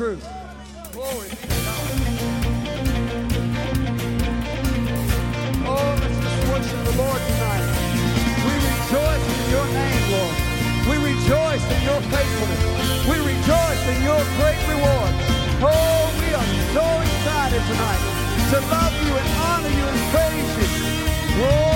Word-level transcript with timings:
truth. 0.00 0.24
Glory. 0.96 1.28
Oh, 5.68 5.92
let's 6.00 6.18
just 6.24 6.40
worship 6.48 6.80
the 6.88 6.94
Lord 6.96 7.20
tonight. 7.20 7.66
We 8.40 8.52
rejoice 8.64 9.26
in 9.28 9.44
your 9.52 9.66
name, 9.76 10.04
Lord. 10.16 10.36
We 10.88 10.96
rejoice 11.04 11.64
in 11.68 11.80
your 11.84 12.00
faithfulness. 12.08 12.64
We 13.12 13.16
rejoice 13.28 13.82
in 13.92 14.00
your 14.00 14.22
great 14.40 14.60
reward. 14.72 15.12
Oh, 15.68 16.08
we 16.16 16.32
are 16.32 16.48
so 16.72 16.86
excited 17.04 17.60
tonight 17.68 18.02
to 18.52 18.58
love 18.72 18.94
you 19.04 19.12
and 19.20 19.28
honor 19.36 19.68
you 19.68 19.84
and 19.84 20.00
praise 20.16 20.48
you. 20.56 20.68
Glory 21.36 21.69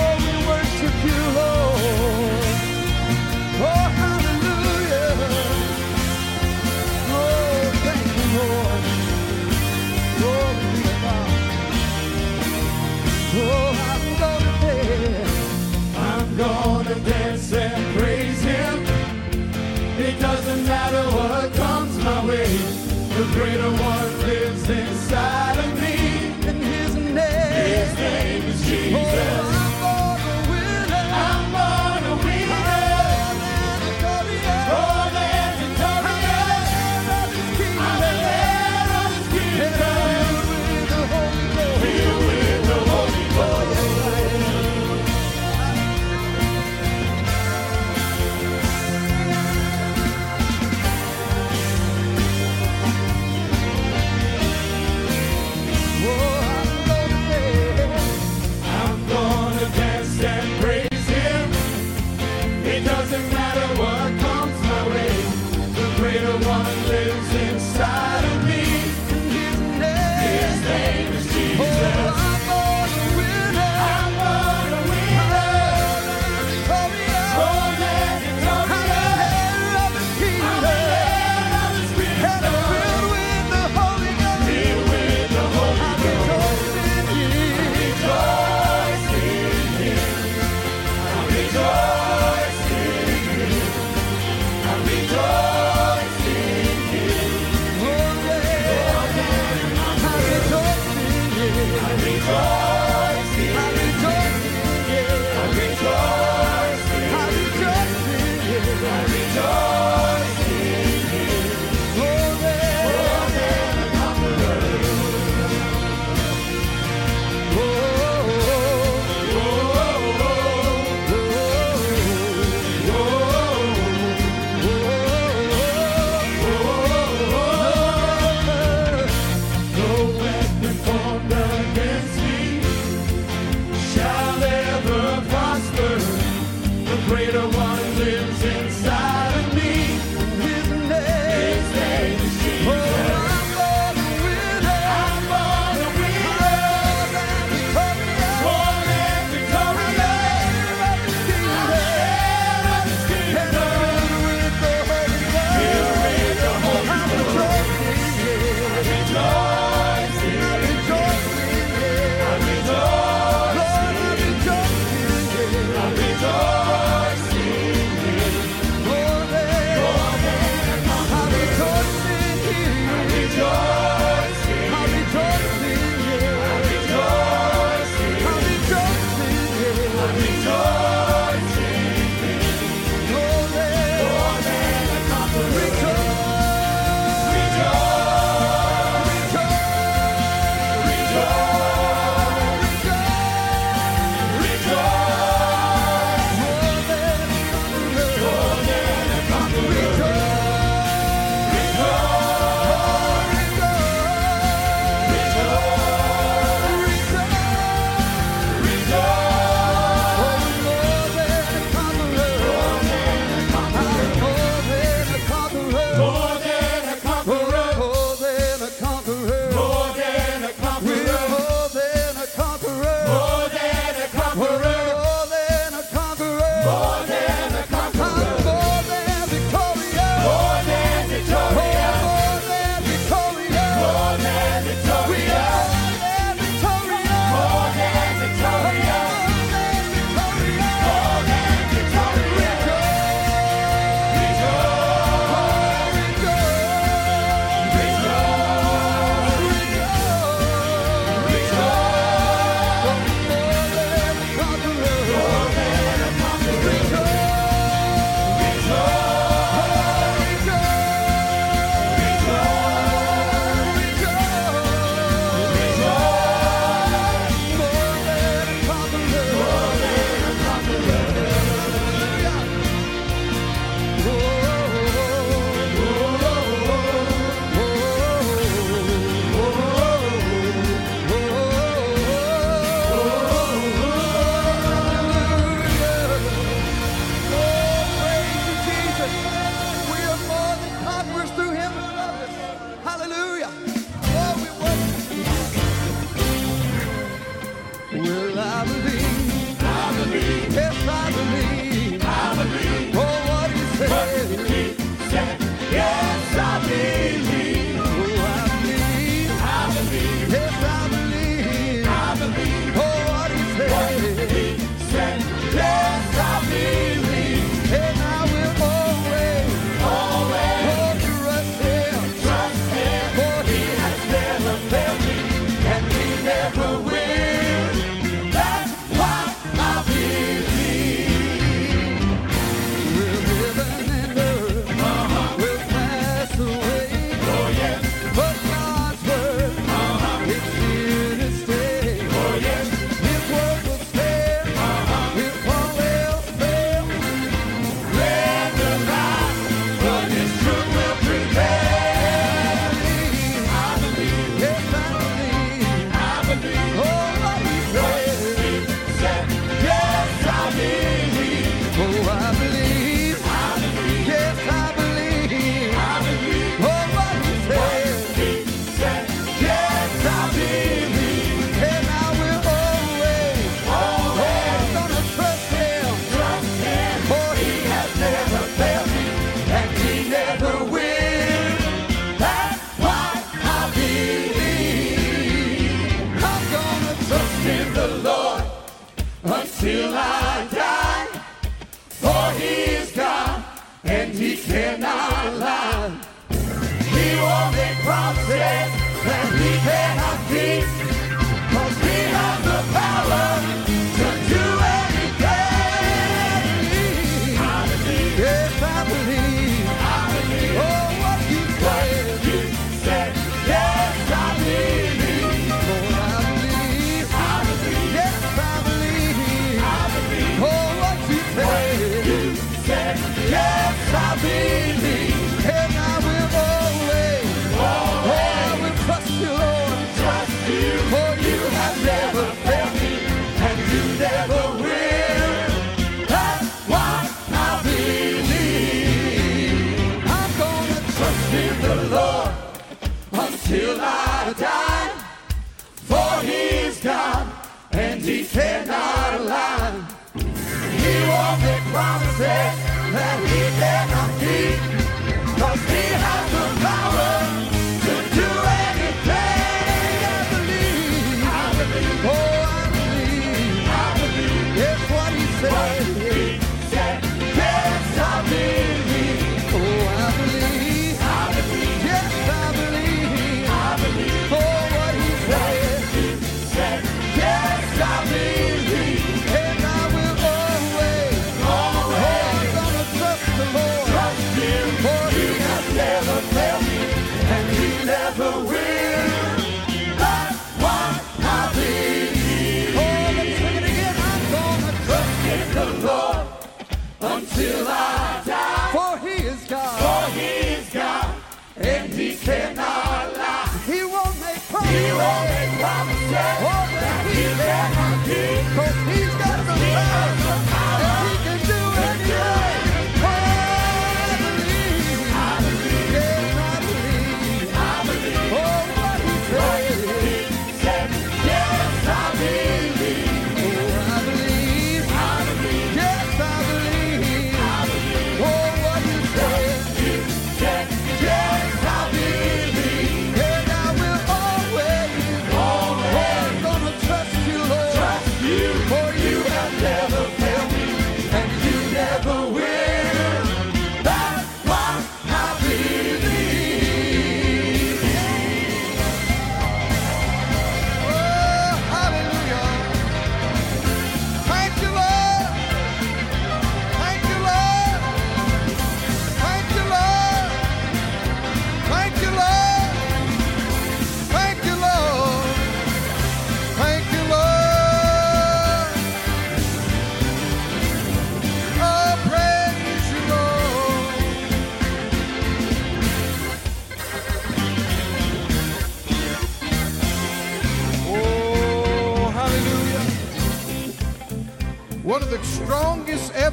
greater 23.45 23.69
one. 23.69 24.04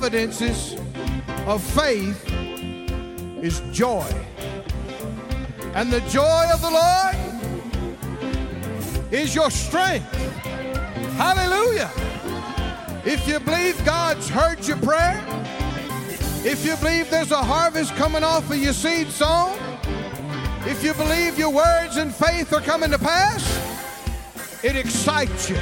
evidences 0.02 0.74
of 1.46 1.62
faith 1.62 2.28
is 3.40 3.60
joy. 3.70 4.04
And 5.76 5.92
the 5.92 6.00
joy 6.10 6.46
of 6.52 6.60
the 6.60 6.70
Lord 6.70 7.14
is 9.12 9.32
your 9.32 9.48
strength. 9.48 10.12
Hallelujah. 11.16 11.88
If 13.04 13.28
you 13.28 13.38
believe 13.38 13.80
God's 13.84 14.28
heard 14.28 14.66
your 14.66 14.78
prayer, 14.78 15.24
if 16.44 16.66
you 16.66 16.74
believe 16.78 17.08
there's 17.08 17.30
a 17.30 17.36
harvest 17.36 17.94
coming 17.94 18.24
off 18.24 18.50
of 18.50 18.56
your 18.56 18.72
seed 18.72 19.06
sown, 19.08 19.56
if 20.66 20.82
you 20.82 20.94
believe 20.94 21.38
your 21.38 21.50
words 21.50 21.96
and 21.96 22.12
faith 22.12 22.52
are 22.52 22.60
coming 22.60 22.90
to 22.90 22.98
pass, 22.98 23.44
it 24.64 24.74
excites 24.74 25.48
you. 25.48 25.58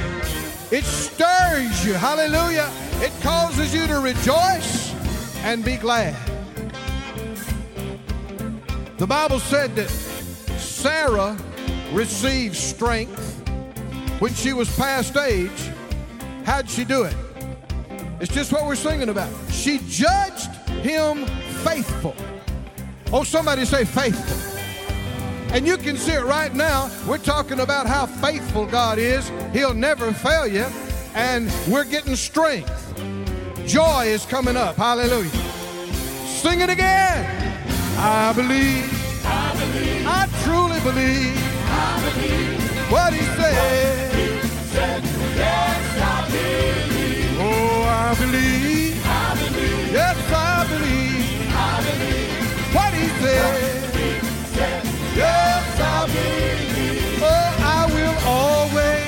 It 0.71 0.83
stirs 0.83 1.85
you. 1.85 1.93
Hallelujah. 1.93 2.90
It 3.01 3.11
causes 3.21 3.73
you 3.73 3.87
to 3.87 3.99
rejoice 3.99 4.93
and 5.43 5.65
be 5.65 5.75
glad. 5.75 6.15
The 8.97 9.07
Bible 9.07 9.39
said 9.39 9.75
that 9.75 9.89
Sarah 10.59 11.35
received 11.91 12.55
strength 12.55 13.41
when 14.19 14.31
she 14.35 14.53
was 14.53 14.69
past 14.77 15.17
age. 15.17 15.71
How'd 16.45 16.69
she 16.69 16.85
do 16.85 17.01
it? 17.01 17.15
It's 18.19 18.31
just 18.31 18.51
what 18.53 18.67
we're 18.67 18.75
singing 18.75 19.09
about. 19.09 19.31
She 19.49 19.79
judged 19.87 20.51
him 20.83 21.25
faithful. 21.63 22.15
Oh, 23.11 23.23
somebody 23.23 23.65
say 23.65 23.83
faithful. 23.83 24.37
And 25.55 25.65
you 25.65 25.77
can 25.77 25.97
see 25.97 26.13
it 26.13 26.23
right 26.23 26.53
now. 26.53 26.91
We're 27.07 27.17
talking 27.17 27.61
about 27.61 27.87
how 27.87 28.05
faithful 28.05 28.67
God 28.67 28.99
is. 28.99 29.31
He'll 29.53 29.73
never 29.73 30.13
fail 30.13 30.45
you 30.45 30.67
and 31.13 31.51
we're 31.67 31.83
getting 31.83 32.15
strength. 32.15 32.69
Joy 33.65 34.05
is 34.05 34.25
coming 34.25 34.57
up. 34.57 34.75
Hallelujah. 34.75 35.29
Sing 36.25 36.61
it 36.61 36.69
again. 36.69 37.25
I 37.97 38.33
believe. 38.33 39.25
I 39.25 39.53
believe. 39.53 40.07
I 40.07 40.27
truly 40.43 40.79
believe. 40.81 41.37
I 41.67 42.11
believe 42.13 42.91
what 42.91 43.13
he 43.13 43.21
said. 43.21 44.43
Said 44.65 45.03
yes, 45.35 46.01
I 46.01 46.27
believe. 46.27 47.37
Oh, 47.39 47.83
I 47.83 48.15
believe. 48.19 49.01
I 49.05 49.35
believe. 49.35 49.91
Yes, 49.91 50.17
I 50.31 50.67
believe. 50.67 51.21
I 51.53 51.81
believe 51.87 52.75
what 52.75 52.93
he 52.93 53.07
said. 53.21 53.43
What 53.43 53.95
he 53.95 54.55
said 54.55 54.83
yes, 55.15 55.79
I 55.79 56.07
believe. 56.07 57.21
Oh, 57.21 57.55
I 57.63 57.85
will 57.93 58.17
always. 58.27 59.00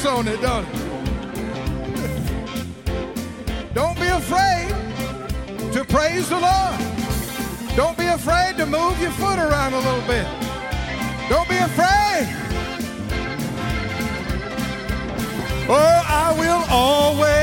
Grease 0.00 0.12
on 0.12 0.28
it, 0.28 0.40
don't 0.40 0.66
it? 0.66 0.74
Don't 3.74 3.98
be 3.98 4.06
afraid 4.06 4.68
to 5.72 5.84
praise 5.84 6.28
the 6.28 6.40
Lord. 6.40 6.78
Don't 7.76 7.96
be 7.96 8.06
afraid 8.06 8.56
to 8.56 8.66
move 8.66 9.00
your 9.00 9.12
foot 9.12 9.38
around 9.38 9.74
a 9.74 9.78
little 9.78 10.06
bit. 10.06 10.26
Don't 11.28 11.48
be 11.48 11.56
afraid. 11.56 12.26
Oh, 15.68 16.02
I 16.08 16.34
will 16.36 16.64
always, 16.68 17.39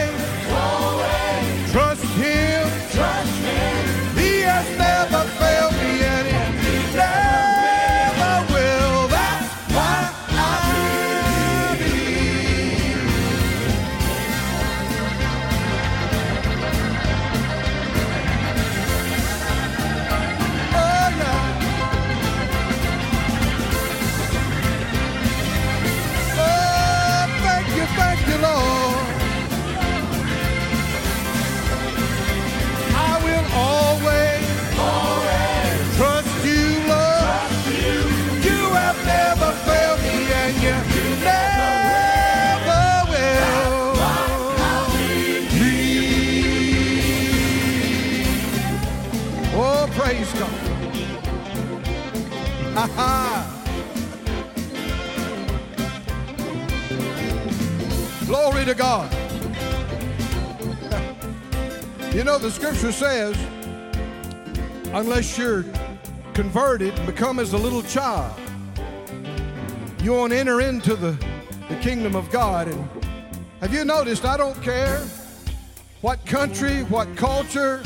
God. 58.77 59.11
You 62.13 62.23
know, 62.23 62.37
the 62.37 62.51
scripture 62.51 62.91
says, 62.91 63.35
unless 64.93 65.37
you're 65.37 65.65
converted 66.33 66.93
and 66.93 67.05
become 67.07 67.39
as 67.39 67.53
a 67.53 67.57
little 67.57 67.81
child, 67.81 68.39
you 70.03 70.13
won't 70.13 70.31
enter 70.31 70.61
into 70.61 70.95
the, 70.95 71.17
the 71.69 71.75
kingdom 71.77 72.15
of 72.15 72.29
God. 72.29 72.67
And 72.67 72.87
have 73.61 73.73
you 73.73 73.83
noticed? 73.83 74.25
I 74.25 74.37
don't 74.37 74.61
care 74.61 74.99
what 76.01 76.23
country, 76.27 76.83
what 76.83 77.15
culture, 77.17 77.81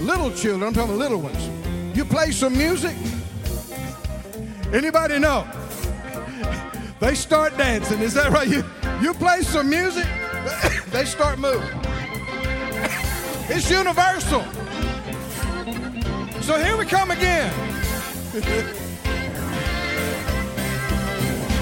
little 0.00 0.30
children, 0.30 0.62
I'm 0.62 0.72
talking 0.72 0.98
little 0.98 1.20
ones. 1.20 1.96
You 1.96 2.06
play 2.06 2.30
some 2.30 2.56
music, 2.56 2.96
anybody 4.72 5.18
know? 5.18 5.46
They 6.98 7.14
start 7.14 7.54
dancing. 7.58 8.00
Is 8.00 8.14
that 8.14 8.32
right? 8.32 8.48
You, 8.48 8.64
you 9.00 9.12
play 9.14 9.42
some 9.42 9.68
music, 9.68 10.06
they 10.90 11.04
start 11.04 11.38
moving. 11.38 11.68
It's 13.48 13.70
universal. 13.70 14.42
So 16.42 16.58
here 16.62 16.76
we 16.76 16.84
come 16.84 17.12
again. 17.12 17.52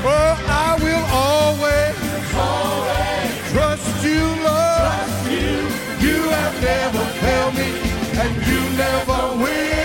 oh, 0.02 0.34
I 0.48 0.78
will 0.80 1.06
always, 1.12 1.96
trust 3.52 4.02
you, 4.02 4.24
Lord. 4.48 5.04
You 6.00 6.30
have 6.30 6.56
never 6.62 7.04
failed 7.20 7.54
me, 7.54 7.68
and 8.18 8.34
you 8.46 8.60
never 8.78 9.36
will. 9.42 9.83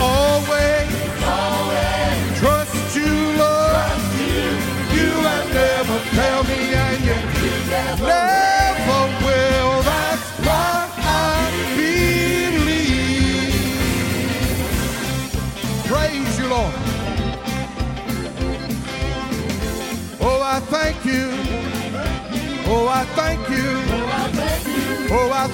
Always, 0.00 0.73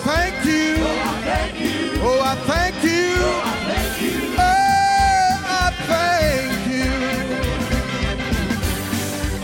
thank 0.00 0.44
you. 0.44 0.76
Oh, 2.02 2.20
I 2.22 2.34
thank 2.46 2.82
you. 2.84 3.14
Oh, 4.38 5.40
I 5.62 5.70
thank 5.92 6.52
you. 6.74 6.90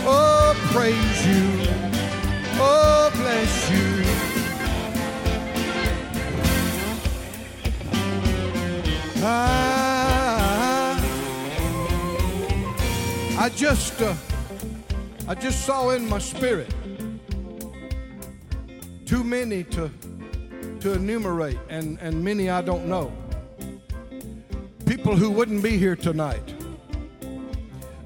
Oh, 0.05 0.53
praise 0.71 1.27
you. 1.27 1.45
Oh, 2.59 3.11
bless 3.15 3.69
you. 3.69 3.87
Ah, 9.29 10.95
I 13.39 13.49
just, 13.49 14.01
uh, 14.01 14.15
I 15.27 15.35
just 15.35 15.65
saw 15.65 15.89
in 15.89 16.07
my 16.07 16.19
spirit 16.19 16.73
too 19.05 19.23
many 19.23 19.63
to 19.63 19.89
to 20.81 20.93
enumerate, 20.93 21.57
and, 21.69 21.97
and 22.01 22.23
many 22.23 22.49
I 22.49 22.61
don't 22.61 22.87
know. 22.87 23.11
People 24.85 25.15
who 25.15 25.31
wouldn't 25.31 25.61
be 25.61 25.77
here 25.77 25.95
tonight, 25.95 26.53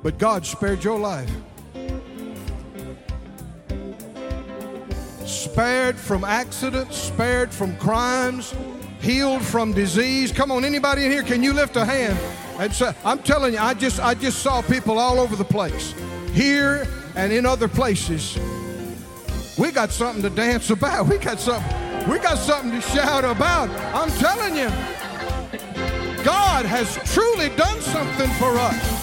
but 0.01 0.17
God 0.17 0.45
spared 0.45 0.83
your 0.83 0.99
life. 0.99 1.29
Spared 5.25 5.97
from 5.97 6.23
accidents, 6.23 6.97
spared 6.97 7.51
from 7.51 7.75
crimes, 7.77 8.53
healed 9.01 9.41
from 9.43 9.73
disease. 9.73 10.31
Come 10.31 10.51
on, 10.51 10.65
anybody 10.65 11.05
in 11.05 11.11
here, 11.11 11.23
can 11.23 11.43
you 11.43 11.53
lift 11.53 11.75
a 11.75 11.85
hand 11.85 12.17
and 12.61 12.95
I'm 13.03 13.17
telling 13.23 13.53
you, 13.53 13.59
I 13.59 13.73
just 13.73 13.99
I 13.99 14.13
just 14.13 14.43
saw 14.43 14.61
people 14.61 14.99
all 14.99 15.19
over 15.19 15.35
the 15.35 15.43
place, 15.43 15.95
here 16.31 16.87
and 17.15 17.33
in 17.33 17.43
other 17.43 17.67
places. 17.67 18.37
We 19.57 19.71
got 19.71 19.91
something 19.91 20.21
to 20.21 20.29
dance 20.29 20.69
about. 20.69 21.07
We 21.09 21.17
got 21.17 21.39
something. 21.39 21.80
We 22.07 22.19
got 22.19 22.37
something 22.37 22.71
to 22.71 22.81
shout 22.81 23.23
about. 23.23 23.69
I'm 23.93 24.09
telling 24.19 24.55
you. 24.55 24.69
God 26.23 26.65
has 26.65 26.97
truly 27.13 27.49
done 27.55 27.81
something 27.81 28.29
for 28.31 28.53
us. 28.57 29.01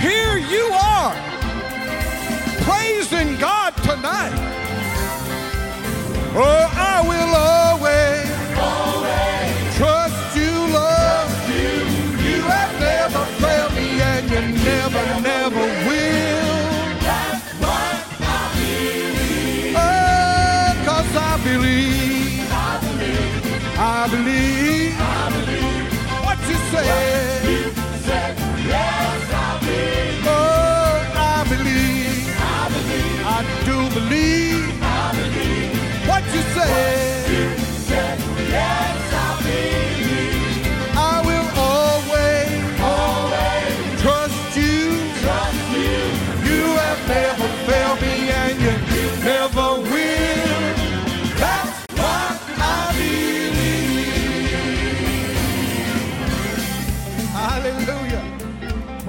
Here 0.00 0.36
you 0.38 0.70
are, 0.72 1.14
praising 2.62 3.36
God 3.38 3.74
tonight. 3.78 4.34
Oh, 6.38 6.70
I 6.76 7.02
will 7.10 7.34
always, 7.34 8.15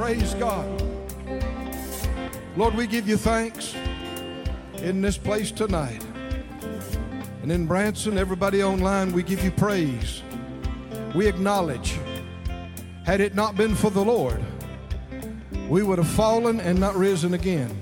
Praise 0.08 0.36
God. 0.36 0.84
Lord, 2.56 2.76
we 2.76 2.88
give 2.88 3.10
you 3.10 3.18
thanks 3.18 3.76
in 4.78 5.02
this 5.02 5.18
place 5.18 5.52
tonight. 5.52 6.02
And 7.42 7.52
in 7.52 7.68
Branson, 7.68 8.18
everybody 8.18 8.64
online, 8.64 9.12
we 9.12 9.22
give 9.22 9.44
you 9.44 9.52
praise. 9.52 10.24
We 11.14 11.28
acknowledge, 11.28 12.00
had 13.06 13.20
it 13.20 13.36
not 13.36 13.58
been 13.58 13.76
for 13.76 13.90
the 13.90 14.02
Lord, 14.02 14.42
we 15.68 15.84
would 15.84 15.98
have 15.98 16.08
fallen 16.08 16.62
and 16.62 16.80
not 16.80 16.96
risen 16.96 17.34
again. 17.34 17.78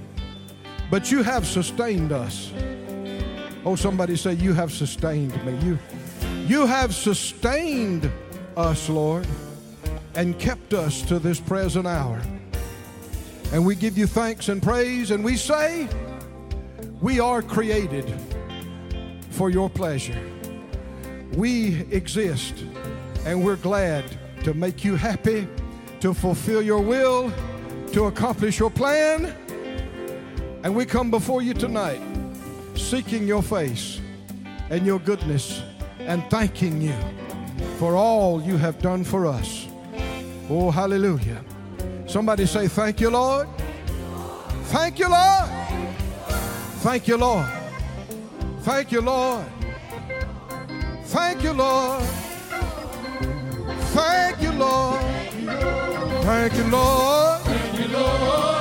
But 0.90 1.12
you 1.12 1.22
have 1.22 1.46
sustained 1.46 2.12
us. 2.12 2.52
Oh, 3.64 3.76
somebody 3.76 4.16
say, 4.16 4.34
You 4.34 4.54
have 4.54 4.72
sustained 4.72 5.46
me. 5.46 5.56
You, 5.64 5.78
you 6.48 6.66
have 6.66 6.96
sustained 6.96 8.12
us, 8.58 8.90
Lord, 8.90 9.28
and 10.16 10.38
kept 10.40 10.74
us 10.74 11.02
to 11.04 11.20
this 11.20 11.40
present 11.40 11.86
hour. 11.86 12.22
And 13.52 13.66
we 13.66 13.76
give 13.76 13.98
you 13.98 14.08
thanks 14.08 14.50
and 14.50 14.62
praise, 14.62 15.12
and 15.12 15.24
we 15.24 15.38
say, 15.38 15.88
We 17.02 17.20
are 17.20 17.42
created 17.42 18.12
for 19.30 19.50
your 19.50 19.70
pleasure. 19.70 20.20
We 21.34 21.86
exist, 21.92 22.64
and 23.26 23.44
we're 23.44 23.58
glad 23.58 24.06
to 24.44 24.54
make 24.54 24.84
you 24.84 24.96
happy, 24.96 25.48
to 26.00 26.14
fulfill 26.14 26.62
your 26.62 26.82
will, 26.82 27.32
to 27.92 28.06
accomplish 28.06 28.60
your 28.60 28.70
plan. 28.70 29.36
And 30.64 30.76
we 30.76 30.86
come 30.86 31.12
before 31.12 31.42
you 31.42 31.54
tonight 31.54 32.02
seeking 32.76 33.28
your 33.28 33.44
face 33.44 34.02
and 34.70 34.86
your 34.86 35.00
goodness 35.00 35.62
and 36.00 36.24
thanking 36.30 36.82
you 36.82 36.96
for 37.78 37.96
all 37.96 38.42
you 38.42 38.58
have 38.58 38.80
done 38.82 39.04
for 39.04 39.26
us. 39.26 39.65
Oh, 40.50 40.70
hallelujah. 40.70 41.44
Somebody 42.08 42.46
say, 42.46 42.68
Thank 42.68 43.02
you, 43.02 43.10
Lord. 43.10 43.48
Thank 44.66 45.00
you, 45.00 45.10
Lord. 45.10 45.50
Thank 46.82 47.08
you, 47.08 47.18
Lord. 47.18 47.48
Thank 48.62 48.92
you, 48.92 49.02
Lord. 49.02 49.46
Thank 51.06 51.44
you, 51.44 51.54
Lord. 51.54 52.04
Thank 53.94 54.42
you, 54.42 54.52
Lord. 54.52 55.02
Thank 56.24 56.54
you, 56.56 56.64
Lord. 56.66 57.42
Thank 57.42 57.80
you, 57.80 57.88
Lord. 57.88 58.55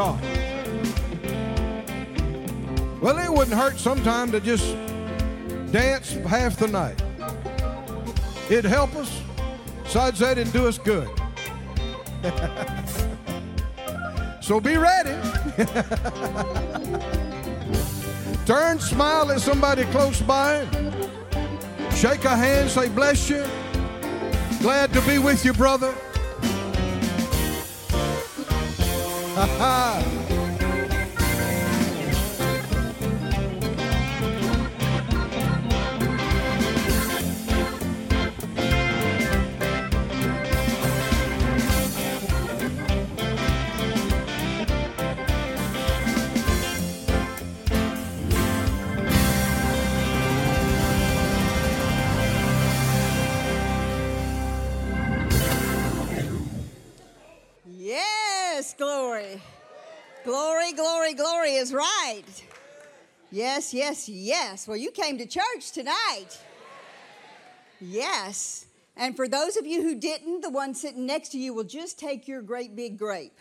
God. 0.00 0.20
Well, 3.02 3.18
it 3.18 3.30
wouldn't 3.30 3.54
hurt 3.54 3.78
sometime 3.78 4.32
to 4.32 4.40
just 4.40 4.74
dance 5.72 6.12
half 6.24 6.56
the 6.56 6.68
night. 6.68 7.02
It'd 8.48 8.64
help 8.64 8.96
us. 8.96 9.20
Besides 9.82 10.20
that, 10.20 10.38
it'd 10.38 10.54
do 10.54 10.66
us 10.66 10.78
good. 10.78 11.06
so 14.40 14.58
be 14.58 14.78
ready. 14.78 15.10
Turn, 18.46 18.78
smile 18.78 19.30
at 19.30 19.42
somebody 19.42 19.84
close 19.84 20.22
by. 20.22 20.66
Shake 21.94 22.24
a 22.24 22.34
hand, 22.34 22.70
say, 22.70 22.88
bless 22.88 23.28
you. 23.28 23.44
Glad 24.62 24.94
to 24.94 25.02
be 25.02 25.18
with 25.18 25.44
you, 25.44 25.52
brother. 25.52 25.94
Ha 29.40 29.46
ha. 29.58 30.19
Yes, 63.30 63.72
yes, 63.72 64.08
yes. 64.08 64.66
Well, 64.66 64.76
you 64.76 64.90
came 64.90 65.18
to 65.18 65.26
church 65.26 65.70
tonight. 65.72 66.38
Yes. 67.80 68.66
And 68.96 69.14
for 69.14 69.28
those 69.28 69.56
of 69.56 69.66
you 69.66 69.82
who 69.82 69.94
didn't, 69.94 70.40
the 70.40 70.50
one 70.50 70.74
sitting 70.74 71.06
next 71.06 71.30
to 71.30 71.38
you 71.38 71.54
will 71.54 71.64
just 71.64 71.98
take 71.98 72.26
your 72.26 72.42
great 72.42 72.74
big 72.74 72.98
grape. 72.98 73.38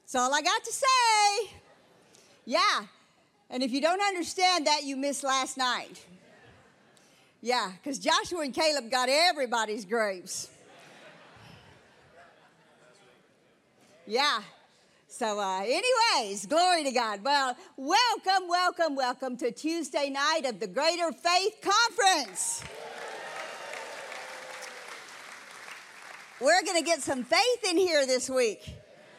That's 0.00 0.14
all 0.14 0.34
I 0.34 0.42
got 0.42 0.64
to 0.64 0.72
say. 0.72 1.50
Yeah. 2.46 2.86
And 3.50 3.62
if 3.62 3.70
you 3.70 3.80
don't 3.80 4.00
understand 4.00 4.66
that, 4.66 4.84
you 4.84 4.96
missed 4.96 5.24
last 5.24 5.56
night. 5.56 6.04
Yeah, 7.42 7.72
because 7.82 7.98
Joshua 7.98 8.40
and 8.40 8.54
Caleb 8.54 8.90
got 8.90 9.08
everybody's 9.10 9.84
grapes. 9.84 10.48
Yeah. 14.06 14.40
So, 15.16 15.38
uh, 15.38 15.60
anyways, 15.60 16.46
glory 16.46 16.82
to 16.82 16.90
God. 16.90 17.22
Well, 17.22 17.56
welcome, 17.76 18.48
welcome, 18.48 18.96
welcome 18.96 19.36
to 19.36 19.52
Tuesday 19.52 20.10
night 20.10 20.40
of 20.44 20.58
the 20.58 20.66
Greater 20.66 21.12
Faith 21.12 21.54
Conference. 21.62 22.64
We're 26.40 26.64
going 26.64 26.78
to 26.78 26.84
get 26.84 27.00
some 27.00 27.22
faith 27.22 27.70
in 27.70 27.76
here 27.76 28.04
this 28.06 28.28
week. 28.28 28.74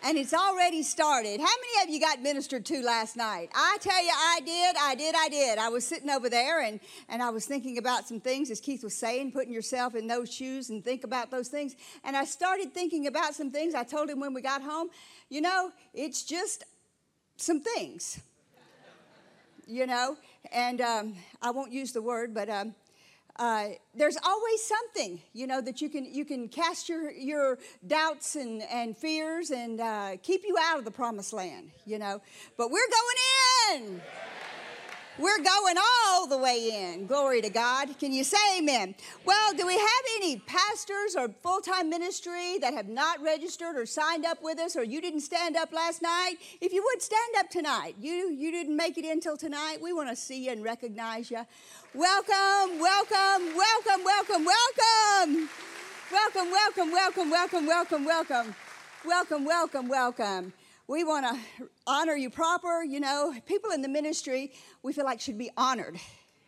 And 0.08 0.20
it's 0.20 0.36
already 0.36 0.84
started. 0.84 1.40
How 1.40 1.48
many 1.48 1.84
of 1.84 1.90
you 1.90 2.00
got 2.00 2.22
ministered 2.22 2.64
to 2.68 2.84
last 2.84 3.18
night? 3.18 3.50
I 3.56 3.80
tell 3.82 4.04
you, 4.04 4.12
I 4.16 4.40
did, 4.46 4.76
I 4.80 4.94
did, 4.94 5.16
I 5.18 5.30
did. 5.30 5.58
I 5.58 5.70
was 5.70 5.84
sitting 5.84 6.12
over 6.12 6.30
there 6.30 6.62
and, 6.62 6.80
and 7.10 7.24
I 7.24 7.32
was 7.32 7.48
thinking 7.48 7.80
about 7.80 8.08
some 8.08 8.20
things, 8.20 8.52
as 8.52 8.60
Keith 8.60 8.84
was 8.84 8.94
saying, 8.94 9.32
putting 9.32 9.52
yourself 9.52 9.96
in 9.96 10.06
those 10.06 10.32
shoes 10.32 10.70
and 10.70 10.86
think 10.86 11.06
about 11.06 11.32
those 11.32 11.48
things. 11.48 11.76
And 12.04 12.16
I 12.16 12.24
started 12.24 12.72
thinking 12.72 13.08
about 13.08 13.34
some 13.34 13.50
things. 13.50 13.74
I 13.74 13.84
told 13.84 14.08
him 14.08 14.20
when 14.20 14.36
we 14.36 14.44
got 14.44 14.62
home, 14.62 14.90
you 15.30 15.42
know, 15.42 15.72
it's 15.92 16.22
just 16.22 16.66
some 17.38 17.62
things. 17.62 18.20
You 19.66 19.88
know, 19.88 20.18
and 20.54 20.82
um, 20.82 21.16
I 21.42 21.50
won't 21.50 21.72
use 21.72 21.94
the 21.94 22.02
word, 22.04 22.32
but 22.36 22.48
um, 22.48 22.76
uh, 23.38 23.68
there's 23.94 24.18
always 24.24 24.64
something, 24.64 25.22
you 25.34 25.46
know, 25.46 25.60
that 25.62 25.82
you 25.82 25.90
can 25.90 26.06
you 26.06 26.24
can 26.24 26.48
cast 26.48 26.88
your 26.88 27.12
your 27.12 27.58
doubts 27.86 28.36
and, 28.36 28.62
and 28.64 28.98
fears 28.98 29.52
and 29.52 29.82
uh, 29.82 30.18
keep 30.24 30.44
you 30.46 30.58
out 30.62 30.80
of 30.80 30.86
the 30.86 30.92
promised 30.92 31.34
land, 31.34 31.72
you 31.86 32.00
know. 32.00 32.22
But 32.58 32.72
we're 32.72 32.88
going 32.90 33.84
in. 33.84 34.02
We're 35.18 35.42
going 35.42 35.76
all 35.78 36.28
the 36.28 36.38
way 36.38 36.92
in. 36.94 37.08
Glory 37.08 37.42
to 37.42 37.50
God. 37.50 37.98
Can 38.00 38.12
you 38.12 38.26
say 38.26 38.58
amen? 38.58 38.96
Well, 39.24 39.54
do 39.54 39.66
we 39.66 39.78
have 39.78 40.04
any 40.18 40.40
pastors 40.40 41.16
or 41.18 41.30
full 41.42 41.62
time 41.62 41.90
ministry 41.90 42.58
that 42.60 42.74
have 42.74 42.90
not 42.90 43.22
registered 43.22 43.78
or 43.78 43.86
signed 43.86 44.26
up 44.26 44.44
with 44.44 44.60
us, 44.60 44.76
or 44.76 44.84
you 44.84 45.00
didn't 45.00 45.22
stand 45.22 45.56
up 45.56 45.72
last 45.72 46.02
night? 46.02 46.36
If 46.60 46.74
you 46.74 46.84
would 46.84 47.02
stand 47.02 47.36
up 47.38 47.50
tonight, 47.50 47.96
you, 47.98 48.30
you 48.30 48.52
didn't 48.52 48.76
make 48.76 48.98
it 48.98 49.06
in 49.06 49.22
till 49.22 49.38
tonight. 49.38 49.78
We 49.82 49.94
want 49.94 50.10
to 50.10 50.18
see 50.18 50.46
you 50.46 50.52
and 50.52 50.62
recognize 50.62 51.32
you. 51.32 51.46
Welcome, 51.96 52.80
welcome, 52.80 53.56
welcome, 53.56 54.04
welcome, 54.04 54.46
welcome. 54.46 55.50
Welcome, 56.12 56.52
welcome, 56.52 56.92
welcome, 56.92 57.32
welcome, 57.32 57.66
welcome, 57.66 58.06
welcome. 58.06 58.56
Welcome, 59.06 59.46
welcome, 59.46 59.88
welcome 59.88 60.54
we 60.88 61.04
want 61.04 61.26
to 61.26 61.68
honor 61.88 62.16
you 62.16 62.30
proper. 62.30 62.84
You 62.84 63.00
know, 63.00 63.34
people 63.46 63.72
in 63.72 63.82
the 63.82 63.88
ministry 63.88 64.52
we 64.84 64.94
feel 64.94 65.06
like 65.06 65.20
should 65.20 65.38
be 65.38 65.50
honored. 65.58 65.98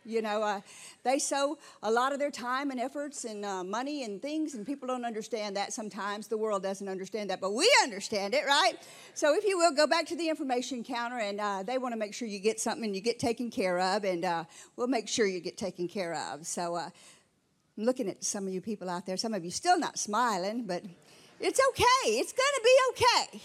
You 0.08 0.22
know, 0.22 0.42
uh, 0.42 0.62
they 1.04 1.20
sow 1.20 1.58
a 1.84 1.92
lot 1.92 2.14
of 2.14 2.20
their 2.20 2.32
time 2.32 2.72
and 2.72 2.80
efforts 2.80 3.26
and 3.26 3.44
uh, 3.44 3.64
money 3.64 4.04
and 4.04 4.22
things, 4.22 4.54
and 4.54 4.66
people 4.66 4.88
don't 4.88 5.06
understand 5.06 5.58
that 5.58 5.74
sometimes. 5.74 6.28
The 6.28 6.38
world 6.38 6.64
doesn't 6.64 6.88
understand 6.88 7.30
that, 7.30 7.42
but 7.42 7.54
we 7.54 7.70
understand 7.84 8.34
it, 8.34 8.46
right? 8.46 8.74
So, 9.14 9.36
if 9.36 9.44
you 9.44 9.58
will, 9.58 9.74
go 9.74 9.86
back 9.86 10.06
to 10.08 10.16
the 10.16 10.30
information 10.30 10.84
counter, 10.84 11.20
and 11.20 11.40
uh, 11.40 11.64
they 11.64 11.78
want 11.78 11.94
to 11.94 12.00
make 12.00 12.14
sure 12.14 12.28
you 12.28 12.40
get 12.40 12.60
something 12.60 12.86
and 12.86 12.96
you 12.96 13.02
get 13.02 13.20
taken 13.20 13.52
care 13.52 13.80
of, 13.80 14.06
and 14.06 14.24
uh, 14.24 14.46
we'll 14.78 14.88
make 14.88 15.08
sure 15.08 15.28
you 15.28 15.42
get 15.42 15.58
taken 15.58 15.88
care 15.88 16.16
of. 16.32 16.48
So, 16.48 16.76
uh, 16.76 16.90
I'm 17.78 17.84
looking 17.84 18.08
at 18.08 18.24
some 18.24 18.48
of 18.48 18.54
you 18.54 18.62
people 18.62 18.90
out 18.90 19.06
there. 19.06 19.18
Some 19.18 19.34
of 19.34 19.44
you 19.46 19.52
still 19.52 19.78
not 19.78 20.00
smiling, 20.00 20.64
but 20.66 20.84
it's 21.40 21.60
okay. 21.70 22.12
It's 22.12 22.34
going 22.34 22.56
to 22.56 22.62
be 22.64 22.78
okay. 22.92 23.42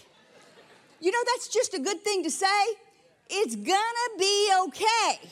You 1.01 1.11
know, 1.11 1.19
that's 1.33 1.49
just 1.49 1.73
a 1.73 1.79
good 1.79 2.01
thing 2.01 2.23
to 2.23 2.31
say. 2.31 2.47
It's 3.29 3.55
gonna 3.55 4.17
be 4.19 4.49
okay. 4.67 5.29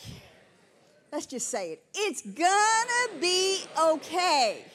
Let's 1.12 1.26
just 1.26 1.50
say 1.50 1.74
it. 1.74 1.84
It's 1.94 2.22
gonna 2.22 3.20
be 3.20 3.64
okay. 3.80 4.66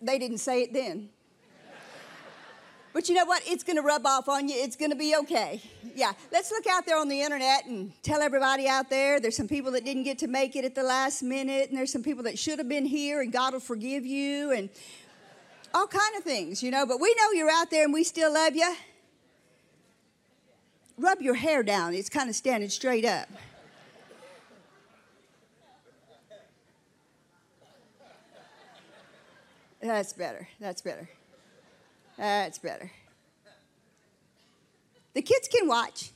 They 0.00 0.18
didn't 0.18 0.38
say 0.38 0.62
it 0.62 0.72
then. 0.72 1.08
But 2.92 3.10
you 3.10 3.14
know 3.14 3.26
what? 3.26 3.42
It's 3.46 3.62
going 3.62 3.76
to 3.76 3.82
rub 3.82 4.06
off 4.06 4.26
on 4.26 4.48
you. 4.48 4.54
It's 4.56 4.74
going 4.74 4.90
to 4.90 4.96
be 4.96 5.14
okay. 5.16 5.60
Yeah. 5.94 6.12
Let's 6.32 6.50
look 6.50 6.66
out 6.66 6.86
there 6.86 6.96
on 6.96 7.08
the 7.08 7.20
internet 7.20 7.66
and 7.66 7.92
tell 8.02 8.22
everybody 8.22 8.66
out 8.68 8.88
there 8.88 9.20
there's 9.20 9.36
some 9.36 9.48
people 9.48 9.70
that 9.72 9.84
didn't 9.84 10.04
get 10.04 10.18
to 10.20 10.28
make 10.28 10.56
it 10.56 10.64
at 10.64 10.74
the 10.74 10.82
last 10.82 11.22
minute, 11.22 11.68
and 11.68 11.76
there's 11.76 11.92
some 11.92 12.02
people 12.02 12.22
that 12.22 12.38
should 12.38 12.58
have 12.58 12.70
been 12.70 12.86
here, 12.86 13.20
and 13.20 13.30
God 13.30 13.52
will 13.52 13.60
forgive 13.60 14.06
you, 14.06 14.50
and 14.50 14.70
all 15.74 15.86
kind 15.86 16.16
of 16.16 16.24
things, 16.24 16.62
you 16.62 16.70
know. 16.70 16.86
But 16.86 16.98
we 16.98 17.14
know 17.20 17.32
you're 17.32 17.50
out 17.50 17.70
there, 17.70 17.84
and 17.84 17.92
we 17.92 18.02
still 18.02 18.32
love 18.32 18.56
you 18.56 18.74
rub 20.98 21.20
your 21.20 21.34
hair 21.34 21.62
down. 21.62 21.94
It's 21.94 22.08
kind 22.08 22.28
of 22.28 22.36
standing 22.36 22.70
straight 22.70 23.04
up. 23.04 23.28
That's 29.80 30.12
better. 30.12 30.48
That's 30.60 30.82
better. 30.82 31.08
That's 32.16 32.58
better. 32.58 32.90
The 35.14 35.22
kids 35.22 35.48
can 35.48 35.68
watch. 35.68 36.10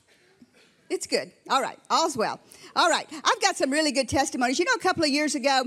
It's 0.91 1.07
good. 1.07 1.31
All 1.49 1.63
right. 1.63 1.79
All's 1.89 2.17
well. 2.17 2.41
All 2.75 2.91
right. 2.91 3.07
I've 3.13 3.41
got 3.41 3.57
some 3.57 3.71
really 3.71 3.93
good 3.93 4.09
testimonies. 4.09 4.59
You 4.59 4.65
know, 4.65 4.73
a 4.75 4.81
couple 4.81 5.05
of 5.05 5.09
years 5.09 5.37
ago, 5.37 5.63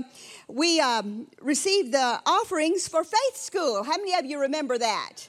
we 0.48 0.80
um, 0.80 1.28
received 1.40 1.92
the 1.92 2.20
offerings 2.26 2.86
for 2.86 3.02
Faith 3.04 3.36
School. 3.36 3.82
How 3.82 3.96
many 3.96 4.14
of 4.14 4.26
you 4.26 4.38
remember 4.38 4.76
that? 4.76 5.28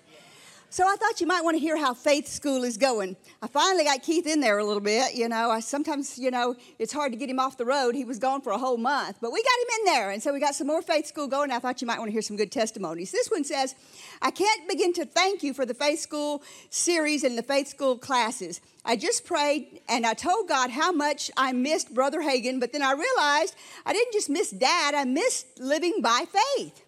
So 0.76 0.86
I 0.86 0.98
thought 0.98 1.22
you 1.22 1.26
might 1.26 1.42
want 1.42 1.56
to 1.56 1.60
hear 1.62 1.78
how 1.78 1.94
faith 1.94 2.28
school 2.28 2.66
is 2.66 2.76
going. 2.76 3.16
I 3.42 3.48
finally 3.48 3.86
got 3.86 4.04
Keith 4.04 4.28
in 4.28 4.42
there 4.42 4.58
a 4.58 4.66
little 4.66 4.82
bit. 4.82 5.16
You 5.16 5.30
know, 5.30 5.50
I 5.50 5.62
sometimes, 5.62 6.20
you 6.20 6.32
know, 6.32 6.54
it's 6.80 6.92
hard 6.92 7.14
to 7.14 7.18
get 7.18 7.30
him 7.30 7.40
off 7.40 7.56
the 7.56 7.64
road. 7.64 7.96
He 7.96 8.04
was 8.04 8.20
gone 8.20 8.42
for 8.42 8.52
a 8.52 8.58
whole 8.58 8.76
month, 8.76 9.20
but 9.22 9.32
we 9.32 9.42
got 9.42 9.54
him 9.62 9.80
in 9.80 9.86
there. 9.86 10.12
And 10.12 10.22
so 10.22 10.34
we 10.34 10.42
got 10.42 10.54
some 10.54 10.68
more 10.68 10.82
faith 10.82 11.06
school 11.08 11.30
going. 11.30 11.50
I 11.50 11.60
thought 11.60 11.80
you 11.80 11.88
might 11.88 11.98
want 11.98 12.10
to 12.10 12.12
hear 12.12 12.22
some 12.22 12.36
good 12.36 12.52
testimonies. 12.52 13.14
This 13.14 13.32
one 13.32 13.46
says, 13.46 13.74
I 14.22 14.32
can't 14.32 14.68
begin 14.68 14.92
to 14.96 15.06
thank 15.06 15.44
you 15.44 15.54
for 15.54 15.66
the 15.66 15.74
faith 15.74 16.02
school 16.02 16.44
series 16.70 17.24
and 17.24 17.38
the 17.38 17.44
faith 17.44 17.70
school 17.70 17.98
classes. 17.98 18.60
I 18.84 18.98
just 18.98 19.24
prayed 19.24 19.80
and 19.88 20.06
I 20.06 20.14
told 20.14 20.50
God 20.50 20.72
how 20.72 20.92
much 20.92 21.32
I 21.38 21.54
missed 21.54 21.94
Brother 21.94 22.22
Hagin, 22.22 22.60
but 22.60 22.74
then 22.74 22.82
I 22.82 22.92
realized 22.92 23.56
I 23.86 23.94
didn't 23.94 24.12
just 24.12 24.30
miss 24.30 24.50
dad, 24.50 24.94
I 24.94 25.06
missed 25.06 25.58
living 25.58 26.02
by 26.02 26.26
faith. 26.58 26.85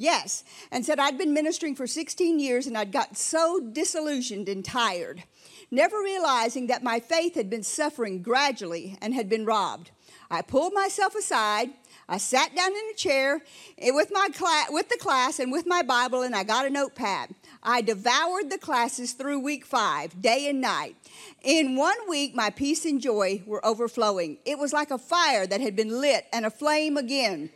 Yes, 0.00 0.44
and 0.70 0.86
said 0.86 1.00
I'd 1.00 1.18
been 1.18 1.34
ministering 1.34 1.74
for 1.74 1.88
16 1.88 2.38
years 2.38 2.68
and 2.68 2.78
I'd 2.78 2.92
got 2.92 3.16
so 3.16 3.58
disillusioned 3.58 4.48
and 4.48 4.64
tired, 4.64 5.24
never 5.72 6.00
realizing 6.00 6.68
that 6.68 6.84
my 6.84 7.00
faith 7.00 7.34
had 7.34 7.50
been 7.50 7.64
suffering 7.64 8.22
gradually 8.22 8.96
and 9.02 9.12
had 9.12 9.28
been 9.28 9.44
robbed. 9.44 9.90
I 10.30 10.42
pulled 10.42 10.72
myself 10.72 11.16
aside. 11.16 11.70
I 12.08 12.18
sat 12.18 12.54
down 12.54 12.70
in 12.70 12.90
a 12.92 12.96
chair 12.96 13.42
eh, 13.76 13.90
with, 13.90 14.10
my 14.12 14.28
cla- 14.32 14.66
with 14.70 14.88
the 14.88 14.98
class 14.98 15.40
and 15.40 15.50
with 15.50 15.66
my 15.66 15.82
Bible, 15.82 16.22
and 16.22 16.34
I 16.34 16.44
got 16.44 16.64
a 16.64 16.70
notepad. 16.70 17.34
I 17.60 17.80
devoured 17.80 18.50
the 18.50 18.58
classes 18.58 19.14
through 19.14 19.40
week 19.40 19.66
five, 19.66 20.22
day 20.22 20.48
and 20.48 20.60
night. 20.60 20.94
In 21.42 21.74
one 21.74 22.08
week, 22.08 22.36
my 22.36 22.50
peace 22.50 22.84
and 22.84 23.00
joy 23.00 23.42
were 23.46 23.64
overflowing. 23.66 24.38
It 24.44 24.60
was 24.60 24.72
like 24.72 24.92
a 24.92 24.96
fire 24.98 25.46
that 25.46 25.60
had 25.60 25.74
been 25.74 26.00
lit 26.00 26.26
and 26.32 26.46
aflame 26.46 26.96
again. 26.96 27.50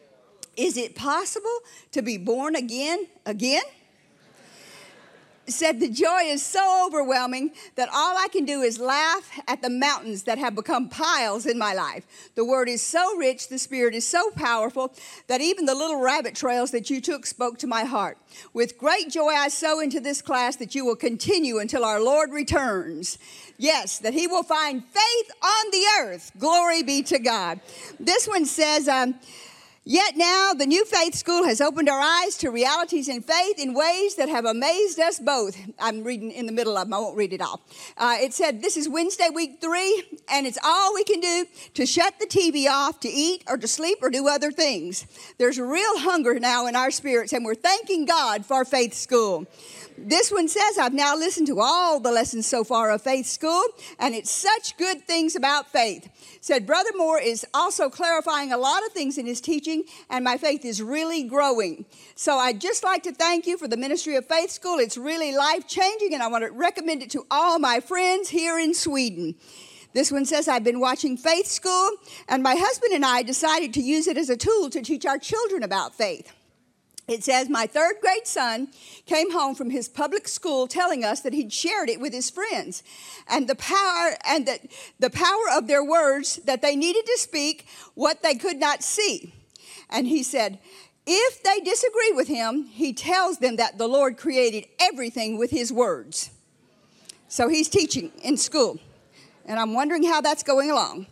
Is 0.57 0.77
it 0.77 0.95
possible 0.95 1.59
to 1.93 2.03
be 2.03 2.19
born 2.19 2.55
again 2.55 3.07
again? 3.25 3.63
Said 5.49 5.81
the 5.81 5.91
joy 5.91 6.23
is 6.27 6.41
so 6.41 6.87
overwhelming 6.87 7.51
that 7.75 7.89
all 7.89 8.17
I 8.17 8.29
can 8.29 8.45
do 8.45 8.63
is 8.63 8.79
laugh 8.79 9.41
at 9.49 9.61
the 9.61 9.69
mountains 9.69 10.23
that 10.23 10.39
have 10.39 10.55
become 10.55 10.89
piles 10.89 11.47
in 11.47 11.59
my 11.59 11.75
life. 11.75 12.07
The 12.37 12.45
word 12.45 12.69
is 12.69 12.81
so 12.81 13.17
rich, 13.17 13.49
the 13.49 13.59
spirit 13.59 13.93
is 13.93 14.07
so 14.07 14.31
powerful 14.31 14.95
that 15.27 15.41
even 15.41 15.65
the 15.65 15.75
little 15.75 16.01
rabbit 16.01 16.37
trails 16.37 16.71
that 16.71 16.91
you 16.91 17.01
took 17.01 17.27
spoke 17.27 17.59
to 17.59 17.67
my 17.67 17.83
heart. 17.83 18.19
With 18.53 18.79
great 18.79 19.11
joy, 19.11 19.31
I 19.31 19.49
sow 19.49 19.81
into 19.81 19.99
this 19.99 20.23
class 20.23 20.57
that 20.57 20.77
you 20.77 20.85
will 20.85 20.97
continue 20.97 21.59
until 21.59 21.85
our 21.85 22.01
Lord 22.01 22.31
returns. 22.31 23.19
Yes, 23.59 23.99
that 23.99 24.15
He 24.15 24.29
will 24.29 24.45
find 24.45 24.85
faith 24.85 25.31
on 25.43 25.71
the 25.73 25.85
earth. 26.01 26.31
Glory 26.39 26.85
be 26.85 27.03
to 27.03 27.19
God. 27.19 27.61
This 27.99 28.29
one 28.29 28.47
says, 28.47 28.87
um, 28.87 29.17
Yet 29.85 30.17
now, 30.17 30.53
the 30.53 30.65
New 30.65 30.85
Faith 30.85 31.17
School 31.17 31.43
has 31.43 31.61
opened 31.61 31.89
our 31.89 31.99
eyes 31.99 32.37
to 32.39 32.51
realities 32.51 33.09
in 33.09 33.21
faith 33.21 33.59
in 33.59 33.75
ways 33.75 34.15
that 34.15 34.29
have 34.29 34.45
amazed 34.45 35.01
us 35.01 35.19
both. 35.19 35.59
I'm 35.77 36.05
reading 36.05 36.31
in 36.31 36.47
the 36.47 36.53
middle 36.53 36.77
of 36.77 36.87
them, 36.87 36.95
I 36.95 36.99
won't 37.01 37.17
read 37.17 37.33
it 37.33 37.41
all. 37.41 37.61
Uh, 37.97 38.17
it 38.21 38.33
said, 38.33 38.63
This 38.63 38.77
is 38.77 38.89
Wednesday, 38.89 39.29
week 39.35 39.61
three, 39.61 40.05
and 40.31 40.47
it's 40.47 40.59
all 40.63 40.95
we 40.95 41.03
can 41.03 41.19
do 41.19 41.47
to 41.75 41.85
shut 41.85 42.15
the 42.21 42.27
TV 42.27 42.69
off, 42.69 43.01
to 43.01 43.09
eat, 43.09 43.43
or 43.49 43.57
to 43.57 43.67
sleep, 43.67 43.99
or 44.03 44.11
do 44.11 44.29
other 44.29 44.53
things. 44.53 45.05
There's 45.39 45.59
real 45.59 45.99
hunger 45.99 46.39
now 46.39 46.69
in 46.69 46.77
our 46.77 46.93
spirits, 46.93 47.33
and 47.33 47.45
we're 47.45 47.57
thanking 47.57 48.05
God 48.05 48.47
for 48.47 48.65
Faith 48.65 48.95
School. 48.95 49.49
This 49.99 50.33
one 50.33 50.49
says, 50.49 50.79
I've 50.79 50.95
now 50.95 51.17
listened 51.17 51.47
to 51.49 51.61
all 51.61 52.01
the 52.01 52.11
lessons 52.11 52.47
so 52.47 52.65
far 52.65 52.91
of 52.91 53.03
Faith 53.03 53.27
School, 53.27 53.63
and 53.99 54.15
it's 54.15 54.31
such 54.31 54.77
good 54.77 55.07
things 55.07 55.37
about 55.37 55.71
faith. 55.71 56.09
Said, 56.41 56.67
Brother 56.67 56.91
Moore 56.97 57.21
is 57.21 57.47
also 57.55 57.89
clarifying 57.89 58.53
a 58.53 58.57
lot 58.57 58.85
of 58.85 58.93
things 58.93 59.19
in 59.19 59.27
his 59.27 59.41
teaching, 59.41 59.85
and 60.11 60.25
my 60.25 60.37
faith 60.37 60.65
is 60.65 60.83
really 60.83 61.23
growing. 61.23 61.85
So 62.15 62.37
I'd 62.37 62.61
just 62.61 62.85
like 62.85 63.03
to 63.05 63.13
thank 63.13 63.47
you 63.47 63.57
for 63.57 63.69
the 63.69 63.77
ministry 63.77 64.17
of 64.17 64.27
Faith 64.27 64.51
School. 64.51 64.79
It's 64.79 64.97
really 64.97 65.37
life 65.37 65.69
changing, 65.69 66.15
and 66.15 66.23
I 66.23 66.29
want 66.29 66.45
to 66.45 66.51
recommend 66.51 67.03
it 67.03 67.11
to 67.11 67.27
all 67.31 67.59
my 67.59 67.81
friends 67.81 68.29
here 68.29 68.59
in 68.59 68.75
Sweden. 68.75 69.35
This 69.95 70.11
one 70.11 70.25
says, 70.25 70.49
I've 70.49 70.65
been 70.65 70.81
watching 70.81 71.17
Faith 71.17 71.47
School, 71.47 71.91
and 72.29 72.43
my 72.43 72.55
husband 72.57 72.93
and 72.93 73.05
I 73.05 73.23
decided 73.23 73.75
to 73.75 73.81
use 73.81 74.07
it 74.07 74.17
as 74.17 74.31
a 74.31 74.37
tool 74.37 74.71
to 74.71 74.81
teach 74.81 75.05
our 75.05 75.19
children 75.19 75.63
about 75.63 75.95
faith. 75.95 76.33
It 77.09 77.25
says, 77.25 77.49
My 77.49 77.67
third 77.67 77.97
grade 78.01 78.27
son 78.27 78.69
came 79.07 79.33
home 79.33 79.55
from 79.55 79.71
his 79.71 79.89
public 79.89 80.29
school 80.29 80.67
telling 80.67 81.05
us 81.05 81.21
that 81.21 81.33
he'd 81.33 81.53
shared 81.53 81.89
it 81.89 82.01
with 82.01 82.13
his 82.13 82.31
friends 82.31 82.83
and 83.29 83.49
the 83.49 83.57
power 83.57 84.17
and 84.25 84.47
that 84.47 84.61
the 85.01 85.11
power 85.11 85.51
of 85.53 85.67
their 85.67 85.85
words 85.85 86.37
that 86.45 86.63
they 86.63 86.77
needed 86.77 87.05
to 87.07 87.19
speak 87.19 87.67
what 87.95 88.23
they 88.23 88.35
could 88.35 88.59
not 88.59 88.83
see. 88.83 89.35
And 89.91 90.07
he 90.07 90.23
said, 90.23 90.59
if 91.07 91.43
they 91.43 91.59
disagree 91.61 92.13
with 92.13 92.29
him, 92.29 92.65
he 92.65 92.93
tells 92.93 93.39
them 93.39 93.57
that 93.57 93.77
the 93.77 93.89
Lord 93.89 94.17
created 94.17 94.67
everything 94.81 95.37
with 95.37 95.51
his 95.51 95.73
words. 95.73 96.31
So 97.29 97.49
he's 97.49 97.69
teaching 97.69 98.13
in 98.23 98.37
school. 98.37 98.79
And 99.45 99.59
I'm 99.59 99.75
wondering 99.75 100.05
how 100.05 100.21
that's 100.21 100.45
going 100.45 100.71
along. 100.71 101.07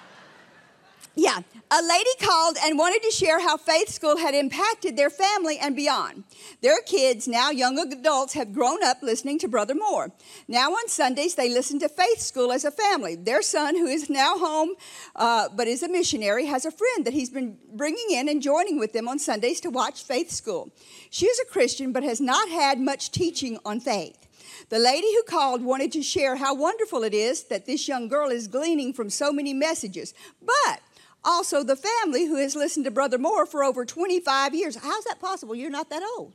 yeah, 1.14 1.40
A 1.72 1.82
lady 1.82 2.10
called 2.20 2.56
and 2.64 2.76
wanted 2.76 3.00
to 3.04 3.12
share 3.12 3.38
how 3.38 3.56
faith 3.56 3.90
school 3.90 4.16
had 4.16 4.34
impacted 4.34 4.96
their 4.96 5.08
family 5.08 5.56
and 5.56 5.76
beyond. 5.76 6.24
Their 6.62 6.80
kids, 6.80 7.28
now 7.28 7.50
young 7.50 7.78
adults, 7.78 8.34
have 8.34 8.52
grown 8.52 8.82
up 8.82 9.02
listening 9.02 9.38
to 9.38 9.46
Brother 9.46 9.76
Moore. 9.76 10.10
Now 10.48 10.72
on 10.72 10.88
Sundays, 10.88 11.36
they 11.36 11.48
listen 11.48 11.78
to 11.78 11.88
faith 11.88 12.18
school 12.18 12.50
as 12.50 12.64
a 12.64 12.72
family. 12.72 13.14
Their 13.14 13.40
son, 13.40 13.76
who 13.76 13.86
is 13.86 14.10
now 14.10 14.36
home 14.36 14.70
uh, 15.14 15.48
but 15.54 15.68
is 15.68 15.84
a 15.84 15.88
missionary, 15.88 16.46
has 16.46 16.64
a 16.64 16.72
friend 16.72 17.04
that 17.04 17.14
he's 17.14 17.30
been 17.30 17.56
bringing 17.72 18.06
in 18.10 18.28
and 18.28 18.42
joining 18.42 18.80
with 18.80 18.92
them 18.92 19.06
on 19.06 19.20
Sundays 19.20 19.60
to 19.60 19.70
watch 19.70 20.02
faith 20.02 20.32
school. 20.32 20.72
She 21.08 21.26
is 21.26 21.38
a 21.38 21.44
Christian 21.44 21.92
but 21.92 22.02
has 22.02 22.20
not 22.20 22.48
had 22.48 22.80
much 22.80 23.12
teaching 23.12 23.60
on 23.64 23.78
faith. 23.78 24.26
The 24.70 24.80
lady 24.80 25.06
who 25.14 25.22
called 25.22 25.62
wanted 25.62 25.92
to 25.92 26.02
share 26.02 26.34
how 26.34 26.52
wonderful 26.52 27.04
it 27.04 27.14
is 27.14 27.44
that 27.44 27.66
this 27.66 27.86
young 27.86 28.08
girl 28.08 28.30
is 28.30 28.48
gleaning 28.48 28.92
from 28.92 29.08
so 29.08 29.32
many 29.32 29.54
messages, 29.54 30.14
but 30.44 30.80
also 31.24 31.62
the 31.62 31.76
family 31.76 32.26
who 32.26 32.36
has 32.36 32.54
listened 32.54 32.84
to 32.84 32.90
Brother 32.90 33.18
Moore 33.18 33.46
for 33.46 33.62
over 33.62 33.84
25 33.84 34.54
years. 34.54 34.76
How's 34.76 35.04
that 35.04 35.20
possible? 35.20 35.54
You're 35.54 35.70
not 35.70 35.90
that 35.90 36.02
old. 36.16 36.34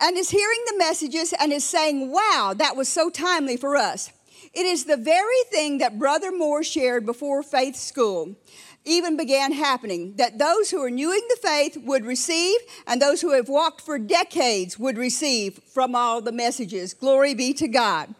and 0.00 0.16
is 0.16 0.30
hearing 0.30 0.60
the 0.66 0.78
messages 0.78 1.34
and 1.38 1.52
is 1.52 1.64
saying, 1.64 2.10
Wow, 2.10 2.54
that 2.56 2.76
was 2.76 2.88
so 2.88 3.10
timely 3.10 3.56
for 3.56 3.76
us. 3.76 4.10
It 4.52 4.66
is 4.66 4.84
the 4.84 4.96
very 4.96 5.42
thing 5.50 5.78
that 5.78 5.98
Brother 5.98 6.32
Moore 6.32 6.64
shared 6.64 7.06
before 7.06 7.42
faith 7.42 7.76
school 7.76 8.36
even 8.84 9.16
began 9.16 9.52
happening 9.52 10.14
that 10.16 10.38
those 10.38 10.70
who 10.70 10.82
are 10.82 10.90
newing 10.90 11.20
the 11.28 11.36
faith 11.36 11.76
would 11.84 12.04
receive, 12.04 12.58
and 12.86 13.00
those 13.00 13.20
who 13.20 13.32
have 13.32 13.48
walked 13.48 13.80
for 13.80 13.98
decades 13.98 14.78
would 14.78 14.96
receive 14.96 15.60
from 15.72 15.94
all 15.94 16.20
the 16.20 16.32
messages. 16.32 16.94
Glory 16.94 17.34
be 17.34 17.52
to 17.54 17.68
God. 17.68 18.14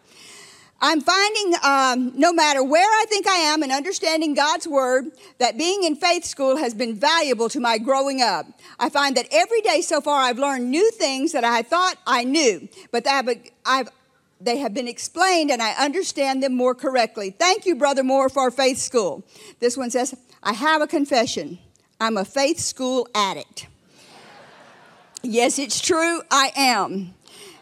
I'm 0.83 0.99
finding 0.99 1.53
um, 1.63 2.19
no 2.19 2.33
matter 2.33 2.63
where 2.63 2.89
I 2.89 3.05
think 3.07 3.27
I 3.27 3.35
am 3.35 3.61
in 3.61 3.71
understanding 3.71 4.33
God's 4.33 4.67
word, 4.67 5.11
that 5.37 5.57
being 5.57 5.83
in 5.83 5.95
faith 5.95 6.25
school 6.25 6.57
has 6.57 6.73
been 6.73 6.95
valuable 6.95 7.49
to 7.49 7.59
my 7.59 7.77
growing 7.77 8.21
up. 8.21 8.47
I 8.79 8.89
find 8.89 9.15
that 9.15 9.27
every 9.31 9.61
day 9.61 9.81
so 9.81 10.01
far 10.01 10.23
I've 10.23 10.39
learned 10.39 10.71
new 10.71 10.89
things 10.91 11.33
that 11.33 11.43
I 11.43 11.61
thought 11.61 11.97
I 12.07 12.23
knew, 12.23 12.67
but 12.91 13.07
I've, 13.07 13.29
I've 13.63 13.89
they 14.43 14.57
have 14.57 14.73
been 14.73 14.87
explained 14.87 15.51
and 15.51 15.61
I 15.61 15.73
understand 15.73 16.41
them 16.41 16.55
more 16.55 16.73
correctly. 16.73 17.29
Thank 17.29 17.67
you, 17.67 17.75
Brother 17.75 18.03
Moore, 18.03 18.27
for 18.27 18.49
faith 18.49 18.79
school. 18.79 19.23
This 19.59 19.77
one 19.77 19.91
says, 19.91 20.15
I 20.41 20.53
have 20.53 20.81
a 20.81 20.87
confession. 20.87 21.59
I'm 21.99 22.17
a 22.17 22.25
faith 22.25 22.59
school 22.59 23.07
addict. 23.13 23.67
yes, 25.21 25.59
it's 25.59 25.79
true, 25.79 26.23
I 26.31 26.51
am. 26.55 27.13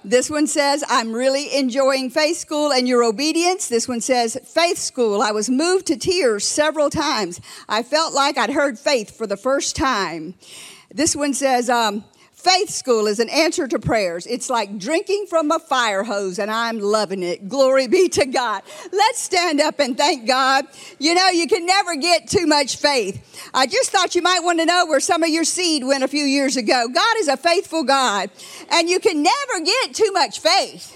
This 0.10 0.28
one 0.28 0.48
says, 0.48 0.84
I'm 0.90 1.14
really 1.14 1.56
enjoying 1.56 2.10
faith 2.10 2.40
school 2.40 2.74
and 2.74 2.88
your 2.88 3.04
obedience. 3.04 3.68
This 3.70 3.88
one 3.88 4.02
says, 4.02 4.40
faith 4.44 4.80
school. 4.80 5.22
I 5.22 5.30
was 5.30 5.52
moved 5.52 5.86
to 5.86 5.98
tears 5.98 6.48
several 6.48 6.90
times. 6.90 7.40
I 7.68 7.84
felt 7.84 8.16
like 8.16 8.36
I'd 8.36 8.50
heard 8.50 8.80
faith 8.80 9.16
for 9.16 9.28
the 9.28 9.38
first 9.38 9.76
time. 9.76 10.34
This 10.92 11.16
one 11.16 11.36
says, 11.36 11.70
um, 11.70 12.04
Faith 12.40 12.70
school 12.70 13.06
is 13.08 13.20
an 13.20 13.28
answer 13.28 13.68
to 13.68 13.78
prayers. 13.78 14.26
It's 14.26 14.50
like 14.50 14.78
drinking 14.78 15.26
from 15.30 15.52
a 15.52 15.60
fire 15.60 16.06
hose, 16.06 16.40
and 16.40 16.50
I'm 16.50 16.80
loving 16.80 17.22
it. 17.22 17.50
Glory 17.50 17.90
be 17.90 18.08
to 18.08 18.26
God. 18.26 18.62
Let's 18.94 19.20
stand 19.20 19.60
up 19.60 19.78
and 19.80 19.98
thank 19.98 20.26
God. 20.26 20.64
You 21.00 21.16
know, 21.16 21.28
you 21.28 21.48
can 21.48 21.66
never 21.66 21.98
get 21.98 22.30
too 22.30 22.48
much 22.48 22.78
faith. 22.78 23.50
I 23.54 23.68
just 23.68 23.92
thought 23.92 24.16
you 24.16 24.22
might 24.22 24.40
want 24.42 24.60
to 24.60 24.66
know 24.66 24.86
where 24.86 25.02
some 25.02 25.22
of 25.22 25.28
your 25.28 25.44
seed 25.44 25.84
went 25.84 26.02
a 26.02 26.08
few 26.08 26.24
years 26.24 26.56
ago. 26.56 26.88
God 26.88 27.18
is 27.18 27.28
a 27.28 27.36
faithful 27.36 27.84
God, 27.84 28.30
and 28.72 28.90
you 28.90 29.02
can 29.02 29.22
never 29.22 29.66
get 29.66 29.94
too 29.94 30.14
much 30.14 30.40
faith. 30.40 30.96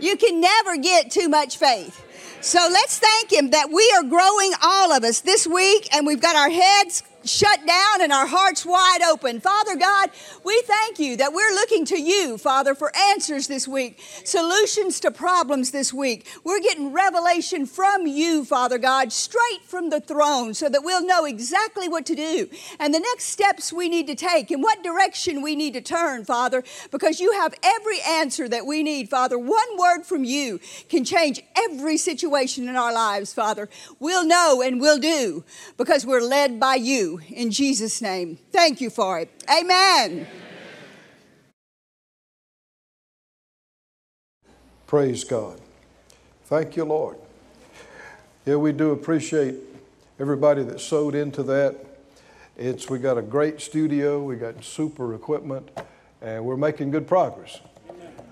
You 0.00 0.16
can 0.16 0.40
never 0.40 0.78
get 0.78 1.12
too 1.12 1.28
much 1.28 1.58
faith. 1.58 2.04
So 2.44 2.58
let's 2.70 2.98
thank 2.98 3.32
Him 3.32 3.50
that 3.50 3.70
we 3.72 3.90
are 3.96 4.02
growing, 4.02 4.52
all 4.62 4.92
of 4.92 5.02
us, 5.02 5.22
this 5.22 5.46
week, 5.46 5.88
and 5.96 6.06
we've 6.06 6.20
got 6.20 6.36
our 6.36 6.50
heads 6.50 7.02
shut 7.24 7.66
down 7.66 8.02
and 8.02 8.12
our 8.12 8.26
hearts 8.26 8.64
wide 8.66 9.02
open. 9.02 9.40
Father 9.40 9.76
God, 9.76 10.10
we 10.44 10.62
thank 10.66 10.98
you 10.98 11.16
that 11.16 11.32
we're 11.32 11.54
looking 11.54 11.84
to 11.86 12.00
you, 12.00 12.38
Father, 12.38 12.74
for 12.74 12.94
answers 12.96 13.46
this 13.46 13.66
week, 13.66 14.00
solutions 14.24 15.00
to 15.00 15.10
problems 15.10 15.70
this 15.70 15.92
week. 15.92 16.26
We're 16.44 16.60
getting 16.60 16.92
revelation 16.92 17.66
from 17.66 18.06
you, 18.06 18.44
Father 18.44 18.78
God, 18.78 19.12
straight 19.12 19.64
from 19.64 19.90
the 19.90 20.00
throne 20.00 20.54
so 20.54 20.68
that 20.68 20.84
we'll 20.84 21.06
know 21.06 21.24
exactly 21.24 21.88
what 21.88 22.06
to 22.06 22.14
do 22.14 22.48
and 22.78 22.92
the 22.92 23.00
next 23.00 23.24
steps 23.24 23.72
we 23.72 23.88
need 23.88 24.06
to 24.06 24.14
take 24.14 24.50
and 24.50 24.62
what 24.62 24.82
direction 24.82 25.42
we 25.42 25.56
need 25.56 25.74
to 25.74 25.80
turn, 25.80 26.24
Father, 26.24 26.62
because 26.90 27.20
you 27.20 27.32
have 27.32 27.54
every 27.62 28.00
answer 28.02 28.48
that 28.48 28.66
we 28.66 28.82
need, 28.82 29.08
Father. 29.08 29.38
One 29.38 29.78
word 29.78 30.04
from 30.04 30.24
you 30.24 30.60
can 30.88 31.04
change 31.04 31.40
every 31.56 31.96
situation 31.96 32.68
in 32.68 32.76
our 32.76 32.92
lives, 32.92 33.32
Father. 33.32 33.68
We'll 33.98 34.26
know 34.26 34.62
and 34.62 34.80
we'll 34.80 34.98
do 34.98 35.44
because 35.76 36.04
we're 36.04 36.20
led 36.20 36.60
by 36.60 36.74
you 36.76 37.13
in 37.28 37.50
Jesus' 37.50 38.00
name. 38.00 38.38
Thank 38.50 38.80
you 38.80 38.90
for 38.90 39.18
it. 39.18 39.30
Amen. 39.50 40.26
Praise 44.86 45.24
God. 45.24 45.60
Thank 46.44 46.76
you, 46.76 46.84
Lord. 46.84 47.16
Yeah, 48.46 48.56
we 48.56 48.72
do 48.72 48.90
appreciate 48.90 49.56
everybody 50.20 50.62
that 50.64 50.80
sowed 50.80 51.14
into 51.14 51.42
that. 51.44 51.74
It's 52.56 52.88
we 52.88 52.98
got 52.98 53.18
a 53.18 53.22
great 53.22 53.60
studio, 53.60 54.22
we 54.22 54.36
got 54.36 54.62
super 54.62 55.14
equipment, 55.14 55.70
and 56.20 56.44
we're 56.44 56.56
making 56.56 56.90
good 56.90 57.08
progress. 57.08 57.60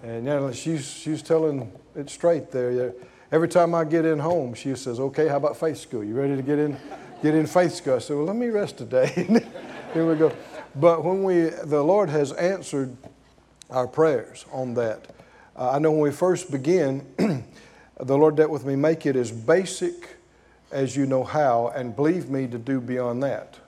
And 0.03 0.24
you 0.26 0.30
know, 0.30 0.53
she's 0.53 0.89
she's 0.89 1.22
telling 1.22 1.72
it 1.97 2.11
straight 2.11 2.51
there. 2.51 2.93
Every 3.33 3.49
time 3.49 3.74
I 3.74 3.85
get 3.85 4.05
in 4.05 4.18
home, 4.18 4.55
she 4.55 4.76
says, 4.76 5.01
"Okay, 5.01 5.26
how 5.26 5.39
about 5.39 5.57
faith 5.57 5.78
school? 5.78 6.05
You 6.05 6.14
ready 6.14 6.37
to 6.37 6.43
get 6.43 6.59
in?" 6.59 6.76
Get 7.23 7.35
in 7.37 7.47
faith. 7.47 7.87
I 7.87 7.99
said, 7.99 8.16
well, 8.16 8.27
let 8.27 8.37
me 8.37 8.49
rest 8.49 8.79
today. 8.79 9.07
Here 9.95 10.07
we 10.07 10.16
go. 10.16 10.33
But 10.75 11.05
when 11.05 11.23
we, 11.23 11.45
the 11.45 11.83
Lord 11.83 12.09
has 12.09 12.33
answered 12.33 12.97
our 13.70 13.87
prayers 13.87 14.45
on 14.53 14.75
that. 14.75 15.07
Uh, 15.57 15.70
I 15.70 15.79
know 15.79 15.93
when 15.93 16.01
we 16.01 16.11
first 16.11 16.51
begin, 16.51 17.07
the 18.01 18.18
Lord 18.18 18.37
dealt 18.37 18.51
with 18.51 18.64
me, 18.64 18.77
make 18.77 19.07
it 19.07 19.16
as 19.16 19.31
basic 19.31 20.16
as 20.70 20.97
you 20.97 21.07
know 21.07 21.25
how, 21.25 21.73
and 21.75 21.95
believe 21.95 22.29
me 22.29 22.47
to 22.49 22.59
do 22.59 22.81
beyond 22.81 23.23
that. 23.23 23.59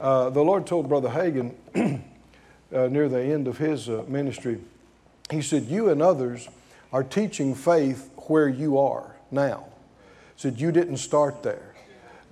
Uh, 0.00 0.30
the 0.30 0.42
Lord 0.42 0.66
told 0.66 0.88
Brother 0.88 1.10
Hagin 1.10 1.54
uh, 2.74 2.88
near 2.88 3.08
the 3.08 3.22
end 3.22 3.46
of 3.46 3.58
his 3.58 3.88
uh, 3.88 4.04
ministry, 4.08 4.60
he 5.30 5.40
said, 5.40 5.64
You 5.64 5.90
and 5.90 6.02
others 6.02 6.48
are 6.92 7.04
teaching 7.04 7.54
faith 7.54 8.10
where 8.26 8.48
you 8.48 8.78
are 8.78 9.16
now. 9.30 9.66
He 10.34 10.42
said, 10.42 10.60
You 10.60 10.72
didn't 10.72 10.96
start 10.96 11.42
there 11.42 11.73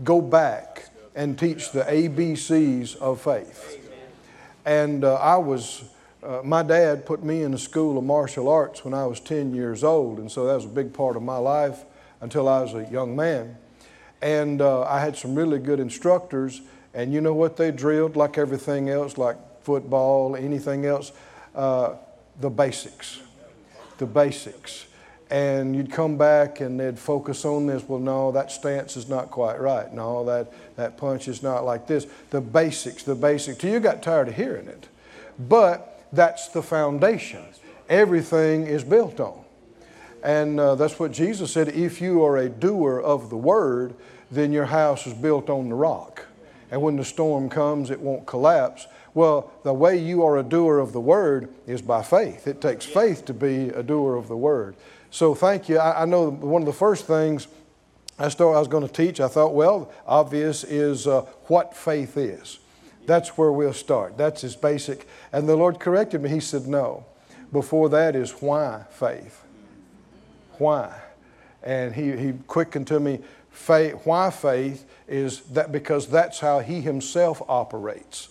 go 0.03 0.21
back 0.21 0.91
and 1.15 1.39
teach 1.39 1.73
the 1.73 1.83
ABCs 1.83 2.97
of 2.97 3.21
faith. 3.21 3.79
And 4.65 5.05
uh, 5.05 5.15
I 5.15 5.37
was, 5.37 5.85
uh, 6.23 6.41
my 6.45 6.63
dad 6.63 7.05
put 7.05 7.23
me 7.23 7.43
in 7.43 7.53
a 7.55 7.59
school 7.59 7.99
of 7.99 8.05
martial 8.05 8.49
arts 8.49 8.85
when 8.85 8.95
I 8.95 9.07
was 9.07 9.21
10 9.21 9.55
years 9.55 9.85
old, 9.85 10.19
and 10.19 10.31
so 10.31 10.47
that 10.47 10.55
was 10.55 10.65
a 10.65 10.69
big 10.69 10.93
part 10.93 11.17
of 11.17 11.23
my 11.23 11.37
life 11.37 11.85
until 12.21 12.49
I 12.49 12.63
was 12.63 12.75
a 12.75 12.89
young 12.91 13.17
man. 13.17 13.57
And 14.21 14.63
uh, 14.63 14.83
I 14.83 15.01
had 15.01 15.17
some 15.17 15.35
really 15.35 15.59
good 15.59 15.81
instructors, 15.81 16.63
and 16.95 17.13
you 17.13 17.21
know 17.21 17.35
what 17.35 17.57
they 17.57 17.73
drilled, 17.73 18.17
like 18.17 18.39
everything 18.39 18.89
else, 18.89 19.19
like 19.19 19.37
football, 19.63 20.37
anything 20.37 20.87
else? 20.87 21.13
Uh, 21.55 21.95
the 22.41 22.49
basics. 22.49 23.21
The 23.99 24.07
basics 24.07 24.87
and 25.33 25.75
you'd 25.75 25.91
come 25.91 26.19
back 26.19 26.61
and 26.61 26.79
they'd 26.79 26.99
focus 26.99 27.47
on 27.47 27.67
this. 27.67 27.83
Well, 27.89 27.99
no, 27.99 28.33
that 28.33 28.53
stance 28.53 28.99
is 28.99 29.09
not 29.09 29.31
quite 29.31 29.59
right. 29.59 29.91
No, 29.91 30.27
that, 30.27 30.53
that 30.77 30.99
punch 30.99 31.27
is 31.27 31.43
not 31.43 31.65
like 31.65 31.87
this. 31.87 32.07
The 32.29 32.43
basics, 32.43 33.03
the 33.03 33.15
basics. 33.15 33.57
Till 33.57 33.73
you 33.73 33.81
got 33.81 34.03
tired 34.03 34.29
of 34.29 34.37
hearing 34.37 34.69
it. 34.69 34.89
But 35.39 36.05
that's 36.13 36.49
the 36.49 36.63
foundation. 36.63 37.43
Everything 37.89 38.67
is 38.67 38.85
built 38.85 39.21
on. 39.21 39.43
And 40.23 40.61
uh, 40.61 40.75
that's 40.75 40.99
what 40.99 41.13
Jesus 41.13 41.51
said 41.51 41.71
if 41.71 42.03
you 42.03 42.23
are 42.23 42.37
a 42.37 42.51
doer 42.51 43.01
of 43.01 43.31
the 43.31 43.37
word, 43.39 43.95
then 44.31 44.53
your 44.53 44.67
house 44.67 45.07
is 45.07 45.15
built 45.15 45.49
on 45.49 45.71
the 45.71 45.75
rock. 45.75 46.27
And 46.71 46.83
when 46.83 46.97
the 46.97 47.07
storm 47.07 47.49
comes, 47.49 47.91
it 47.91 48.01
won't 48.01 48.27
collapse. 48.27 48.87
Well, 49.15 49.51
the 49.63 49.73
way 49.73 49.97
you 49.97 50.25
are 50.25 50.39
a 50.39 50.43
doer 50.43 50.79
of 50.79 50.93
the 50.93 51.01
word 51.01 51.49
is 51.67 51.81
by 51.81 52.03
faith. 52.03 52.47
It 52.47 52.61
takes 52.61 52.85
faith 52.85 53.25
to 53.27 53.35
be 53.35 53.71
a 53.71 53.83
doer 53.83 54.17
of 54.17 54.29
the 54.29 54.37
word. 54.37 54.77
So 55.13 55.35
thank 55.35 55.69
you. 55.69 55.79
I, 55.79 56.03
I 56.03 56.05
know 56.07 56.31
one 56.31 56.63
of 56.63 56.67
the 56.67 56.73
first 56.73 57.07
things 57.07 57.47
I, 58.19 58.31
started, 58.31 58.57
I 58.57 58.61
was 58.61 58.69
going 58.69 58.87
to 58.87 58.93
teach, 58.93 59.21
I 59.21 59.29
thought, 59.29 59.55
well, 59.55 59.93
obvious 60.07 60.65
is 60.65 61.07
uh, 61.07 61.21
what 61.47 61.77
faith 61.77 62.17
is. 62.17 62.59
That's 63.05 63.37
where 63.37 63.53
we'll 63.53 63.75
start. 63.75 64.17
That's 64.17 64.43
as 64.43 64.57
basic. 64.57 65.07
And 65.31 65.47
the 65.47 65.55
Lord 65.55 65.79
corrected 65.79 66.23
me. 66.23 66.31
He 66.31 66.41
said, 66.41 66.67
no. 66.67 67.05
Before 67.53 67.91
that 67.91 68.17
is 68.17 68.31
why 68.41 68.85
faith. 68.91 69.43
Why? 70.59 70.99
And 71.63 71.95
he, 71.95 72.17
he 72.17 72.33
quickened 72.47 72.87
to 72.87 72.99
me, 72.99 73.21
faith, 73.51 74.01
why 74.05 74.31
faith 74.31 74.87
is 75.07 75.43
that 75.51 75.73
because 75.73 76.07
that's 76.07 76.39
how 76.41 76.61
he 76.61 76.81
himself 76.81 77.43
operates. 77.49 78.29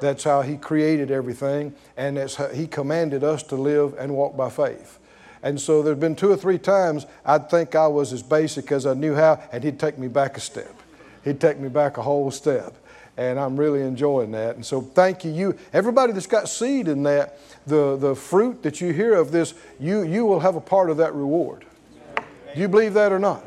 That's 0.00 0.24
how 0.24 0.40
he 0.40 0.56
created 0.56 1.10
everything, 1.10 1.74
and 1.96 2.16
that's 2.16 2.36
how 2.36 2.48
he 2.48 2.66
commanded 2.66 3.22
us 3.22 3.42
to 3.44 3.56
live 3.56 3.94
and 3.98 4.14
walk 4.14 4.36
by 4.36 4.48
faith. 4.48 4.98
And 5.42 5.60
so 5.60 5.82
there's 5.82 5.98
been 5.98 6.14
two 6.14 6.30
or 6.30 6.36
three 6.36 6.58
times 6.58 7.06
I'd 7.24 7.50
think 7.50 7.74
I 7.74 7.86
was 7.88 8.12
as 8.12 8.22
basic 8.22 8.70
as 8.70 8.86
I 8.86 8.94
knew 8.94 9.14
how, 9.14 9.42
and 9.52 9.62
he'd 9.64 9.78
take 9.78 9.98
me 9.98 10.08
back 10.08 10.36
a 10.36 10.40
step. 10.40 10.74
He'd 11.24 11.40
take 11.40 11.58
me 11.58 11.68
back 11.68 11.98
a 11.98 12.02
whole 12.02 12.30
step. 12.30 12.76
And 13.16 13.38
I'm 13.38 13.58
really 13.58 13.82
enjoying 13.82 14.30
that. 14.32 14.56
And 14.56 14.64
so 14.64 14.80
thank 14.80 15.24
you. 15.24 15.32
You 15.32 15.58
everybody 15.72 16.12
that's 16.12 16.26
got 16.26 16.48
seed 16.48 16.88
in 16.88 17.02
that, 17.02 17.38
the, 17.66 17.96
the 17.96 18.14
fruit 18.14 18.62
that 18.62 18.80
you 18.80 18.92
hear 18.92 19.14
of 19.14 19.30
this, 19.30 19.54
you, 19.78 20.02
you 20.02 20.24
will 20.24 20.40
have 20.40 20.56
a 20.56 20.60
part 20.60 20.88
of 20.88 20.96
that 20.96 21.14
reward. 21.14 21.66
Do 22.16 22.60
you 22.60 22.68
believe 22.68 22.94
that 22.94 23.12
or 23.12 23.18
not? 23.18 23.44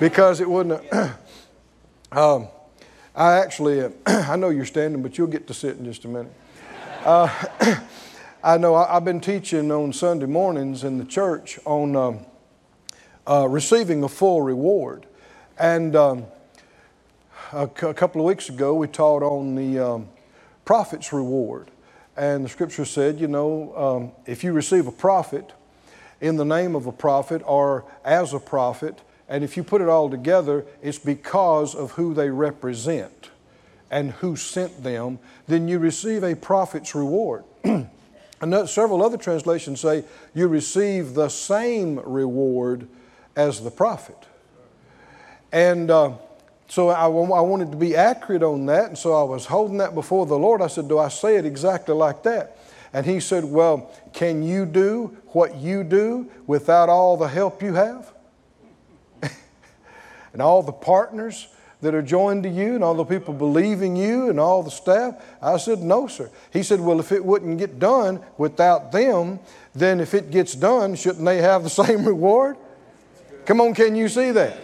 Because 0.00 0.40
it 0.40 0.48
wouldn't. 0.48 0.84
um, 2.12 2.48
I 3.14 3.38
actually, 3.38 3.92
I 4.06 4.36
know 4.36 4.50
you're 4.50 4.64
standing, 4.64 5.02
but 5.02 5.18
you'll 5.18 5.26
get 5.26 5.46
to 5.48 5.54
sit 5.54 5.76
in 5.76 5.84
just 5.84 6.04
a 6.04 6.08
minute. 6.08 6.32
Uh, 7.04 7.28
I 8.48 8.56
know 8.56 8.74
I, 8.76 8.94
have 8.94 9.04
been 9.04 9.20
teaching 9.20 9.70
on 9.70 9.92
Sunday 9.92 10.24
mornings 10.24 10.82
in 10.82 10.96
the 10.96 11.04
church 11.04 11.58
on 11.66 11.94
um, 11.94 12.20
uh, 13.28 13.46
receiving 13.46 14.02
a 14.04 14.08
full 14.08 14.40
reward. 14.40 15.04
And 15.58 15.94
um, 15.94 16.24
a, 17.52 17.68
c- 17.78 17.88
a 17.88 17.92
couple 17.92 18.22
of 18.22 18.26
weeks 18.26 18.48
ago, 18.48 18.72
we 18.72 18.86
taught 18.88 19.22
on 19.22 19.54
the 19.54 19.78
um, 19.78 20.08
prophet's 20.64 21.12
reward. 21.12 21.70
And 22.16 22.42
the 22.42 22.48
scripture 22.48 22.86
said, 22.86 23.20
you 23.20 23.28
know, 23.28 23.76
um, 23.76 24.12
if 24.24 24.42
you 24.42 24.54
receive 24.54 24.86
a 24.86 24.92
prophet 24.92 25.52
in 26.22 26.36
the 26.36 26.46
name 26.46 26.74
of 26.74 26.86
a 26.86 26.92
prophet 26.92 27.42
or 27.44 27.84
as 28.02 28.32
a 28.32 28.40
prophet, 28.40 28.98
and 29.28 29.44
if 29.44 29.58
you 29.58 29.62
put 29.62 29.82
it 29.82 29.90
all 29.90 30.08
together, 30.08 30.64
it's 30.82 30.98
because 30.98 31.74
of 31.74 31.90
who 31.90 32.14
they 32.14 32.30
represent 32.30 33.28
and 33.90 34.12
who 34.12 34.36
sent 34.36 34.82
them, 34.84 35.18
then 35.48 35.68
you 35.68 35.78
receive 35.78 36.24
a 36.24 36.34
prophet's 36.34 36.94
reward. 36.94 37.44
And 38.40 38.68
several 38.68 39.02
other 39.02 39.16
translations 39.16 39.80
say 39.80 40.04
you 40.34 40.46
receive 40.46 41.14
the 41.14 41.28
same 41.28 41.98
reward 42.00 42.86
as 43.34 43.62
the 43.62 43.70
prophet. 43.70 44.16
And 45.50 45.90
uh, 45.90 46.12
so 46.68 46.90
I, 46.90 47.04
I 47.04 47.08
wanted 47.08 47.70
to 47.72 47.76
be 47.76 47.96
accurate 47.96 48.42
on 48.42 48.66
that, 48.66 48.88
and 48.88 48.98
so 48.98 49.14
I 49.14 49.22
was 49.22 49.46
holding 49.46 49.78
that 49.78 49.94
before 49.94 50.26
the 50.26 50.38
Lord. 50.38 50.60
I 50.60 50.66
said, 50.66 50.88
Do 50.88 50.98
I 50.98 51.08
say 51.08 51.36
it 51.36 51.46
exactly 51.46 51.94
like 51.94 52.22
that? 52.24 52.58
And 52.92 53.06
He 53.06 53.20
said, 53.20 53.44
Well, 53.44 53.90
can 54.12 54.42
you 54.42 54.66
do 54.66 55.16
what 55.28 55.56
you 55.56 55.82
do 55.82 56.30
without 56.46 56.88
all 56.88 57.16
the 57.16 57.28
help 57.28 57.62
you 57.62 57.74
have? 57.74 58.12
and 60.32 60.42
all 60.42 60.62
the 60.62 60.72
partners 60.72 61.48
that 61.80 61.94
are 61.94 62.02
joined 62.02 62.42
to 62.42 62.48
you 62.48 62.74
and 62.74 62.82
all 62.82 62.94
the 62.94 63.04
people 63.04 63.32
believing 63.32 63.96
you 63.96 64.30
and 64.30 64.40
all 64.40 64.62
the 64.62 64.70
staff? 64.70 65.14
I 65.40 65.56
said, 65.58 65.80
No, 65.80 66.06
sir. 66.06 66.30
He 66.52 66.62
said, 66.62 66.80
Well, 66.80 67.00
if 67.00 67.12
it 67.12 67.24
wouldn't 67.24 67.58
get 67.58 67.78
done 67.78 68.20
without 68.36 68.92
them, 68.92 69.38
then 69.74 70.00
if 70.00 70.14
it 70.14 70.30
gets 70.30 70.54
done, 70.54 70.94
shouldn't 70.94 71.24
they 71.24 71.38
have 71.38 71.62
the 71.62 71.70
same 71.84 72.04
reward? 72.04 72.56
Come 73.44 73.60
on, 73.60 73.74
can 73.74 73.96
you 73.96 74.08
see 74.08 74.30
that? 74.32 74.58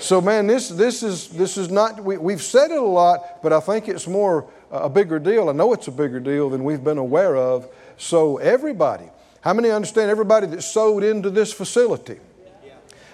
So, 0.00 0.20
man, 0.20 0.46
this, 0.46 0.68
this, 0.68 1.02
is, 1.02 1.28
this 1.28 1.56
is 1.56 1.70
not, 1.70 2.02
we, 2.02 2.16
we've 2.18 2.42
said 2.42 2.70
it 2.70 2.78
a 2.78 2.82
lot, 2.82 3.42
but 3.42 3.52
I 3.52 3.58
think 3.58 3.88
it's 3.88 4.06
more 4.06 4.44
uh, 4.72 4.82
a 4.82 4.88
bigger 4.88 5.18
deal. 5.18 5.48
I 5.48 5.52
know 5.52 5.72
it's 5.72 5.88
a 5.88 5.92
bigger 5.92 6.20
deal 6.20 6.50
than 6.50 6.62
we've 6.62 6.82
been 6.84 6.98
aware 6.98 7.36
of. 7.36 7.68
So, 7.96 8.36
everybody, 8.36 9.06
how 9.40 9.54
many 9.54 9.70
understand 9.70 10.10
everybody 10.10 10.46
that 10.48 10.62
sowed 10.62 11.02
into 11.02 11.30
this 11.30 11.52
facility 11.52 12.18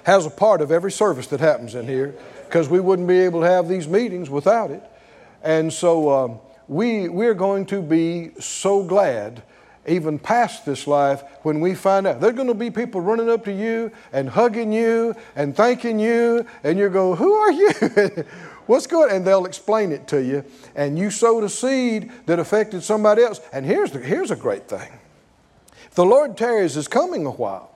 has 0.03 0.27
a 0.27 0.31
part 0.31 0.61
of 0.61 0.71
every 0.71 0.93
service 0.93 1.27
that 1.29 1.41
happens 1.41 1.75
in 1.75 1.87
here? 1.87 2.15
Because 2.55 2.69
we 2.69 2.79
wouldn't 2.79 3.09
be 3.09 3.19
able 3.19 3.41
to 3.41 3.49
have 3.49 3.69
these 3.69 3.89
meetings 3.89 4.31
without 4.31 4.71
it. 4.71 4.81
And 5.43 5.73
so 5.73 6.09
um, 6.13 6.39
we, 6.69 7.09
we're 7.09 7.35
going 7.35 7.67
to 7.67 7.83
be 7.83 8.31
so 8.39 8.85
glad, 8.85 9.43
even 9.89 10.21
past 10.21 10.65
this 10.65 10.87
life, 10.87 11.25
when 11.43 11.59
we 11.59 11.75
find 11.75 12.07
out. 12.07 12.21
There 12.21 12.31
are 12.31 12.33
going 12.33 12.47
to 12.47 12.55
be 12.55 12.71
people 12.71 13.01
running 13.01 13.29
up 13.29 13.45
to 13.47 13.53
you 13.53 13.91
and 14.13 14.29
hugging 14.29 14.73
you 14.73 15.17
and 15.35 15.57
thanking 15.57 15.99
you, 15.99 16.47
and 16.63 16.79
you 16.79 16.91
go, 16.91 17.17
Who 17.17 17.33
are 17.33 17.51
you? 17.51 17.71
What's 18.67 18.87
going 18.87 19.11
And 19.11 19.27
they'll 19.27 19.47
explain 19.47 19.91
it 19.91 20.07
to 20.09 20.23
you. 20.23 20.45
And 20.77 20.97
you 20.97 21.11
sowed 21.11 21.43
a 21.43 21.49
seed 21.49 22.13
that 22.27 22.39
affected 22.39 22.85
somebody 22.85 23.25
else. 23.25 23.41
And 23.53 23.67
here's, 23.67 23.91
the, 23.91 23.99
here's 23.99 24.31
a 24.31 24.37
great 24.37 24.69
thing. 24.69 24.93
The 25.97 26.05
Lord 26.05 26.37
tarries 26.37 26.77
is 26.77 26.87
coming 26.87 27.27
a 27.27 27.33
while, 27.33 27.74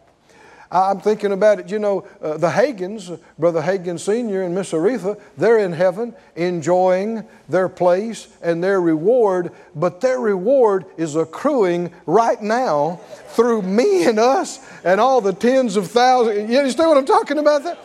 I'm 0.70 1.00
thinking 1.00 1.32
about 1.32 1.60
it, 1.60 1.70
you 1.70 1.78
know, 1.78 2.06
uh, 2.20 2.36
the 2.36 2.50
Hagins, 2.50 3.18
Brother 3.38 3.62
Hagin 3.62 3.98
Sr. 3.98 4.42
and 4.42 4.54
Miss 4.54 4.72
Oretha, 4.72 5.18
they're 5.38 5.58
in 5.58 5.72
heaven 5.72 6.14
enjoying 6.36 7.24
their 7.48 7.70
place 7.70 8.28
and 8.42 8.62
their 8.62 8.80
reward, 8.80 9.52
but 9.74 10.02
their 10.02 10.20
reward 10.20 10.84
is 10.98 11.16
accruing 11.16 11.90
right 12.04 12.42
now 12.42 13.00
through 13.28 13.62
me 13.62 14.04
and 14.04 14.18
us 14.18 14.58
and 14.84 15.00
all 15.00 15.22
the 15.22 15.32
tens 15.32 15.76
of 15.76 15.90
thousands. 15.90 16.50
You 16.50 16.58
understand 16.58 16.90
what 16.90 16.98
I'm 16.98 17.06
talking 17.06 17.38
about 17.38 17.64
there? 17.64 17.78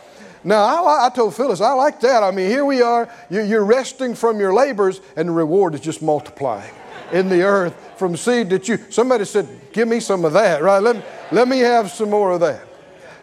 Now, 0.46 0.84
I, 0.84 1.06
I, 1.06 1.08
told 1.08 1.34
Phyllis, 1.34 1.62
I 1.62 1.72
like 1.72 2.00
that. 2.00 2.22
I 2.22 2.30
mean, 2.30 2.50
here 2.50 2.66
we 2.66 2.82
are, 2.82 3.08
you're 3.30 3.64
resting 3.64 4.14
from 4.14 4.38
your 4.38 4.52
labors, 4.52 5.00
and 5.16 5.30
the 5.30 5.32
reward 5.32 5.74
is 5.74 5.80
just 5.80 6.02
multiplying 6.02 6.70
in 7.12 7.30
the 7.30 7.42
earth 7.42 7.74
from 7.96 8.14
seed 8.14 8.50
that 8.50 8.68
you. 8.68 8.78
Somebody 8.90 9.24
said, 9.24 9.48
Give 9.72 9.88
me 9.88 10.00
some 10.00 10.24
of 10.26 10.34
that, 10.34 10.62
right? 10.62 10.80
Let 10.82 10.96
me, 10.96 11.02
let 11.32 11.48
me 11.48 11.60
have 11.60 11.90
some 11.90 12.10
more 12.10 12.32
of 12.32 12.40
that. 12.40 12.73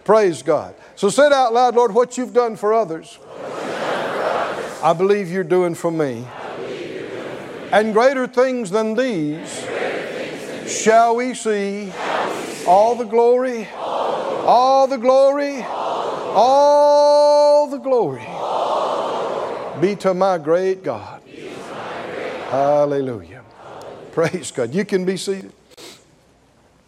Praise 0.04 0.44
God. 0.44 0.76
So 0.96 1.10
say 1.10 1.28
it 1.28 1.32
out 1.32 1.54
loud, 1.54 1.76
Lord, 1.76 1.94
what 1.94 2.18
you've 2.18 2.34
done 2.34 2.56
for 2.56 2.74
others. 2.74 3.18
I 4.84 4.94
believe 4.98 5.32
you're 5.32 5.44
doing 5.44 5.76
for 5.76 5.92
me. 5.92 6.26
And 7.72 7.94
greater 7.94 8.28
things 8.28 8.72
than 8.72 8.96
these 8.96 9.66
shall 10.68 11.16
we 11.16 11.34
see 11.34 11.92
all 12.68 12.96
the 12.96 13.06
glory, 13.06 13.68
all 13.76 14.88
the 14.88 14.98
glory, 14.98 15.64
all 15.64 17.68
the 17.68 17.78
glory 17.78 18.26
be 19.82 19.96
to 19.96 20.14
my 20.14 20.38
great 20.38 20.84
God. 20.84 21.22
Hallelujah. 22.50 23.44
Praise 24.12 24.52
God. 24.52 24.74
You 24.74 24.86
can 24.86 25.06
be 25.06 25.18
seated. 25.18 25.52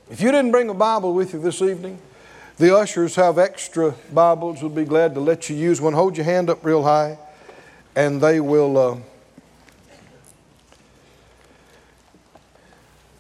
If 0.09 0.21
you 0.21 0.31
didn't 0.31 0.51
bring 0.51 0.69
a 0.69 0.73
Bible 0.73 1.13
with 1.13 1.33
you 1.33 1.39
this 1.39 1.61
evening, 1.61 1.97
the 2.57 2.75
ushers 2.75 3.15
have 3.15 3.39
extra 3.39 3.95
Bibles. 4.13 4.61
We'll 4.61 4.71
be 4.71 4.85
glad 4.85 5.15
to 5.15 5.19
let 5.19 5.49
you 5.49 5.55
use 5.55 5.81
one. 5.81 5.93
Hold 5.93 6.17
your 6.17 6.25
hand 6.25 6.49
up 6.49 6.63
real 6.63 6.83
high, 6.83 7.17
and 7.95 8.21
they 8.21 8.39
will. 8.39 8.77
Uh, 8.77 8.97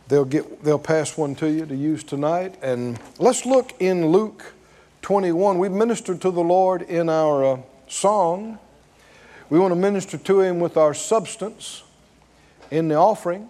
they'll 0.07 0.25
get. 0.25 0.63
They'll 0.63 0.77
pass 0.77 1.17
one 1.17 1.33
to 1.35 1.49
you 1.49 1.65
to 1.65 1.75
use 1.75 2.03
tonight. 2.03 2.55
And 2.61 2.99
let's 3.17 3.45
look 3.45 3.73
in 3.79 4.07
Luke 4.07 4.53
21. 5.01 5.57
We 5.57 5.69
ministered 5.69 6.21
to 6.21 6.31
the 6.31 6.41
Lord 6.43 6.83
in 6.83 7.09
our 7.09 7.43
uh, 7.43 7.57
song. 7.87 8.59
We 9.49 9.57
want 9.57 9.71
to 9.71 9.79
minister 9.79 10.17
to 10.17 10.41
Him 10.41 10.59
with 10.59 10.77
our 10.77 10.93
substance 10.93 11.83
in 12.69 12.87
the 12.87 12.95
offering. 12.95 13.49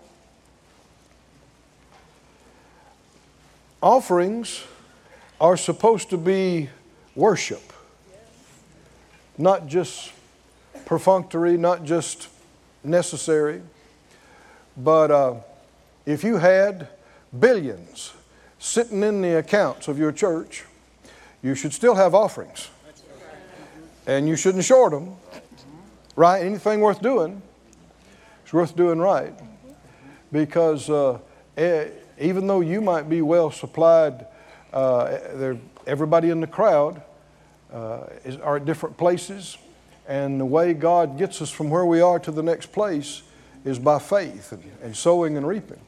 Offerings 3.82 4.64
are 5.40 5.58
supposed 5.58 6.10
to 6.10 6.18
be 6.18 6.70
worship, 7.16 7.74
not 9.38 9.68
just 9.68 10.12
perfunctory, 10.86 11.58
not 11.58 11.84
just 11.84 12.30
necessary. 12.84 13.62
But 14.76 15.12
uh, 15.12 15.36
if 16.06 16.24
you 16.24 16.38
had 16.38 16.88
billions 17.38 18.14
sitting 18.60 19.04
in 19.04 19.22
the 19.22 19.38
accounts 19.38 19.88
of 19.88 20.00
your 20.00 20.12
church, 20.12 20.66
you 21.42 21.56
should 21.56 21.74
still 21.74 21.96
have 21.96 22.16
offerings. 22.16 22.70
And 24.06 24.28
you 24.28 24.36
shouldn't 24.36 24.64
short 24.64 24.92
them, 24.92 25.16
right? 26.16 26.44
Anything 26.44 26.82
worth 26.82 27.02
doing 27.02 27.42
is 28.46 28.54
worth 28.54 28.76
doing 28.76 29.00
right. 29.00 29.34
Because 30.32 30.90
uh, 30.90 31.20
even 32.20 32.48
though 32.48 32.62
you 32.62 32.82
might 32.82 33.08
be 33.08 33.22
well 33.22 33.52
supplied 33.52 34.26
uh, 34.74 35.56
everybody 35.86 36.30
in 36.30 36.42
the 36.42 36.48
crowd 36.48 37.02
uh, 37.72 38.06
is, 38.26 38.38
are 38.38 38.58
at 38.58 38.66
different 38.66 38.98
places, 38.98 39.58
and 40.08 40.40
the 40.40 40.46
way 40.46 40.74
God 40.74 41.18
gets 41.18 41.42
us 41.42 41.50
from 41.50 41.70
where 41.70 41.86
we 41.86 42.02
are 42.02 42.20
to 42.20 42.32
the 42.32 42.44
next 42.44 42.72
place 42.72 43.22
is 43.66 43.80
by 43.80 44.00
faith 44.00 44.52
and, 44.52 44.64
and 44.82 44.96
sowing 44.96 45.38
and 45.38 45.48
reaping. 45.48 45.80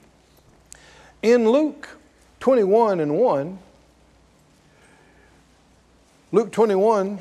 In 1.21 1.49
Luke 1.49 1.89
21 2.39 2.99
and 2.99 3.17
1, 3.17 3.59
Luke 6.31 6.51
21 6.51 7.19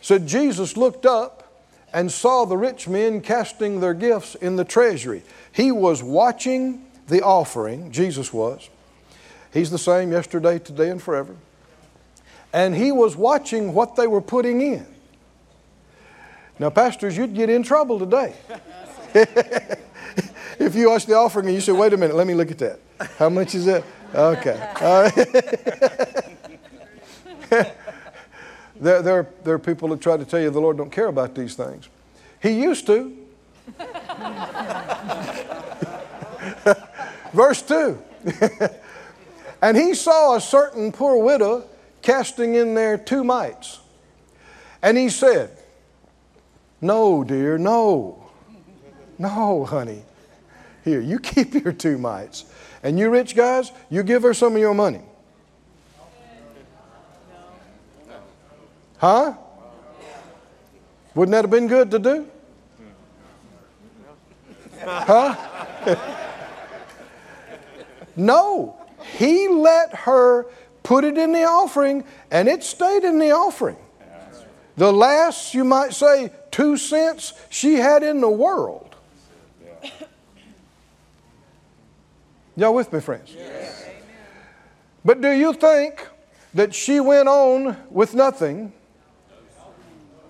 said, 0.00 0.26
Jesus 0.26 0.76
looked 0.76 1.06
up 1.06 1.62
and 1.92 2.10
saw 2.10 2.44
the 2.44 2.56
rich 2.56 2.88
men 2.88 3.20
casting 3.20 3.80
their 3.80 3.94
gifts 3.94 4.34
in 4.34 4.56
the 4.56 4.64
treasury. 4.64 5.22
He 5.52 5.72
was 5.72 6.02
watching 6.02 6.84
the 7.08 7.22
offering, 7.22 7.92
Jesus 7.92 8.32
was, 8.32 8.68
He's 9.52 9.70
the 9.70 9.78
same 9.78 10.12
yesterday, 10.12 10.58
today, 10.58 10.90
and 10.90 11.02
forever. 11.02 11.36
And 12.52 12.74
he 12.74 12.92
was 12.92 13.16
watching 13.16 13.74
what 13.74 13.96
they 13.96 14.06
were 14.06 14.20
putting 14.20 14.60
in. 14.60 14.86
Now, 16.58 16.70
pastors, 16.70 17.16
you'd 17.16 17.34
get 17.34 17.50
in 17.50 17.62
trouble 17.62 17.98
today. 17.98 18.34
if 20.58 20.74
you 20.74 20.90
watch 20.90 21.06
the 21.06 21.14
offering 21.14 21.46
and 21.46 21.54
you 21.54 21.60
say, 21.60 21.72
wait 21.72 21.92
a 21.92 21.96
minute, 21.96 22.16
let 22.16 22.26
me 22.26 22.34
look 22.34 22.50
at 22.50 22.58
that. 22.58 22.80
How 23.18 23.28
much 23.28 23.54
is 23.54 23.66
that? 23.66 23.84
Okay. 24.14 24.58
Uh, 24.80 25.10
there, 28.80 29.02
there, 29.02 29.28
there 29.44 29.54
are 29.54 29.58
people 29.58 29.88
that 29.88 30.00
try 30.00 30.16
to 30.16 30.24
tell 30.24 30.40
you 30.40 30.50
the 30.50 30.60
Lord 30.60 30.78
don't 30.78 30.90
care 30.90 31.08
about 31.08 31.34
these 31.34 31.54
things. 31.54 31.88
He 32.42 32.62
used 32.62 32.86
to. 32.86 33.14
Verse 37.32 37.62
2. 37.62 38.02
And 39.66 39.76
he 39.76 39.94
saw 39.94 40.36
a 40.36 40.40
certain 40.40 40.92
poor 40.92 41.20
widow 41.20 41.68
casting 42.00 42.54
in 42.54 42.74
there 42.74 42.96
two 42.96 43.24
mites. 43.24 43.80
And 44.80 44.96
he 44.96 45.08
said, 45.08 45.58
No, 46.80 47.24
dear, 47.24 47.58
no. 47.58 48.30
No, 49.18 49.64
honey. 49.64 50.02
Here, 50.84 51.00
you 51.00 51.18
keep 51.18 51.52
your 51.52 51.72
two 51.72 51.98
mites. 51.98 52.44
And 52.84 52.96
you 52.96 53.10
rich 53.10 53.34
guys, 53.34 53.72
you 53.90 54.04
give 54.04 54.22
her 54.22 54.34
some 54.34 54.54
of 54.54 54.60
your 54.60 54.72
money. 54.72 55.02
Huh? 58.98 59.34
Wouldn't 61.16 61.32
that 61.32 61.42
have 61.42 61.50
been 61.50 61.66
good 61.66 61.90
to 61.90 61.98
do? 61.98 62.28
Huh? 64.84 65.34
no. 68.16 68.85
He 69.14 69.48
let 69.48 69.94
her 69.94 70.46
put 70.82 71.04
it 71.04 71.18
in 71.18 71.32
the 71.32 71.44
offering, 71.44 72.04
and 72.30 72.48
it 72.48 72.62
stayed 72.62 73.04
in 73.04 73.18
the 73.18 73.32
offering. 73.32 73.76
The 74.76 74.92
last, 74.92 75.54
you 75.54 75.64
might 75.64 75.94
say, 75.94 76.30
two 76.50 76.76
cents 76.76 77.32
she 77.48 77.74
had 77.74 78.02
in 78.02 78.20
the 78.20 78.30
world. 78.30 78.94
Y'all 82.56 82.74
with 82.74 82.92
me, 82.92 83.00
friends? 83.00 83.34
Yes. 83.34 83.86
But 85.04 85.20
do 85.20 85.30
you 85.30 85.54
think 85.54 86.06
that 86.54 86.74
she 86.74 87.00
went 87.00 87.28
on 87.28 87.76
with 87.90 88.14
nothing 88.14 88.72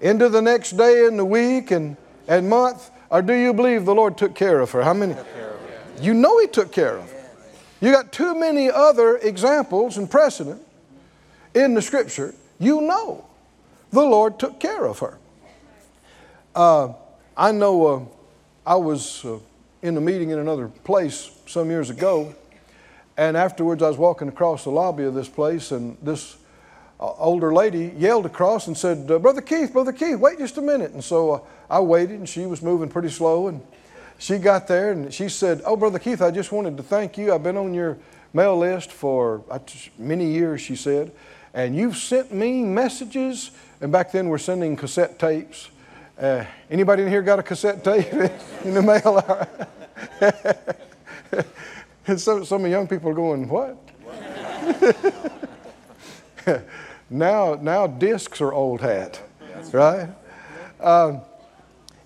into 0.00 0.28
the 0.28 0.42
next 0.42 0.76
day 0.76 1.06
and 1.06 1.18
the 1.18 1.24
week 1.24 1.70
and, 1.70 1.96
and 2.28 2.48
month? 2.48 2.90
Or 3.10 3.22
do 3.22 3.32
you 3.34 3.52
believe 3.52 3.84
the 3.84 3.94
Lord 3.94 4.16
took 4.16 4.34
care 4.34 4.60
of 4.60 4.70
her? 4.72 4.82
How 4.82 4.94
many? 4.94 5.16
You 6.00 6.14
know 6.14 6.38
He 6.40 6.46
took 6.46 6.72
care 6.72 6.96
of 6.98 7.10
her. 7.10 7.15
You 7.80 7.92
got 7.92 8.12
too 8.12 8.34
many 8.38 8.70
other 8.70 9.18
examples 9.18 9.98
and 9.98 10.10
precedent 10.10 10.62
in 11.54 11.74
the 11.74 11.82
Scripture. 11.82 12.34
You 12.58 12.80
know 12.80 13.26
the 13.90 14.02
Lord 14.02 14.38
took 14.38 14.58
care 14.60 14.84
of 14.84 14.98
her. 15.00 15.18
Uh, 16.54 16.92
I 17.36 17.52
know 17.52 17.86
uh, 17.86 18.04
I 18.66 18.76
was 18.76 19.24
uh, 19.24 19.38
in 19.82 19.96
a 19.96 20.00
meeting 20.00 20.30
in 20.30 20.38
another 20.38 20.68
place 20.68 21.30
some 21.46 21.70
years 21.70 21.90
ago, 21.90 22.34
and 23.16 23.36
afterwards 23.36 23.82
I 23.82 23.88
was 23.88 23.98
walking 23.98 24.28
across 24.28 24.64
the 24.64 24.70
lobby 24.70 25.04
of 25.04 25.14
this 25.14 25.28
place, 25.28 25.70
and 25.70 25.96
this 26.02 26.36
uh, 26.98 27.12
older 27.12 27.52
lady 27.52 27.92
yelled 27.96 28.24
across 28.24 28.66
and 28.68 28.76
said, 28.76 29.10
uh, 29.10 29.18
Brother 29.18 29.42
Keith, 29.42 29.72
Brother 29.72 29.92
Keith, 29.92 30.18
wait 30.18 30.38
just 30.38 30.56
a 30.56 30.62
minute. 30.62 30.92
And 30.92 31.04
so 31.04 31.30
uh, 31.30 31.40
I 31.70 31.80
waited, 31.80 32.18
and 32.18 32.28
she 32.28 32.46
was 32.46 32.62
moving 32.62 32.88
pretty 32.88 33.10
slow, 33.10 33.48
and 33.48 33.60
she 34.18 34.38
got 34.38 34.66
there, 34.66 34.92
and 34.92 35.12
she 35.12 35.28
said, 35.28 35.62
Oh, 35.64 35.76
Brother 35.76 35.98
Keith, 35.98 36.22
I 36.22 36.30
just 36.30 36.52
wanted 36.52 36.76
to 36.76 36.82
thank 36.82 37.18
you. 37.18 37.32
I've 37.32 37.42
been 37.42 37.56
on 37.56 37.74
your 37.74 37.98
mail 38.32 38.56
list 38.58 38.92
for 38.92 39.42
many 39.98 40.26
years, 40.26 40.60
she 40.60 40.76
said, 40.76 41.12
and 41.54 41.76
you've 41.76 41.96
sent 41.96 42.32
me 42.32 42.62
messages, 42.64 43.50
and 43.80 43.90
back 43.90 44.12
then 44.12 44.28
we're 44.28 44.38
sending 44.38 44.76
cassette 44.76 45.18
tapes. 45.18 45.70
Uh, 46.18 46.44
anybody 46.70 47.02
in 47.02 47.08
here 47.08 47.22
got 47.22 47.38
a 47.38 47.42
cassette 47.42 47.84
tape 47.84 48.12
in 48.64 48.74
the 48.74 48.82
mail? 48.82 49.46
And 52.08 52.20
some, 52.20 52.44
some 52.44 52.58
of 52.58 52.62
the 52.62 52.70
young 52.70 52.86
people 52.86 53.10
are 53.10 53.14
going, 53.14 53.48
what? 53.48 53.76
now, 57.10 57.54
now 57.54 57.86
discs 57.88 58.40
are 58.40 58.52
old 58.52 58.80
hat, 58.80 59.20
right? 59.72 60.08
Um, 60.80 61.22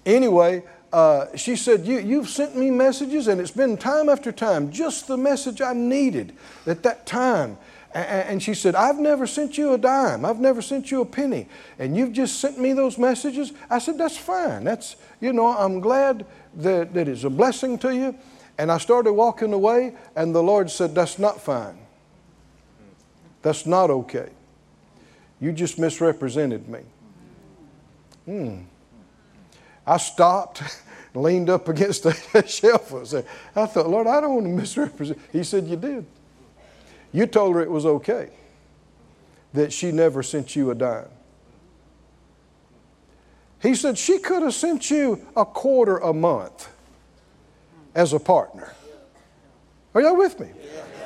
anyway, 0.07 0.63
uh, 0.93 1.37
she 1.37 1.57
said, 1.57 1.87
you, 1.87 1.99
You've 1.99 2.29
sent 2.29 2.57
me 2.57 2.71
messages, 2.71 3.29
and 3.29 3.41
it's 3.41 3.51
been 3.51 3.77
time 3.77 4.09
after 4.09 4.33
time, 4.33 4.71
just 4.73 5.07
the 5.07 5.17
message 5.17 5.61
I 5.61 5.73
needed 5.73 6.35
at 6.67 6.83
that 6.83 7.07
time. 7.07 7.59
And 7.93 8.41
she 8.41 8.55
said, 8.55 8.77
I've 8.77 9.01
never 9.01 9.27
sent 9.27 9.59
you 9.59 9.73
a 9.73 9.79
dime. 9.79 10.25
I've 10.25 10.39
never 10.39 10.63
sent 10.63 10.93
you 10.93 11.01
a 11.01 11.05
penny. 11.05 11.49
And 11.77 11.97
you've 11.97 12.13
just 12.13 12.39
sent 12.39 12.57
me 12.57 12.73
those 12.73 12.99
messages. 12.99 13.53
I 13.69 13.81
said, 13.81 13.99
That's 13.99 14.17
fine. 14.17 14.63
That's, 14.63 14.95
you 15.21 15.33
know, 15.33 15.47
I'm 15.47 15.81
glad 15.81 16.25
that, 16.57 16.95
that 16.95 17.09
it's 17.09 17.25
a 17.25 17.31
blessing 17.31 17.79
to 17.79 17.95
you. 17.95 18.15
And 18.59 18.71
I 18.71 18.79
started 18.79 19.13
walking 19.13 19.53
away, 19.53 19.95
and 20.15 20.35
the 20.35 20.43
Lord 20.43 20.71
said, 20.71 20.95
That's 20.95 21.19
not 21.19 21.41
fine. 21.41 21.79
That's 23.43 23.67
not 23.67 23.91
okay. 23.91 24.29
You 25.41 25.53
just 25.53 25.79
misrepresented 25.79 26.69
me. 26.69 26.81
Hmm. 28.27 28.59
I 29.87 29.97
stopped, 29.97 30.63
leaned 31.15 31.51
up 31.51 31.69
against 31.69 32.05
the 32.05 32.45
shelf. 32.47 32.95
I, 32.95 33.05
said, 33.05 33.27
I 33.55 33.67
thought, 33.67 33.89
Lord, 33.89 34.07
I 34.07 34.21
don't 34.21 34.35
want 34.35 34.47
to 34.47 34.53
misrepresent. 34.53 35.19
He 35.33 35.43
said, 35.43 35.67
You 35.67 35.77
did. 35.77 36.07
You 37.13 37.27
told 37.27 37.57
her 37.57 37.61
it 37.61 37.71
was 37.71 37.87
okay, 37.87 38.31
that 39.53 39.73
she 39.73 39.91
never 39.91 40.23
sent 40.23 40.55
you 40.55 40.71
a 40.71 40.75
dime. 40.75 41.09
He 43.61 43.75
said, 43.75 43.99
She 43.99 44.19
could 44.19 44.43
have 44.43 44.55
sent 44.55 44.91
you 44.91 45.27
a 45.37 45.45
quarter 45.45 45.99
a 45.99 46.13
month 46.13 46.69
as 47.95 48.13
a 48.13 48.21
partner. 48.21 48.73
Are 49.95 50.01
y'all 50.01 50.17
with 50.17 50.39
me? 50.39 50.51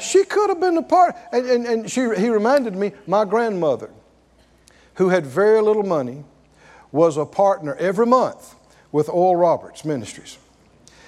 She 0.00 0.24
could 0.24 0.50
have 0.50 0.60
been 0.60 0.76
a 0.76 0.82
part. 0.82 1.16
And, 1.32 1.46
and, 1.46 1.66
and 1.66 1.90
she, 1.90 2.00
he 2.16 2.28
reminded 2.28 2.74
me, 2.74 2.92
my 3.06 3.24
grandmother, 3.24 3.90
who 4.94 5.08
had 5.08 5.24
very 5.24 5.62
little 5.62 5.82
money, 5.82 6.24
was 6.92 7.16
a 7.16 7.24
partner 7.24 7.74
every 7.76 8.06
month 8.06 8.54
with 8.94 9.08
Oral 9.08 9.34
Roberts 9.34 9.84
Ministries. 9.84 10.38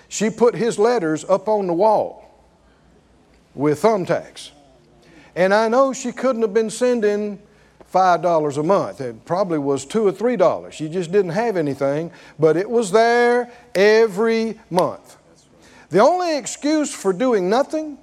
She 0.09 0.29
put 0.29 0.57
his 0.57 0.77
letters 0.77 1.25
up 1.25 1.47
on 1.47 1.69
the 1.69 1.73
wall 1.73 2.29
with 3.55 3.81
thumbtacks. 3.81 4.51
And 5.37 5.55
I 5.55 5.69
know 5.69 5.93
she 5.93 6.11
couldn't 6.11 6.43
have 6.43 6.53
been 6.53 6.69
sending 6.69 7.41
$5 7.95 8.59
a 8.59 8.63
month. 8.65 9.01
It 9.01 9.25
probably 9.25 9.59
was 9.59 9.85
2 9.85 10.09
or 10.09 10.13
$3. 10.13 10.73
She 10.73 10.89
just 10.89 11.13
didn't 11.13 11.31
have 11.31 11.57
anything, 11.57 12.11
but 12.41 12.57
it 12.57 12.69
was 12.69 12.91
there 12.91 13.53
every 13.73 14.59
month. 14.69 15.17
The 15.91 16.01
only 16.01 16.37
excuse 16.37 16.93
for 16.93 17.13
doing 17.13 17.49
nothing 17.49 17.99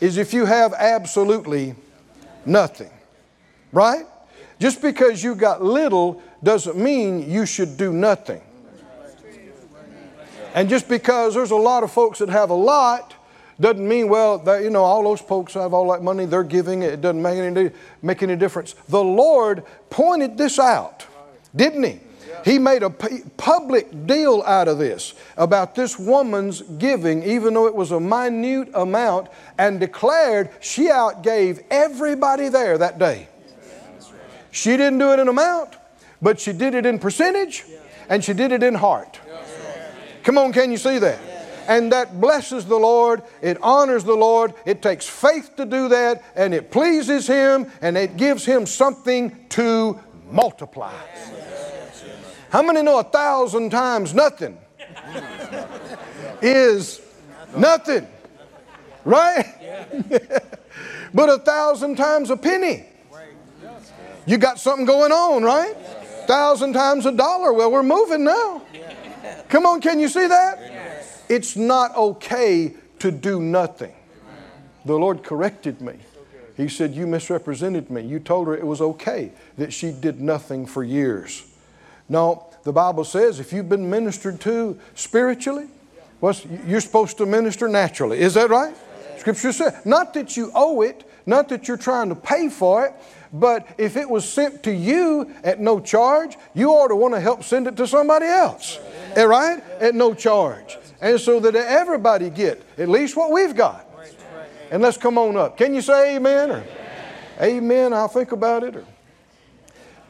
is 0.00 0.16
if 0.16 0.34
you 0.34 0.46
have 0.46 0.72
absolutely 0.72 1.76
nothing, 2.44 2.90
right? 3.70 4.04
Just 4.58 4.82
because 4.82 5.22
you 5.22 5.36
got 5.36 5.62
little 5.62 6.20
doesn't 6.42 6.76
mean 6.76 7.30
you 7.30 7.46
should 7.46 7.76
do 7.76 7.92
nothing. 7.92 8.42
And 10.54 10.68
just 10.68 10.88
because 10.88 11.34
there's 11.34 11.50
a 11.50 11.56
lot 11.56 11.84
of 11.84 11.92
folks 11.92 12.18
that 12.18 12.28
have 12.28 12.50
a 12.50 12.54
lot 12.54 13.14
doesn't 13.60 13.86
mean, 13.86 14.08
well, 14.08 14.38
that, 14.38 14.62
you 14.62 14.70
know, 14.70 14.82
all 14.82 15.02
those 15.02 15.20
folks 15.20 15.54
have 15.54 15.74
all 15.74 15.92
that 15.92 16.02
money, 16.02 16.24
they're 16.24 16.42
giving, 16.42 16.82
it 16.82 17.00
doesn't 17.00 17.20
make 17.20 17.38
any, 17.38 17.70
make 18.02 18.22
any 18.22 18.36
difference. 18.36 18.74
The 18.88 19.02
Lord 19.02 19.64
pointed 19.90 20.38
this 20.38 20.58
out, 20.58 21.06
didn't 21.54 21.82
He? 21.84 22.00
He 22.44 22.58
made 22.58 22.82
a 22.82 22.90
public 22.90 24.06
deal 24.06 24.42
out 24.46 24.66
of 24.66 24.78
this 24.78 25.14
about 25.36 25.74
this 25.74 25.98
woman's 25.98 26.62
giving, 26.62 27.22
even 27.22 27.52
though 27.52 27.66
it 27.66 27.74
was 27.74 27.90
a 27.92 28.00
minute 28.00 28.70
amount, 28.72 29.28
and 29.58 29.78
declared 29.78 30.50
she 30.60 30.86
outgave 30.86 31.62
everybody 31.70 32.48
there 32.48 32.78
that 32.78 32.98
day. 32.98 33.28
She 34.52 34.70
didn't 34.70 34.98
do 34.98 35.12
it 35.12 35.18
in 35.18 35.28
amount, 35.28 35.76
but 36.22 36.40
she 36.40 36.52
did 36.52 36.74
it 36.74 36.86
in 36.86 36.98
percentage 36.98 37.64
and 38.08 38.24
she 38.24 38.32
did 38.32 38.52
it 38.52 38.62
in 38.62 38.74
heart. 38.74 39.20
Come 40.22 40.38
on, 40.38 40.52
can 40.52 40.70
you 40.70 40.76
see 40.76 40.98
that? 40.98 41.18
And 41.68 41.92
that 41.92 42.20
blesses 42.20 42.66
the 42.66 42.76
Lord, 42.76 43.22
it 43.42 43.56
honors 43.62 44.02
the 44.02 44.14
Lord, 44.14 44.54
it 44.66 44.82
takes 44.82 45.08
faith 45.08 45.54
to 45.56 45.64
do 45.64 45.88
that, 45.88 46.22
and 46.34 46.52
it 46.52 46.70
pleases 46.70 47.26
Him, 47.26 47.70
and 47.80 47.96
it 47.96 48.16
gives 48.16 48.44
Him 48.44 48.66
something 48.66 49.46
to 49.50 49.98
multiply. 50.30 50.94
How 52.50 52.62
many 52.62 52.82
know 52.82 52.98
a 52.98 53.04
thousand 53.04 53.70
times 53.70 54.14
nothing 54.14 54.58
is 56.42 57.00
nothing? 57.56 58.08
Right? 59.04 59.46
but 61.14 61.28
a 61.28 61.38
thousand 61.38 61.96
times 61.96 62.30
a 62.30 62.36
penny. 62.36 62.86
You 64.26 64.38
got 64.38 64.58
something 64.58 64.86
going 64.86 65.12
on, 65.12 65.42
right? 65.42 65.74
A 65.74 66.26
Thousand 66.26 66.72
times 66.72 67.06
a 67.06 67.12
dollar. 67.12 67.52
Well, 67.52 67.70
we're 67.70 67.82
moving 67.82 68.24
now. 68.24 68.62
Come 69.50 69.66
on, 69.66 69.80
can 69.80 69.98
you 69.98 70.08
see 70.08 70.26
that? 70.26 70.58
It's 71.28 71.56
not 71.56 71.96
okay 71.96 72.74
to 73.00 73.10
do 73.10 73.40
nothing. 73.40 73.92
The 74.84 74.94
Lord 74.94 75.22
corrected 75.22 75.80
me. 75.80 75.94
He 76.56 76.68
said, 76.68 76.94
You 76.94 77.06
misrepresented 77.06 77.90
me. 77.90 78.02
You 78.02 78.18
told 78.20 78.46
her 78.46 78.56
it 78.56 78.66
was 78.66 78.80
okay 78.80 79.32
that 79.58 79.72
she 79.72 79.92
did 79.92 80.20
nothing 80.20 80.66
for 80.66 80.82
years. 80.82 81.46
Now, 82.08 82.46
the 82.64 82.72
Bible 82.72 83.04
says 83.04 83.40
if 83.40 83.52
you've 83.52 83.68
been 83.68 83.88
ministered 83.88 84.40
to 84.42 84.78
spiritually, 84.94 85.66
well, 86.20 86.36
you're 86.66 86.80
supposed 86.80 87.18
to 87.18 87.26
minister 87.26 87.68
naturally. 87.68 88.20
Is 88.20 88.34
that 88.34 88.50
right? 88.50 88.74
Scripture 89.16 89.52
says, 89.52 89.74
not 89.84 90.14
that 90.14 90.36
you 90.36 90.50
owe 90.54 90.82
it, 90.82 91.04
Not 91.26 91.48
that 91.50 91.68
you're 91.68 91.76
trying 91.76 92.08
to 92.08 92.14
pay 92.14 92.48
for 92.48 92.86
it, 92.86 92.94
but 93.32 93.66
if 93.78 93.96
it 93.96 94.08
was 94.08 94.28
sent 94.28 94.62
to 94.64 94.72
you 94.72 95.32
at 95.44 95.60
no 95.60 95.78
charge, 95.78 96.36
you 96.54 96.70
ought 96.70 96.88
to 96.88 96.96
want 96.96 97.14
to 97.14 97.20
help 97.20 97.44
send 97.44 97.66
it 97.66 97.76
to 97.76 97.86
somebody 97.86 98.26
else. 98.26 98.78
All 99.16 99.26
right? 99.26 99.62
At 99.80 99.94
no 99.94 100.14
charge. 100.14 100.76
And 101.00 101.20
so 101.20 101.38
that 101.40 101.54
everybody 101.54 102.28
get 102.28 102.62
at 102.76 102.88
least 102.88 103.16
what 103.16 103.30
we've 103.30 103.54
got. 103.54 103.86
And 104.70 104.82
let's 104.82 104.96
come 104.96 105.18
on 105.18 105.36
up. 105.36 105.56
Can 105.56 105.74
you 105.74 105.80
say 105.80 106.16
amen? 106.16 106.50
Or 106.50 106.64
amen, 107.40 107.92
I'll 107.92 108.08
think 108.08 108.32
about 108.32 108.62
it. 108.62 108.76
Or, 108.76 108.84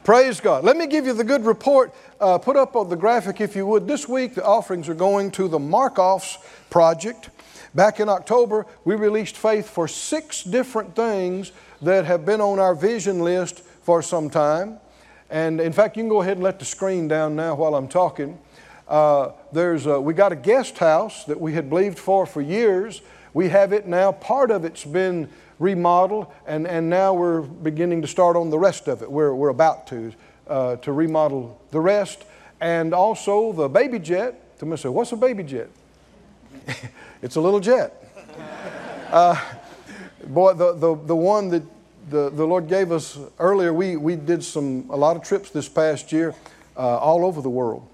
praise 0.03 0.39
God. 0.39 0.63
Let 0.63 0.77
me 0.77 0.87
give 0.87 1.05
you 1.05 1.13
the 1.13 1.23
good 1.23 1.45
report. 1.45 1.93
Uh, 2.19 2.37
put 2.37 2.55
up 2.55 2.75
on 2.75 2.89
the 2.89 2.95
graphic 2.95 3.41
if 3.41 3.55
you 3.55 3.65
would. 3.67 3.87
This 3.87 4.07
week 4.07 4.35
the 4.35 4.45
offerings 4.45 4.89
are 4.89 4.95
going 4.95 5.31
to 5.31 5.47
the 5.47 5.59
Markoffs 5.59 6.37
project. 6.69 7.29
Back 7.73 7.99
in 7.99 8.09
October, 8.09 8.65
we 8.83 8.95
released 8.95 9.37
faith 9.37 9.69
for 9.69 9.87
six 9.87 10.43
different 10.43 10.95
things 10.95 11.51
that 11.81 12.05
have 12.05 12.25
been 12.25 12.41
on 12.41 12.59
our 12.59 12.75
vision 12.75 13.19
list 13.21 13.59
for 13.59 14.01
some 14.01 14.29
time. 14.29 14.77
And 15.29 15.59
in 15.61 15.71
fact, 15.71 15.95
you 15.95 16.03
can 16.03 16.09
go 16.09 16.21
ahead 16.21 16.37
and 16.37 16.43
let 16.43 16.59
the 16.59 16.65
screen 16.65 17.07
down 17.07 17.35
now 17.35 17.55
while 17.55 17.75
I'm 17.75 17.87
talking. 17.87 18.37
Uh, 18.87 19.31
there's 19.53 19.85
a, 19.85 19.99
we 19.99 20.13
got 20.13 20.31
a 20.31 20.35
guest 20.35 20.77
house 20.77 21.23
that 21.25 21.39
we 21.39 21.53
had 21.53 21.69
believed 21.69 21.97
for 21.97 22.25
for 22.25 22.41
years. 22.41 23.01
We 23.33 23.47
have 23.49 23.71
it 23.71 23.87
now. 23.87 24.11
Part 24.11 24.51
of 24.51 24.65
it's 24.65 24.83
been 24.83 25.29
remodeled, 25.59 26.27
and, 26.45 26.67
and 26.67 26.89
now 26.89 27.13
we're 27.13 27.41
beginning 27.41 28.01
to 28.01 28.07
start 28.07 28.35
on 28.35 28.49
the 28.49 28.59
rest 28.59 28.87
of 28.89 29.01
it. 29.01 29.09
We're, 29.09 29.33
we're 29.33 29.49
about 29.49 29.87
to, 29.87 30.11
uh, 30.47 30.75
to 30.77 30.91
remodel 30.91 31.61
the 31.71 31.79
rest. 31.79 32.25
And 32.59 32.93
also 32.93 33.53
the 33.53 33.69
baby 33.69 33.99
jet. 33.99 34.35
Somebody 34.59 34.81
say, 34.81 34.89
What's 34.89 35.11
a 35.13 35.15
baby 35.15 35.43
jet? 35.43 35.69
it's 37.21 37.37
a 37.37 37.41
little 37.41 37.59
jet. 37.59 37.97
Uh, 39.09 39.41
boy, 40.27 40.53
the, 40.53 40.73
the, 40.73 40.95
the 40.95 41.15
one 41.15 41.49
that 41.49 41.63
the, 42.09 42.29
the 42.29 42.45
Lord 42.45 42.67
gave 42.67 42.91
us 42.91 43.17
earlier, 43.39 43.73
we, 43.73 43.95
we 43.95 44.15
did 44.15 44.43
some, 44.43 44.85
a 44.89 44.97
lot 44.97 45.15
of 45.15 45.23
trips 45.23 45.49
this 45.49 45.69
past 45.69 46.11
year 46.11 46.33
uh, 46.75 46.97
all 46.97 47.25
over 47.25 47.41
the 47.41 47.49
world. 47.49 47.87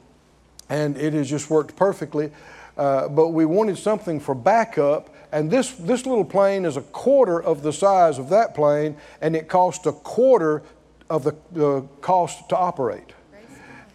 And 0.70 0.98
it 0.98 1.14
has 1.14 1.30
just 1.30 1.50
worked 1.50 1.76
perfectly. 1.76 2.32
Uh, 2.78 3.08
but 3.08 3.30
we 3.30 3.46
wanted 3.46 3.78
something 3.78 4.20
for 4.20 4.36
backup. 4.36 5.14
And 5.32 5.50
this, 5.50 5.72
this 5.74 6.06
little 6.06 6.26
plane 6.26 6.64
is 6.66 6.78
a 6.78 6.82
quarter 6.82 7.42
of 7.42 7.64
the 7.64 7.74
size 7.74 8.20
of 8.20 8.30
that 8.30 8.56
plane, 8.56 8.96
and 9.22 9.36
it 9.36 9.48
cost 9.48 9.86
a 9.86 9.92
quarter 9.92 10.64
of 11.10 11.24
the, 11.24 11.36
the 11.52 11.82
cost 12.02 12.48
to 12.50 12.58
operate. 12.58 13.14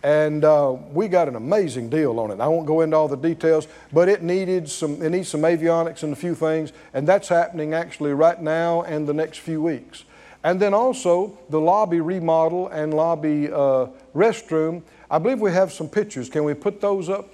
And 0.03 0.45
uh, 0.45 0.77
we 0.93 1.07
got 1.07 1.29
an 1.29 1.37
amazing 1.37 1.89
deal 1.89 2.19
on 2.19 2.31
it. 2.33 2.41
I 2.41 2.49
won't 2.49 2.67
go 2.67 2.81
into 2.81 2.97
all 2.97 3.07
the 3.07 3.17
details, 3.17 3.69
but 3.93 4.09
it 4.09 4.23
needed 4.23 4.69
some, 4.69 5.01
it 5.01 5.11
needs 5.11 5.29
some 5.29 5.43
avionics 5.43 6.03
and 6.03 6.13
a 6.13 6.17
few 6.17 6.35
things, 6.35 6.73
and 6.93 7.07
that's 7.07 7.29
happening 7.29 7.73
actually 7.73 8.13
right 8.13 8.41
now 8.41 8.83
and 8.83 9.07
the 9.07 9.15
next 9.15 9.39
few 9.39 9.63
weeks. 9.63 10.05
And 10.43 10.59
then 10.59 10.75
also 10.75 11.39
the 11.51 11.61
lobby 11.61 12.01
remodel 12.01 12.67
and 12.69 12.93
lobby 12.93 13.51
uh, 13.53 13.87
restroom. 14.15 14.83
I 15.09 15.19
believe 15.19 15.41
we 15.41 15.53
have 15.53 15.73
some 15.73 15.89
pictures. 15.89 16.29
Can 16.29 16.43
we 16.43 16.55
put 16.55 16.81
those 16.81 17.09
up 17.09 17.29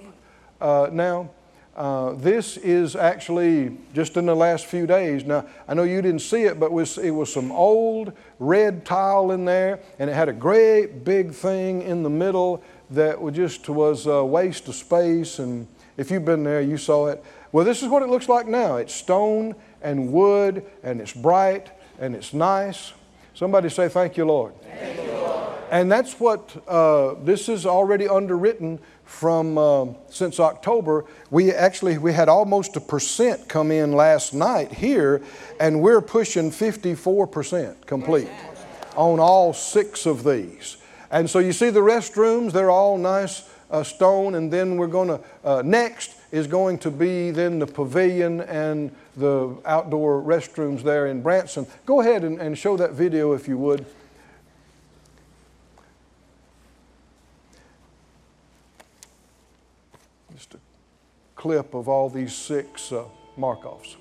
uh, 0.61 0.89
now? 0.91 1.31
Uh, 1.79 2.11
this 2.15 2.57
is 2.57 2.97
actually 2.97 3.77
just 3.93 4.17
in 4.17 4.25
the 4.25 4.35
last 4.35 4.65
few 4.65 4.85
days. 4.85 5.23
Now, 5.23 5.45
I 5.65 5.73
know 5.73 5.83
you 5.83 6.01
didn't 6.01 6.19
see 6.19 6.43
it, 6.43 6.59
but 6.59 6.65
it 6.65 6.71
was, 6.73 6.97
it 6.97 7.11
was 7.11 7.31
some 7.31 7.53
old 7.53 8.11
red 8.37 8.85
tile 8.85 9.31
in 9.31 9.45
there, 9.45 9.79
and 9.97 10.09
it 10.09 10.13
had 10.13 10.27
a 10.27 10.33
great 10.33 11.05
big 11.05 11.31
thing 11.31 11.81
in 11.83 12.03
the 12.03 12.09
middle 12.09 12.61
that 12.89 13.21
was 13.21 13.33
just 13.33 13.69
was 13.69 14.07
a 14.07 14.25
waste 14.25 14.67
of 14.67 14.75
space. 14.75 15.39
And 15.39 15.67
if 15.95 16.11
you've 16.11 16.25
been 16.25 16.43
there, 16.43 16.59
you 16.59 16.75
saw 16.75 17.07
it. 17.07 17.23
Well, 17.53 17.63
this 17.63 17.81
is 17.81 17.87
what 17.87 18.03
it 18.03 18.09
looks 18.09 18.27
like 18.27 18.45
now 18.45 18.75
it's 18.75 18.93
stone 18.93 19.55
and 19.81 20.11
wood, 20.11 20.65
and 20.83 20.99
it's 20.99 21.13
bright, 21.13 21.71
and 21.97 22.13
it's 22.13 22.33
nice. 22.33 22.91
Somebody 23.33 23.69
say, 23.69 23.87
Thank 23.87 24.17
you, 24.17 24.25
Lord. 24.25 24.53
Thank 24.63 25.01
you, 25.01 25.13
Lord. 25.13 25.53
And 25.71 25.89
that's 25.89 26.19
what 26.19 26.61
uh, 26.67 27.13
this 27.23 27.47
is 27.47 27.65
already 27.65 28.05
underwritten 28.05 28.79
from 29.09 29.57
uh, 29.57 29.87
since 30.09 30.39
October. 30.39 31.03
We 31.31 31.51
actually 31.51 31.97
we 31.97 32.13
had 32.13 32.29
almost 32.29 32.77
a 32.77 32.79
percent 32.79 33.49
come 33.49 33.71
in 33.71 33.91
last 33.91 34.33
night 34.33 34.71
here, 34.71 35.21
and 35.59 35.81
we're 35.81 35.99
pushing 35.99 36.51
54% 36.51 37.85
complete 37.85 38.29
on 38.95 39.19
all 39.19 39.51
six 39.51 40.05
of 40.05 40.23
these. 40.23 40.77
And 41.11 41.27
so 41.27 41.39
you 41.39 41.51
see 41.53 41.71
the 41.71 41.81
restrooms; 41.81 42.53
they're 42.53 42.69
all 42.69 42.97
nice 42.97 43.49
uh, 43.71 43.83
stone, 43.83 44.35
and 44.35 44.53
then 44.53 44.77
we're 44.77 44.87
going 44.87 45.09
to 45.09 45.19
uh, 45.43 45.63
next 45.65 46.15
is 46.31 46.45
going 46.45 46.77
to 46.77 46.91
be 46.91 47.31
then 47.31 47.57
the 47.57 47.67
pavilion 47.67 48.41
and 48.41 48.91
the 49.17 49.53
outdoor 49.65 50.21
restrooms 50.21 50.83
there 50.83 51.07
in 51.07 51.23
Branson. 51.23 51.65
Go 51.87 52.01
ahead 52.01 52.23
and, 52.23 52.39
and 52.39 52.55
show 52.55 52.77
that 52.77 52.91
video 52.91 53.33
if 53.33 53.47
you 53.47 53.57
would. 53.57 53.85
Clip 61.39 61.73
of 61.73 61.87
all 61.87 62.09
these 62.09 62.35
six 62.35 62.91
uh, 62.91 63.05
Markoffs. 63.37 63.95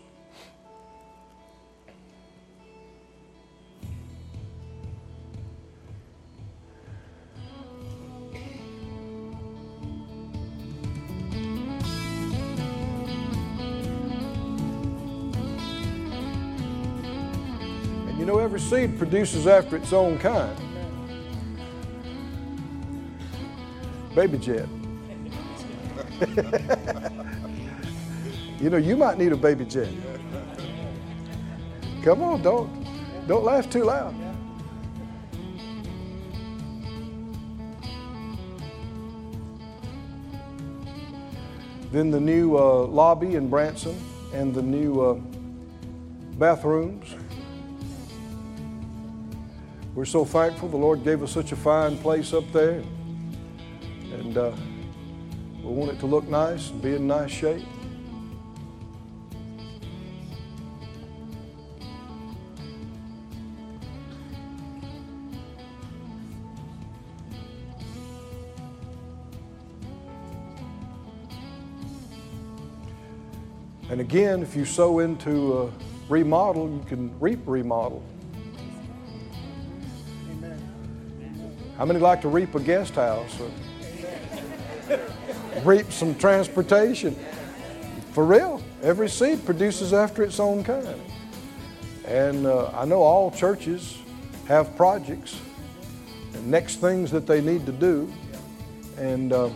And 18.08 18.18
you 18.18 18.26
know, 18.26 18.40
every 18.40 18.58
seed 18.58 18.98
produces 18.98 19.46
after 19.46 19.76
its 19.76 19.92
own 19.92 20.18
kind. 20.18 20.58
Baby 24.16 24.38
jet. 24.38 24.68
you 28.60 28.70
know, 28.70 28.76
you 28.76 28.96
might 28.96 29.18
need 29.18 29.32
a 29.32 29.36
baby 29.36 29.64
jet. 29.64 29.88
Come 32.02 32.22
on, 32.22 32.42
don't 32.42 32.86
don't 33.26 33.44
laugh 33.44 33.68
too 33.68 33.84
loud. 33.84 34.14
Then 41.92 42.10
the 42.10 42.20
new 42.20 42.56
uh, 42.56 42.86
lobby 42.86 43.36
in 43.36 43.48
Branson 43.48 43.98
and 44.34 44.54
the 44.54 44.62
new 44.62 45.00
uh, 45.00 45.14
bathrooms. 46.38 47.14
We're 49.94 50.04
so 50.04 50.24
thankful 50.24 50.68
the 50.68 50.76
Lord 50.76 51.02
gave 51.02 51.22
us 51.22 51.32
such 51.32 51.52
a 51.52 51.56
fine 51.56 51.96
place 51.98 52.32
up 52.32 52.44
there. 52.52 52.82
And 54.12 54.36
uh, 54.36 54.52
we 55.62 55.72
want 55.72 55.90
it 55.90 55.98
to 56.00 56.06
look 56.06 56.28
nice 56.28 56.70
and 56.70 56.80
be 56.80 56.94
in 56.94 57.06
nice 57.06 57.30
shape. 57.30 57.64
And 73.98 74.08
again, 74.08 74.42
if 74.42 74.54
you 74.54 74.64
sow 74.64 75.00
into 75.00 75.58
a 75.58 75.72
remodel, 76.08 76.70
you 76.70 76.84
can 76.86 77.18
reap 77.18 77.40
remodel. 77.46 78.00
How 81.76 81.84
many 81.84 81.98
like 81.98 82.20
to 82.20 82.28
reap 82.28 82.54
a 82.54 82.60
guest 82.60 82.94
house? 82.94 83.36
Or 83.40 85.00
reap 85.64 85.90
some 85.90 86.14
transportation? 86.14 87.16
For 88.12 88.24
real, 88.24 88.62
every 88.84 89.08
seed 89.08 89.44
produces 89.44 89.92
after 89.92 90.22
its 90.22 90.38
own 90.38 90.62
kind. 90.62 91.00
And 92.04 92.46
uh, 92.46 92.70
I 92.76 92.84
know 92.84 93.02
all 93.02 93.32
churches 93.32 93.98
have 94.46 94.76
projects 94.76 95.40
and 96.34 96.48
next 96.48 96.76
things 96.76 97.10
that 97.10 97.26
they 97.26 97.40
need 97.40 97.66
to 97.66 97.72
do. 97.72 98.12
And 98.96 99.32
uh, 99.32 99.50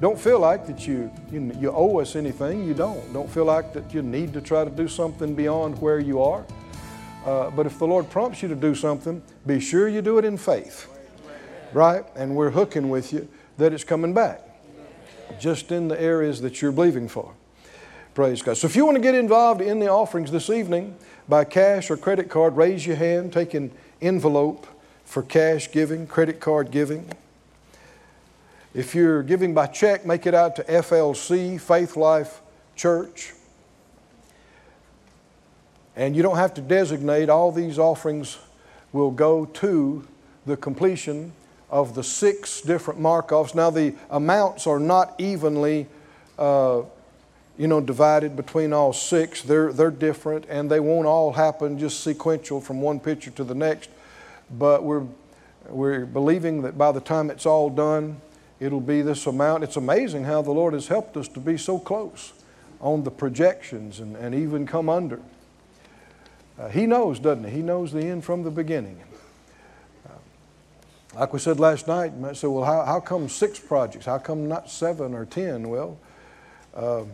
don't 0.00 0.18
feel 0.18 0.38
like 0.38 0.66
that 0.66 0.86
you, 0.86 1.10
you, 1.30 1.52
you 1.58 1.70
owe 1.72 1.98
us 1.98 2.14
anything. 2.14 2.64
You 2.64 2.74
don't. 2.74 3.12
Don't 3.12 3.28
feel 3.28 3.44
like 3.44 3.72
that 3.72 3.92
you 3.92 4.02
need 4.02 4.32
to 4.34 4.40
try 4.40 4.64
to 4.64 4.70
do 4.70 4.86
something 4.86 5.34
beyond 5.34 5.80
where 5.80 5.98
you 5.98 6.22
are. 6.22 6.44
Uh, 7.24 7.50
but 7.50 7.66
if 7.66 7.78
the 7.78 7.86
Lord 7.86 8.08
prompts 8.08 8.40
you 8.40 8.48
to 8.48 8.54
do 8.54 8.74
something, 8.74 9.20
be 9.46 9.58
sure 9.58 9.88
you 9.88 10.00
do 10.00 10.18
it 10.18 10.24
in 10.24 10.38
faith. 10.38 10.88
Right? 11.72 12.04
And 12.14 12.36
we're 12.36 12.50
hooking 12.50 12.88
with 12.88 13.12
you 13.12 13.28
that 13.58 13.72
it's 13.72 13.84
coming 13.84 14.14
back. 14.14 14.40
Just 15.40 15.72
in 15.72 15.88
the 15.88 16.00
areas 16.00 16.40
that 16.42 16.62
you're 16.62 16.72
believing 16.72 17.08
for. 17.08 17.34
Praise 18.14 18.40
God. 18.40 18.56
So 18.56 18.66
if 18.66 18.74
you 18.74 18.84
want 18.84 18.96
to 18.96 19.02
get 19.02 19.14
involved 19.14 19.60
in 19.60 19.78
the 19.78 19.88
offerings 19.88 20.30
this 20.30 20.48
evening 20.48 20.96
by 21.28 21.44
cash 21.44 21.90
or 21.90 21.96
credit 21.96 22.30
card, 22.30 22.56
raise 22.56 22.86
your 22.86 22.96
hand, 22.96 23.32
take 23.32 23.52
an 23.54 23.70
envelope 24.00 24.66
for 25.04 25.22
cash 25.22 25.70
giving, 25.70 26.06
credit 26.06 26.40
card 26.40 26.70
giving. 26.70 27.12
If 28.74 28.94
you're 28.94 29.22
giving 29.22 29.54
by 29.54 29.66
check, 29.66 30.04
make 30.04 30.26
it 30.26 30.34
out 30.34 30.56
to 30.56 30.64
FLC, 30.64 31.60
Faith 31.60 31.96
Life 31.96 32.42
Church. 32.76 33.32
And 35.96 36.14
you 36.14 36.22
don't 36.22 36.36
have 36.36 36.54
to 36.54 36.60
designate, 36.60 37.28
all 37.28 37.50
these 37.50 37.78
offerings 37.78 38.38
will 38.92 39.10
go 39.10 39.46
to 39.46 40.06
the 40.46 40.56
completion 40.56 41.32
of 41.70 41.94
the 41.94 42.04
six 42.04 42.60
different 42.60 43.00
mark 43.00 43.32
offs. 43.32 43.54
Now, 43.54 43.70
the 43.70 43.94
amounts 44.10 44.66
are 44.66 44.78
not 44.78 45.14
evenly. 45.18 45.86
Uh, 46.38 46.82
you 47.58 47.66
know, 47.66 47.80
divided 47.80 48.36
between 48.36 48.72
all 48.72 48.92
six. 48.92 49.42
They're, 49.42 49.72
they're 49.72 49.90
different 49.90 50.46
and 50.48 50.70
they 50.70 50.78
won't 50.78 51.06
all 51.06 51.32
happen 51.32 51.76
just 51.76 52.04
sequential 52.04 52.60
from 52.60 52.80
one 52.80 53.00
picture 53.00 53.32
to 53.32 53.42
the 53.42 53.54
next. 53.54 53.90
But 54.56 54.84
we're, 54.84 55.04
we're 55.68 56.06
believing 56.06 56.62
that 56.62 56.78
by 56.78 56.92
the 56.92 57.00
time 57.00 57.30
it's 57.30 57.44
all 57.44 57.68
done, 57.68 58.20
it'll 58.60 58.80
be 58.80 59.02
this 59.02 59.26
amount. 59.26 59.64
It's 59.64 59.76
amazing 59.76 60.24
how 60.24 60.42
the 60.42 60.50
Lord 60.50 60.74
has 60.74 60.88
helped 60.88 61.16
us 61.16 61.28
to 61.28 61.40
be 61.40 61.56
so 61.56 61.78
close 61.78 62.32
on 62.80 63.04
the 63.04 63.10
projections 63.10 64.00
and, 64.00 64.16
and 64.16 64.34
even 64.34 64.66
come 64.66 64.88
under. 64.88 65.20
Uh, 66.58 66.68
he 66.68 66.86
knows, 66.86 67.18
doesn't 67.20 67.44
he? 67.44 67.56
He 67.56 67.62
knows 67.62 67.92
the 67.92 68.04
end 68.04 68.24
from 68.24 68.42
the 68.42 68.50
beginning. 68.50 69.00
Uh, 70.08 70.12
like 71.14 71.32
we 71.32 71.38
said 71.38 71.60
last 71.60 71.86
night, 71.86 72.16
might 72.16 72.36
say, 72.36 72.48
well, 72.48 72.64
how, 72.64 72.84
how 72.84 73.00
come 73.00 73.28
six 73.28 73.58
projects? 73.58 74.06
How 74.06 74.18
come 74.18 74.48
not 74.48 74.70
seven 74.70 75.14
or 75.14 75.24
ten? 75.24 75.68
Well, 75.68 75.98
uh, 76.74 77.04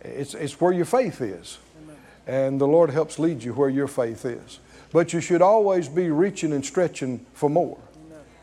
it's, 0.00 0.34
it's 0.34 0.60
where 0.60 0.72
your 0.72 0.84
faith 0.84 1.20
is. 1.20 1.58
And 2.26 2.60
the 2.60 2.66
Lord 2.66 2.90
helps 2.90 3.20
lead 3.20 3.44
you 3.44 3.54
where 3.54 3.68
your 3.68 3.86
faith 3.86 4.24
is. 4.24 4.58
But 4.92 5.12
you 5.12 5.20
should 5.20 5.42
always 5.42 5.88
be 5.88 6.10
reaching 6.10 6.52
and 6.52 6.64
stretching 6.64 7.24
for 7.34 7.48
more, 7.48 7.78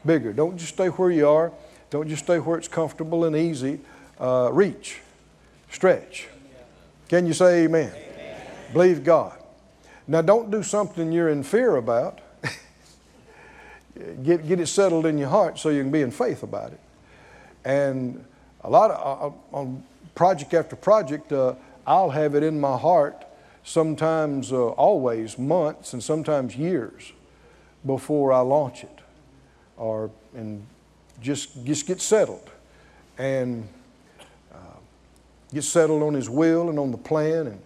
bigger. 0.05 0.31
Don't 0.31 0.57
just 0.57 0.73
stay 0.73 0.87
where 0.87 1.11
you 1.11 1.27
are. 1.27 1.51
Don't 1.93 2.07
just 2.07 2.23
stay 2.23 2.39
where 2.39 2.57
it's 2.57 2.67
comfortable 2.67 3.25
and 3.25 3.35
easy. 3.35 3.79
Uh, 4.19 4.49
reach, 4.51 4.99
stretch. 5.69 6.27
Can 7.07 7.27
you 7.27 7.33
say 7.33 7.65
amen? 7.65 7.93
amen? 7.93 8.41
Believe 8.73 9.03
God. 9.03 9.37
Now, 10.07 10.23
don't 10.23 10.49
do 10.49 10.63
something 10.63 11.11
you're 11.11 11.29
in 11.29 11.43
fear 11.43 11.75
about. 11.75 12.17
get, 14.23 14.47
get 14.47 14.59
it 14.59 14.65
settled 14.65 15.05
in 15.05 15.19
your 15.19 15.29
heart 15.29 15.59
so 15.59 15.69
you 15.69 15.83
can 15.83 15.91
be 15.91 16.01
in 16.01 16.09
faith 16.09 16.41
about 16.41 16.71
it. 16.71 16.79
And 17.63 18.25
a 18.63 18.71
lot 18.71 18.89
of, 18.89 19.35
uh, 19.53 19.55
on 19.55 19.83
project 20.15 20.55
after 20.55 20.75
project, 20.75 21.31
uh, 21.31 21.53
I'll 21.85 22.09
have 22.09 22.33
it 22.33 22.41
in 22.41 22.59
my 22.59 22.75
heart 22.75 23.23
sometimes, 23.63 24.51
uh, 24.51 24.69
always 24.69 25.37
months, 25.37 25.93
and 25.93 26.01
sometimes 26.01 26.55
years 26.55 27.13
before 27.85 28.33
I 28.33 28.39
launch 28.39 28.83
it, 28.83 28.99
or 29.77 30.09
and 30.33 30.65
just 31.23 31.65
just 31.65 31.87
get 31.87 32.01
settled, 32.01 32.49
and 33.17 33.67
uh, 34.53 34.57
get 35.53 35.63
settled 35.63 36.03
on 36.03 36.13
His 36.13 36.29
will 36.29 36.69
and 36.69 36.77
on 36.77 36.91
the 36.91 36.97
plan, 36.97 37.47
and 37.47 37.61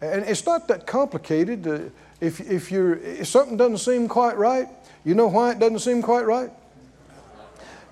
and 0.00 0.24
it's 0.24 0.44
not 0.44 0.68
that 0.68 0.86
complicated. 0.86 1.66
Uh, 1.66 1.78
if 2.20 2.40
if 2.40 2.70
you're 2.70 2.96
if 2.96 3.28
something 3.28 3.56
doesn't 3.56 3.78
seem 3.78 4.08
quite 4.08 4.36
right, 4.36 4.68
you 5.04 5.14
know 5.14 5.28
why 5.28 5.52
it 5.52 5.58
doesn't 5.58 5.78
seem 5.78 6.02
quite 6.02 6.26
right? 6.26 6.50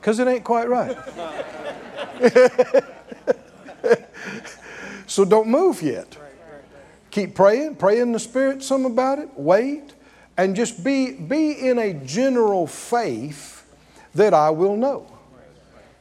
Because 0.01 0.19
it 0.19 0.29
ain't 0.29 0.45
quite 0.45 0.69
right. 0.69 0.97
so 5.07 5.25
don't 5.25 5.49
move 5.49 5.81
yet. 5.81 6.19
Keep 7.11 7.37
praying, 7.37 7.77
pray 7.77 8.01
in 8.01 8.11
the 8.11 8.19
Spirit 8.19 8.63
some 8.63 8.85
about 8.87 9.21
it, 9.21 9.29
wait, 9.37 9.95
and 10.37 10.57
just 10.57 10.83
be, 10.83 11.13
be 11.13 11.53
in 11.53 11.79
a 11.79 11.95
general 11.95 12.67
faith 12.67 13.54
that 14.15 14.35
I 14.35 14.51
will 14.51 14.77
know. 14.77 15.07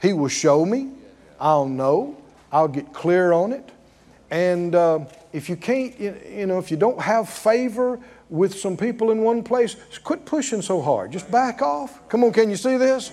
He 0.01 0.13
will 0.13 0.27
show 0.27 0.65
me, 0.65 0.91
I'll 1.39 1.67
know, 1.67 2.17
I'll 2.51 2.67
get 2.67 2.93
clear 2.93 3.31
on 3.31 3.53
it. 3.53 3.69
And 4.29 4.75
uh, 4.75 4.99
if 5.31 5.49
you 5.49 5.55
can't, 5.55 5.99
you 5.99 6.45
know, 6.45 6.59
if 6.59 6.71
you 6.71 6.77
don't 6.77 6.99
have 6.99 7.29
favor 7.29 7.99
with 8.29 8.55
some 8.55 8.75
people 8.75 9.11
in 9.11 9.21
one 9.21 9.43
place, 9.43 9.75
quit 10.03 10.25
pushing 10.25 10.61
so 10.61 10.81
hard. 10.81 11.11
Just 11.11 11.29
back 11.29 11.61
off. 11.61 12.07
Come 12.09 12.23
on, 12.23 12.33
can 12.33 12.49
you 12.49 12.55
see 12.55 12.77
this? 12.77 13.11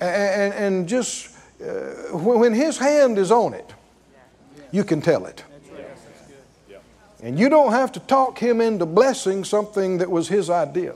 And, 0.00 0.54
and, 0.54 0.88
just 0.88 1.36
uh, 1.60 2.16
when 2.16 2.52
His 2.52 2.78
hand 2.78 3.18
is 3.18 3.32
on 3.32 3.54
it, 3.54 3.74
you 4.70 4.84
can 4.84 5.00
tell 5.00 5.26
it. 5.26 5.42
And 7.22 7.38
you 7.38 7.48
don't 7.48 7.72
have 7.72 7.90
to 7.92 8.00
talk 8.00 8.38
him 8.38 8.60
into 8.60 8.86
blessing 8.86 9.42
something 9.42 9.98
that 9.98 10.08
was 10.08 10.28
his 10.28 10.50
idea. 10.50 10.94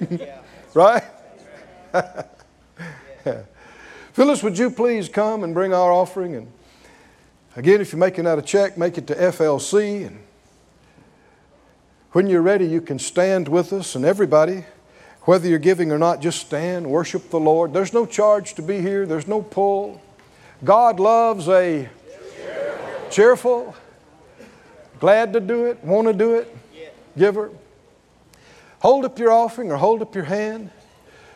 right? 0.74 1.02
Phyllis, 4.12 4.42
would 4.42 4.58
you 4.58 4.70
please 4.70 5.08
come 5.08 5.42
and 5.44 5.54
bring 5.54 5.72
our 5.72 5.92
offering? 5.92 6.34
And 6.34 6.52
again, 7.56 7.80
if 7.80 7.92
you're 7.92 7.98
making 7.98 8.26
out 8.26 8.38
a 8.38 8.42
check, 8.42 8.76
make 8.76 8.98
it 8.98 9.06
to 9.06 9.14
FLC. 9.14 10.06
And 10.06 10.18
when 12.12 12.26
you're 12.26 12.42
ready, 12.42 12.66
you 12.66 12.80
can 12.80 12.98
stand 12.98 13.48
with 13.48 13.72
us. 13.72 13.94
And 13.94 14.04
everybody, 14.04 14.64
whether 15.22 15.48
you're 15.48 15.58
giving 15.58 15.90
or 15.90 15.98
not, 15.98 16.20
just 16.20 16.40
stand, 16.40 16.86
worship 16.86 17.30
the 17.30 17.40
Lord. 17.40 17.72
There's 17.72 17.92
no 17.92 18.06
charge 18.06 18.54
to 18.54 18.62
be 18.62 18.80
here, 18.80 19.06
there's 19.06 19.26
no 19.26 19.42
pull. 19.42 20.02
God 20.62 21.00
loves 21.00 21.48
a 21.48 21.88
cheerful, 23.10 23.74
glad 24.98 25.32
to 25.32 25.40
do 25.40 25.66
it, 25.66 25.82
want 25.84 26.08
to 26.08 26.12
do 26.12 26.34
it 26.34 26.56
giver. 27.16 27.50
Hold 28.84 29.06
up 29.06 29.18
your 29.18 29.32
offering 29.32 29.72
or 29.72 29.78
hold 29.78 30.02
up 30.02 30.14
your 30.14 30.24
hand. 30.24 30.70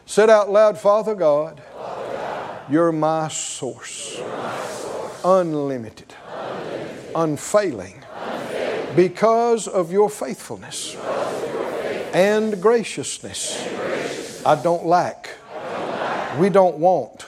Said 0.05 0.29
out 0.29 0.51
loud, 0.51 0.79
Father 0.79 1.15
God, 1.15 1.63
Father 1.73 2.13
God 2.13 2.71
you're, 2.71 2.93
my 2.93 3.29
source, 3.29 4.19
you're 4.19 4.29
my 4.29 4.61
source. 4.67 5.23
Unlimited, 5.25 6.15
unlimited, 6.31 7.13
unfailing, 7.17 8.05
unfailing. 8.15 8.95
Because, 8.95 9.67
of 9.67 9.91
your 9.91 10.11
faithfulness, 10.11 10.95
of 10.95 11.01
your 11.01 11.73
faithfulness. 11.73 12.15
And, 12.15 12.61
graciousness. 12.61 13.67
and 13.67 13.77
graciousness. 13.79 14.45
I 14.45 14.63
don't 14.63 14.85
lack. 14.85 15.31
I 15.51 15.73
don't 15.73 15.91
lack. 15.91 16.39
We 16.39 16.51
don't 16.51 16.77
want 16.77 17.23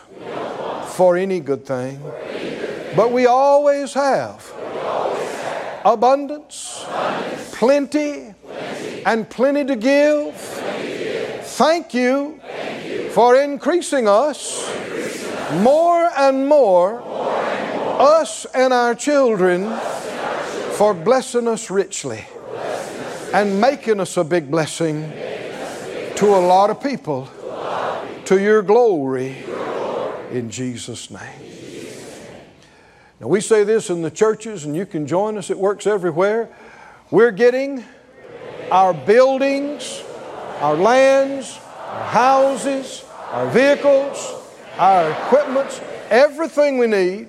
for 0.97 1.17
any 1.17 1.41
good 1.41 1.65
thing. 1.65 1.99
But 2.95 3.11
we 3.11 3.25
always 3.25 3.95
have 3.95 4.53
abundance, 5.83 6.85
plenty, 7.53 8.30
and 9.07 9.29
plenty 9.29 9.65
to 9.65 9.77
give. 9.77 10.35
Thank 10.37 11.95
you 11.95 12.41
for 13.11 13.37
increasing 13.41 14.09
us 14.09 14.69
more 15.55 16.11
and 16.17 16.49
more, 16.49 17.03
us 18.01 18.47
and 18.55 18.73
our 18.73 18.95
children, 18.95 19.77
for 20.73 20.95
blessing 20.95 21.49
us 21.49 21.71
richly 21.71 22.25
and 23.33 23.61
making 23.61 24.01
us 24.01 24.17
a 24.17 24.25
big 24.25 24.51
blessing 24.51 25.13
to 26.17 26.27
a 26.27 26.41
lot 26.41 26.71
of 26.71 26.83
people 26.83 27.29
to 28.25 28.41
your 28.41 28.63
glory 28.63 29.45
in 30.31 30.51
Jesus' 30.51 31.11
name. 31.11 31.21
Now, 33.21 33.27
we 33.27 33.41
say 33.41 33.65
this 33.65 33.91
in 33.91 34.01
the 34.03 34.11
churches, 34.11 34.65
and 34.65 34.75
you 34.75 34.87
can 34.87 35.07
join 35.07 35.37
us, 35.37 35.51
it 35.51 35.59
works 35.59 35.87
everywhere. 35.87 36.49
We're 37.11 37.33
getting 37.33 37.85
our 38.71 38.95
buildings, 38.95 40.03
our 40.61 40.77
lands, 40.77 41.59
our 41.89 42.05
houses, 42.05 43.05
our 43.31 43.49
vehicles, 43.51 44.35
our 44.79 45.11
equipments, 45.11 45.81
everything 46.11 46.79
we 46.79 46.87
need 46.87 47.29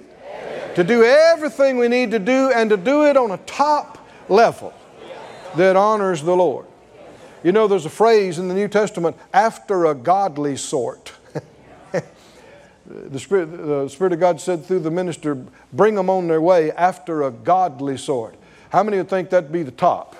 to 0.75 0.83
do 0.83 1.03
everything 1.03 1.77
we 1.77 1.87
need 1.87 2.11
to 2.11 2.19
do 2.19 2.51
and 2.51 2.69
to 2.69 2.77
do 2.77 3.05
it 3.05 3.17
on 3.17 3.31
a 3.31 3.37
top 3.39 3.97
level 4.29 4.73
that 5.55 5.75
honors 5.75 6.21
the 6.21 6.35
Lord. 6.35 6.65
You 7.43 7.51
know, 7.51 7.67
there's 7.67 7.85
a 7.85 7.89
phrase 7.89 8.39
in 8.39 8.47
the 8.47 8.53
New 8.53 8.67
Testament, 8.67 9.17
after 9.33 9.85
a 9.85 9.95
godly 9.95 10.55
sort 10.55 11.11
the 12.85 13.19
Spirit, 13.19 13.45
the 13.57 13.87
Spirit 13.89 14.13
of 14.13 14.19
God 14.19 14.39
said 14.39 14.65
through 14.65 14.79
the 14.79 14.91
minister, 14.91 15.43
bring 15.73 15.95
them 15.95 16.09
on 16.09 16.27
their 16.27 16.41
way 16.41 16.71
after 16.71 17.23
a 17.23 17.31
godly 17.31 17.97
sort. 17.97 18.35
How 18.69 18.83
many 18.83 18.97
would 18.97 19.09
think 19.09 19.29
that'd 19.31 19.51
be 19.51 19.63
the 19.63 19.71
top? 19.71 20.15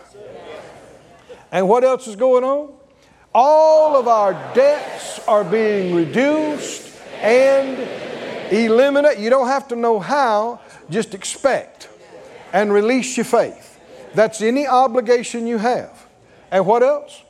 And 1.52 1.68
what 1.68 1.84
else 1.84 2.08
is 2.08 2.16
going 2.16 2.44
on? 2.44 2.74
All 3.34 3.96
of 3.96 4.08
our 4.08 4.34
debts 4.54 5.20
are 5.28 5.44
being 5.44 5.96
reduced 5.96 6.98
and 7.22 7.78
eliminated. 8.52 9.24
You 9.24 9.30
don't 9.30 9.48
have 9.48 9.68
to 9.70 9.76
know 9.76 10.00
how, 10.00 10.60
just 10.90 11.14
expect 11.14 11.90
and 12.54 12.74
release 12.74 13.16
your 13.18 13.26
faith. 13.26 13.80
That's 14.14 14.42
any 14.42 14.68
obligation 14.68 15.48
you 15.48 15.58
have. 15.58 16.06
And 16.52 16.66
what 16.66 16.84
else? 16.84 17.22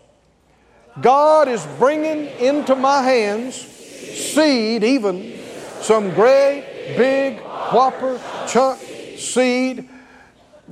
God 0.99 1.47
is 1.47 1.65
bringing 1.77 2.25
into 2.39 2.75
my 2.75 3.03
hands 3.03 3.55
seed, 3.55 4.83
even 4.83 5.39
some 5.81 6.11
great, 6.11 6.65
big, 6.97 7.39
whopper, 7.39 8.19
chunk 8.47 8.79
seed, 9.17 9.87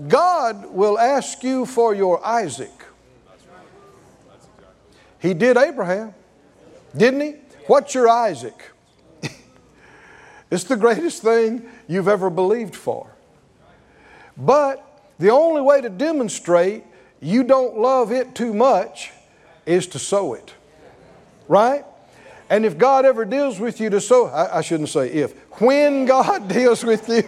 God 0.07 0.65
will 0.67 0.97
ask 0.97 1.43
you 1.43 1.65
for 1.65 1.93
your 1.93 2.25
Isaac. 2.25 2.71
He 5.19 5.33
did 5.33 5.57
Abraham, 5.57 6.13
didn't 6.95 7.21
he? 7.21 7.35
What's 7.67 7.93
your 7.93 8.07
Isaac? 8.07 8.71
it's 10.51 10.63
the 10.63 10.77
greatest 10.77 11.21
thing 11.21 11.67
you've 11.87 12.07
ever 12.07 12.29
believed 12.29 12.75
for. 12.75 13.11
But 14.37 14.85
The 15.19 15.31
only 15.31 15.61
way 15.61 15.81
to 15.81 15.89
demonstrate 15.89 16.85
you 17.19 17.43
don't 17.43 17.77
love 17.77 18.13
it 18.13 18.33
too 18.33 18.53
much 18.53 19.11
is 19.65 19.85
to 19.87 19.99
sow 19.99 20.33
it. 20.33 20.53
Right? 21.49 21.83
And 22.49 22.65
if 22.65 22.77
God 22.77 23.05
ever 23.05 23.25
deals 23.25 23.59
with 23.59 23.81
you 23.81 23.89
to 23.89 23.99
sow, 23.99 24.27
I, 24.27 24.59
I 24.59 24.61
shouldn't 24.61 24.89
say 24.89 25.09
if, 25.11 25.33
when 25.61 26.05
God 26.05 26.47
deals 26.47 26.83
with 26.83 27.09
you 27.09 27.23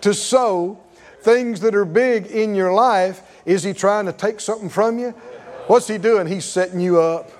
to 0.00 0.14
sow 0.14 0.80
things 1.20 1.60
that 1.60 1.74
are 1.74 1.84
big 1.84 2.26
in 2.26 2.54
your 2.54 2.72
life, 2.72 3.22
is 3.44 3.62
He 3.62 3.74
trying 3.74 4.06
to 4.06 4.12
take 4.12 4.40
something 4.40 4.70
from 4.70 4.98
you? 4.98 5.14
What's 5.66 5.88
He 5.88 5.98
doing? 5.98 6.26
He's 6.26 6.44
setting 6.44 6.80
you 6.80 7.00
up 7.00 7.30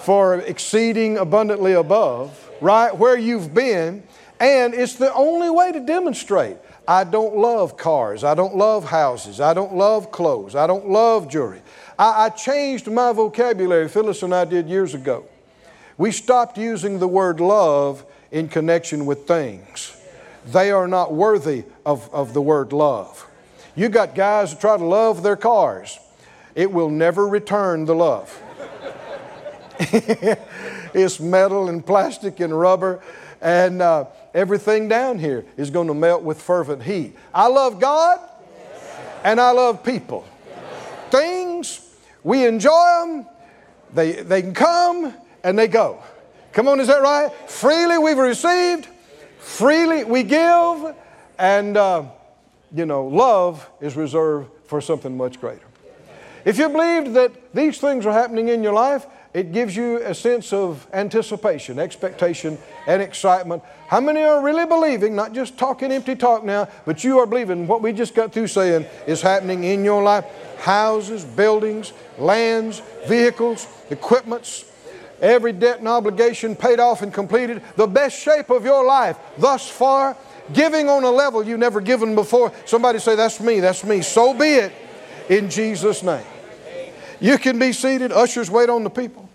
for 0.00 0.36
exceeding 0.36 1.18
abundantly 1.18 1.72
above, 1.72 2.50
right? 2.60 2.96
Where 2.96 3.18
you've 3.18 3.54
been. 3.54 4.02
And 4.38 4.74
it's 4.74 4.94
the 4.96 5.12
only 5.14 5.48
way 5.48 5.72
to 5.72 5.80
demonstrate. 5.80 6.58
I 6.86 7.04
don't 7.04 7.36
love 7.36 7.76
cars. 7.76 8.22
I 8.22 8.34
don't 8.34 8.56
love 8.56 8.84
houses. 8.84 9.40
I 9.40 9.54
don't 9.54 9.74
love 9.74 10.12
clothes. 10.12 10.54
I 10.54 10.66
don't 10.66 10.88
love 10.88 11.28
jewelry. 11.28 11.62
I, 11.98 12.26
I 12.26 12.28
changed 12.28 12.88
my 12.88 13.12
vocabulary, 13.12 13.88
Phyllis 13.88 14.22
and 14.22 14.34
I 14.34 14.44
did 14.44 14.68
years 14.68 14.94
ago. 14.94 15.24
We 15.98 16.12
stopped 16.12 16.58
using 16.58 16.98
the 16.98 17.08
word 17.08 17.40
love 17.40 18.04
in 18.30 18.48
connection 18.48 19.06
with 19.06 19.26
things. 19.26 19.96
They 20.46 20.70
are 20.70 20.86
not 20.86 21.14
worthy 21.14 21.64
of, 21.84 22.12
of 22.12 22.34
the 22.34 22.42
word 22.42 22.72
love. 22.72 23.26
You 23.74 23.88
got 23.88 24.14
guys 24.14 24.52
who 24.52 24.58
try 24.58 24.76
to 24.76 24.84
love 24.84 25.22
their 25.22 25.36
cars, 25.36 25.98
it 26.56 26.72
will 26.72 26.90
never 26.90 27.28
return 27.28 27.84
the 27.84 27.94
love. 27.94 28.42
it's 29.78 31.20
metal 31.20 31.68
and 31.68 31.84
plastic 31.84 32.40
and 32.40 32.58
rubber, 32.58 33.00
and 33.42 33.82
uh, 33.82 34.06
everything 34.34 34.88
down 34.88 35.18
here 35.18 35.44
is 35.58 35.70
going 35.70 35.86
to 35.86 35.94
melt 35.94 36.22
with 36.22 36.40
fervent 36.40 36.82
heat. 36.82 37.14
I 37.32 37.46
love 37.48 37.78
God 37.78 38.18
and 39.22 39.38
I 39.38 39.50
love 39.50 39.84
people. 39.84 40.26
Things, 41.10 41.94
we 42.24 42.46
enjoy 42.46 43.04
them, 43.04 43.26
they, 43.92 44.12
they 44.12 44.40
can 44.40 44.54
come 44.54 45.14
and 45.44 45.58
they 45.58 45.68
go. 45.68 46.02
Come 46.52 46.68
on, 46.68 46.80
is 46.80 46.86
that 46.86 47.02
right? 47.02 47.30
Freely 47.50 47.98
we've 47.98 48.16
received, 48.16 48.88
freely 49.38 50.04
we 50.04 50.22
give, 50.22 50.94
and 51.38 51.76
uh, 51.76 52.04
you 52.74 52.86
know, 52.86 53.06
love 53.06 53.68
is 53.82 53.94
reserved 53.94 54.48
for 54.64 54.80
something 54.80 55.14
much 55.14 55.38
greater. 55.38 55.65
If 56.46 56.58
you 56.58 56.68
believe 56.68 57.12
that 57.14 57.32
these 57.52 57.78
things 57.78 58.06
are 58.06 58.12
happening 58.12 58.50
in 58.50 58.62
your 58.62 58.72
life, 58.72 59.04
it 59.34 59.50
gives 59.50 59.74
you 59.74 59.96
a 59.96 60.14
sense 60.14 60.52
of 60.52 60.86
anticipation, 60.92 61.80
expectation, 61.80 62.56
and 62.86 63.02
excitement. 63.02 63.64
How 63.88 64.00
many 64.00 64.22
are 64.22 64.40
really 64.40 64.64
believing, 64.64 65.16
not 65.16 65.32
just 65.32 65.58
talking 65.58 65.90
empty 65.90 66.14
talk 66.14 66.44
now, 66.44 66.68
but 66.84 67.02
you 67.02 67.18
are 67.18 67.26
believing 67.26 67.66
what 67.66 67.82
we 67.82 67.92
just 67.92 68.14
got 68.14 68.32
through 68.32 68.46
saying 68.46 68.86
is 69.08 69.20
happening 69.20 69.64
in 69.64 69.84
your 69.84 70.04
life? 70.04 70.24
Houses, 70.60 71.24
buildings, 71.24 71.92
lands, 72.16 72.80
vehicles, 73.08 73.66
equipments, 73.90 74.66
every 75.20 75.52
debt 75.52 75.80
and 75.80 75.88
obligation 75.88 76.54
paid 76.54 76.78
off 76.78 77.02
and 77.02 77.12
completed, 77.12 77.60
the 77.74 77.88
best 77.88 78.16
shape 78.16 78.50
of 78.50 78.64
your 78.64 78.84
life 78.84 79.18
thus 79.36 79.68
far, 79.68 80.16
giving 80.52 80.88
on 80.88 81.02
a 81.02 81.10
level 81.10 81.42
you've 81.42 81.58
never 81.58 81.80
given 81.80 82.14
before. 82.14 82.52
Somebody 82.66 83.00
say, 83.00 83.16
That's 83.16 83.40
me, 83.40 83.58
that's 83.58 83.82
me. 83.82 84.00
So 84.00 84.32
be 84.32 84.54
it 84.54 84.72
in 85.28 85.50
Jesus' 85.50 86.04
name. 86.04 86.24
You 87.20 87.38
can 87.38 87.58
be 87.58 87.72
seated. 87.72 88.12
Ushers, 88.12 88.50
wait 88.50 88.68
on 88.68 88.84
the 88.84 88.90
people. 88.90 89.25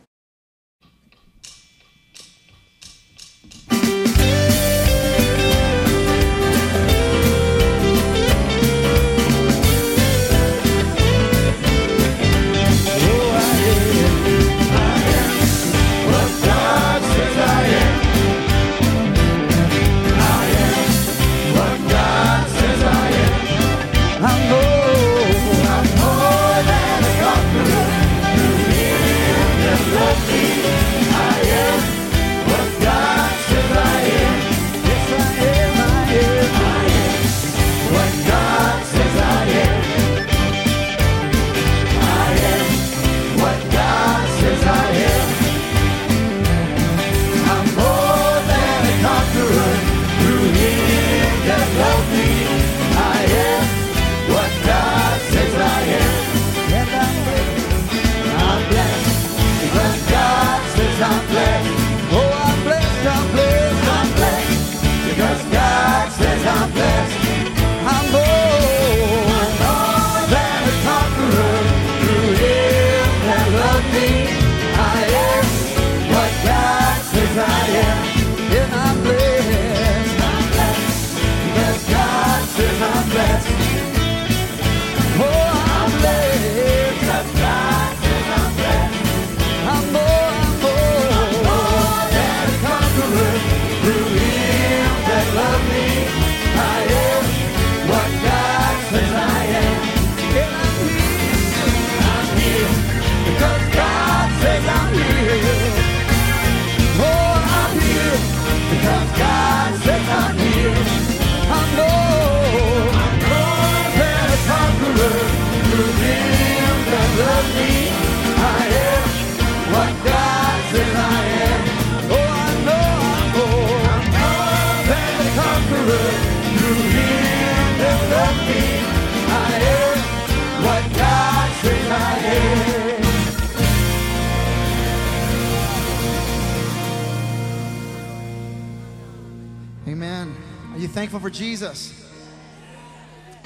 Thankful 140.92 141.20
for 141.20 141.30
Jesus. 141.30 141.94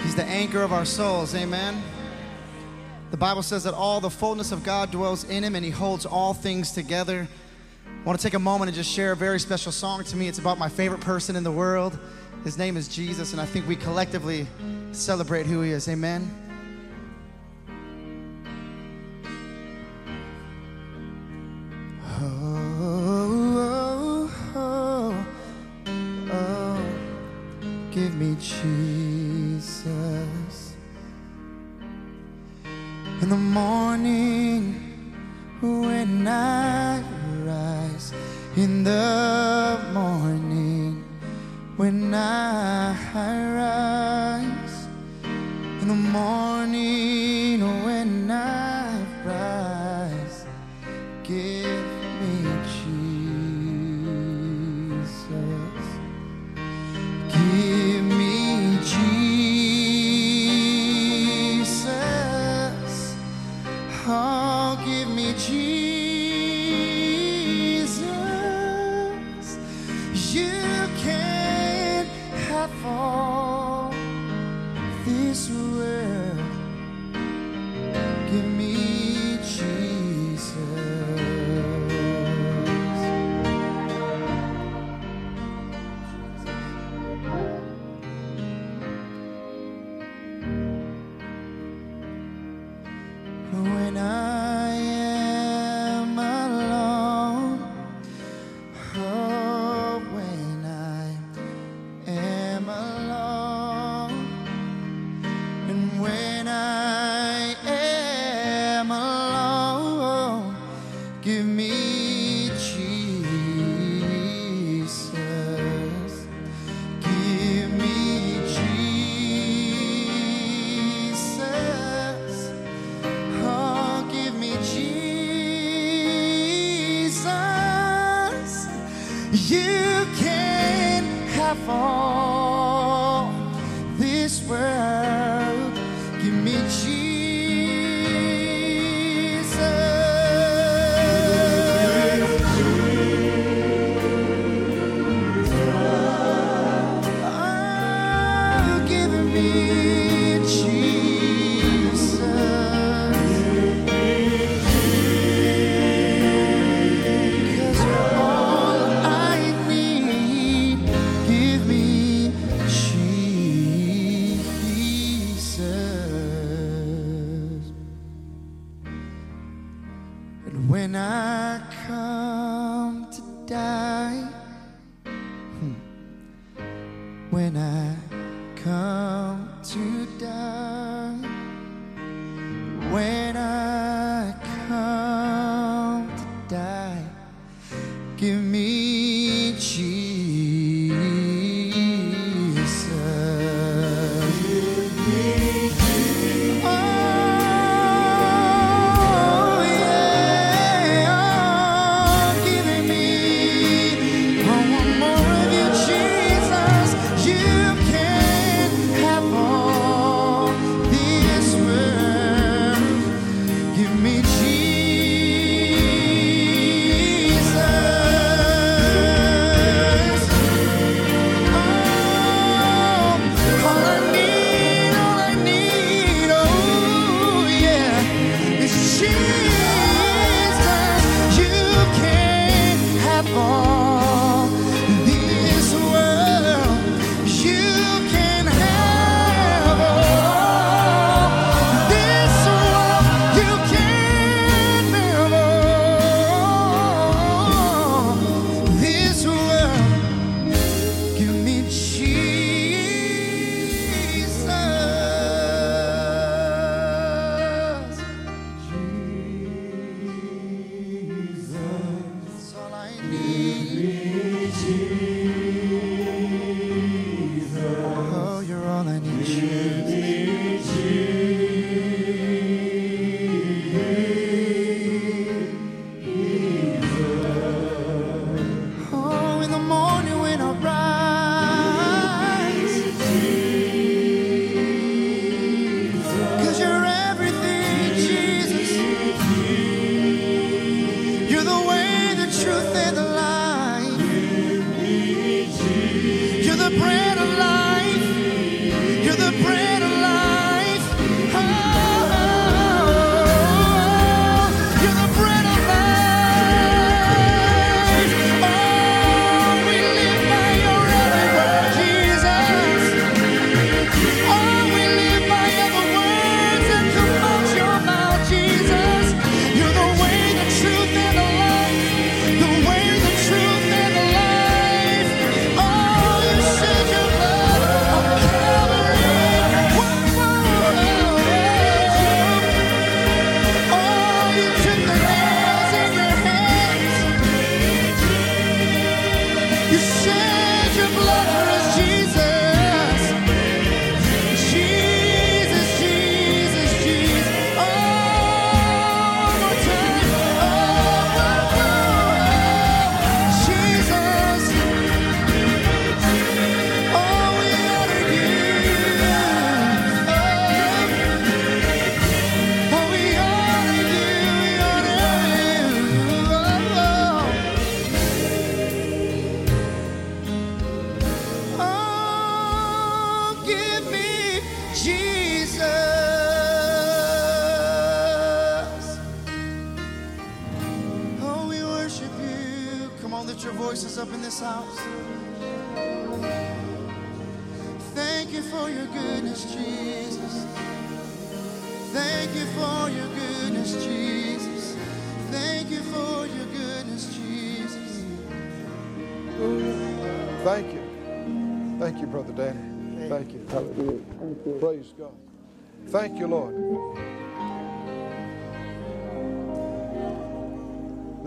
He's 0.02 0.16
the 0.16 0.24
anchor 0.24 0.64
of 0.64 0.74
our 0.74 0.86
souls. 0.86 1.36
Amen. 1.36 1.82
The 3.12 3.18
Bible 3.18 3.44
says 3.44 3.64
that 3.64 3.74
all 3.74 4.02
the 4.02 4.10
fullness 4.10 4.52
of 4.52 4.64
God 4.64 4.92
dwells 4.92 5.24
in 5.26 5.44
him 5.44 5.56
and 5.56 5.64
he 5.64 5.72
holds 5.72 6.06
all 6.06 6.34
things 6.34 6.72
together. 6.72 7.28
I 7.86 8.04
want 8.04 8.20
to 8.20 8.24
take 8.24 8.34
a 8.34 8.40
moment 8.40 8.70
and 8.70 8.76
just 8.76 8.92
share 8.92 9.12
a 9.12 9.16
very 9.16 9.40
special 9.40 9.72
song 9.72 10.04
to 10.04 10.16
me. 10.16 10.28
It's 10.28 10.40
about 10.40 10.58
my 10.58 10.70
favorite 10.70 11.02
person 11.02 11.36
in 11.36 11.44
the 11.44 11.52
world. 11.52 11.98
His 12.44 12.58
name 12.58 12.78
is 12.78 12.88
Jesus, 12.88 13.32
and 13.32 13.42
I 13.42 13.46
think 13.46 13.68
we 13.68 13.76
collectively 13.76 14.48
celebrate 14.92 15.46
who 15.46 15.62
he 15.62 15.72
is. 15.72 15.88
Amen. 15.88 16.45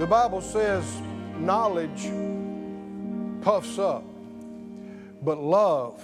Bible 0.08 0.40
says 0.40 1.02
knowledge 1.38 2.10
puffs 3.42 3.78
up, 3.78 4.04
but 5.22 5.38
love 5.38 6.02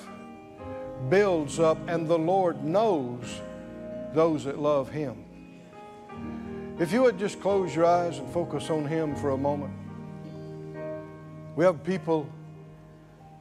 builds 1.09 1.59
up, 1.59 1.79
and 1.89 2.07
the 2.07 2.19
Lord 2.19 2.63
knows 2.63 3.41
those 4.13 4.45
that 4.45 4.59
love 4.59 4.91
Him. 4.91 5.25
If 6.79 6.93
you 6.93 7.01
would 7.03 7.19
just 7.19 7.41
close 7.41 7.75
your 7.75 7.87
eyes 7.87 8.19
and 8.19 8.31
focus 8.31 8.69
on 8.69 8.85
Him 8.85 9.17
for 9.17 9.31
a 9.31 9.39
moment. 9.39 9.73
We 11.57 11.65
have 11.65 11.83
people 11.83 12.29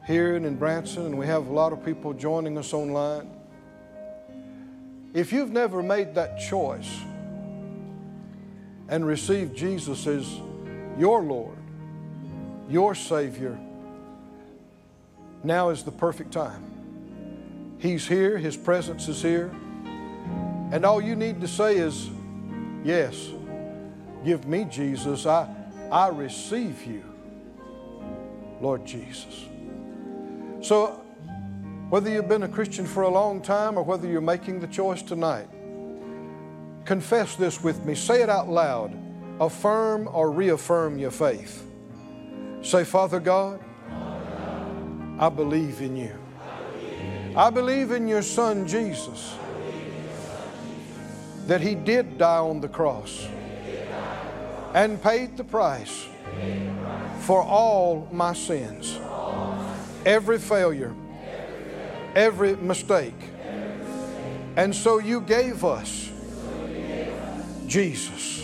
here 0.07 0.38
in 0.38 0.56
Branson, 0.56 1.07
and 1.07 1.18
we 1.18 1.26
have 1.26 1.48
a 1.48 1.53
lot 1.53 1.73
of 1.73 1.84
people 1.84 2.14
joining 2.14 2.57
us 2.57 2.73
online. 2.73 3.30
If 5.14 5.34
you've 5.34 5.52
never 5.52 5.84
made 5.84 6.15
that 6.15 6.40
choice 6.40 7.02
and 8.88 9.06
received 9.06 9.57
Jesus 9.57 10.07
as 10.07 10.40
your 10.98 11.22
Lord, 11.22 11.57
your 12.70 12.95
Savior, 12.95 13.57
now 15.44 15.70
is 15.70 15.84
the 15.84 15.91
perfect 15.91 16.32
time. 16.32 16.64
He's 17.80 18.07
here, 18.07 18.38
His 18.38 18.56
presence 18.56 19.07
is 19.07 19.22
here, 19.22 19.52
and 20.72 20.86
all 20.86 21.02
you 21.02 21.15
need 21.15 21.41
to 21.41 21.48
say 21.48 21.78
is, 21.78 22.10
Yes, 22.84 23.30
give 24.26 24.45
me 24.45 24.65
Jesus. 24.65 25.26
I, 25.26 25.48
I 25.90 26.10
receive 26.10 26.86
you, 26.86 27.03
Lord 28.60 28.86
Jesus. 28.86 29.45
So, 30.61 31.02
whether 31.90 32.10
you've 32.10 32.28
been 32.28 32.44
a 32.44 32.49
Christian 32.49 32.86
for 32.86 33.03
a 33.03 33.10
long 33.10 33.41
time 33.41 33.78
or 33.78 33.84
whether 33.84 34.07
you're 34.07 34.22
making 34.22 34.60
the 34.60 34.68
choice 34.68 35.02
tonight, 35.02 35.48
confess 36.84 37.36
this 37.36 37.64
with 37.64 37.86
me. 37.86 37.95
Say 37.95 38.22
it 38.22 38.30
out 38.30 38.49
loud. 38.49 38.98
Affirm 39.40 40.08
or 40.12 40.32
reaffirm 40.32 40.98
your 40.98 41.12
faith. 41.12 41.66
Say, 42.62 42.84
Father 42.84 43.20
God, 43.20 43.60
I 45.20 45.30
believe 45.30 45.82
in 45.82 45.96
you. 45.96 46.16
I 47.36 47.50
believe 47.50 47.92
in 47.92 48.08
your 48.08 48.22
Son 48.22 48.68
Jesus, 48.68 49.36
that 51.48 51.62
He 51.62 51.74
did 51.76 52.18
die 52.18 52.38
on 52.38 52.62
the 52.62 52.68
cross 52.68 53.28
and 54.74 55.02
paid 55.02 55.36
the 55.36 55.44
price 55.44 56.08
for 57.22 57.42
all 57.42 58.08
my 58.12 58.34
sins, 58.34 59.00
every 60.06 60.38
failure, 60.38 60.94
every 62.16 62.56
mistake. 62.58 63.16
And 64.56 64.76
so 64.76 65.00
you 65.00 65.22
gave 65.22 65.66
us 65.66 66.12
Jesus 67.66 68.43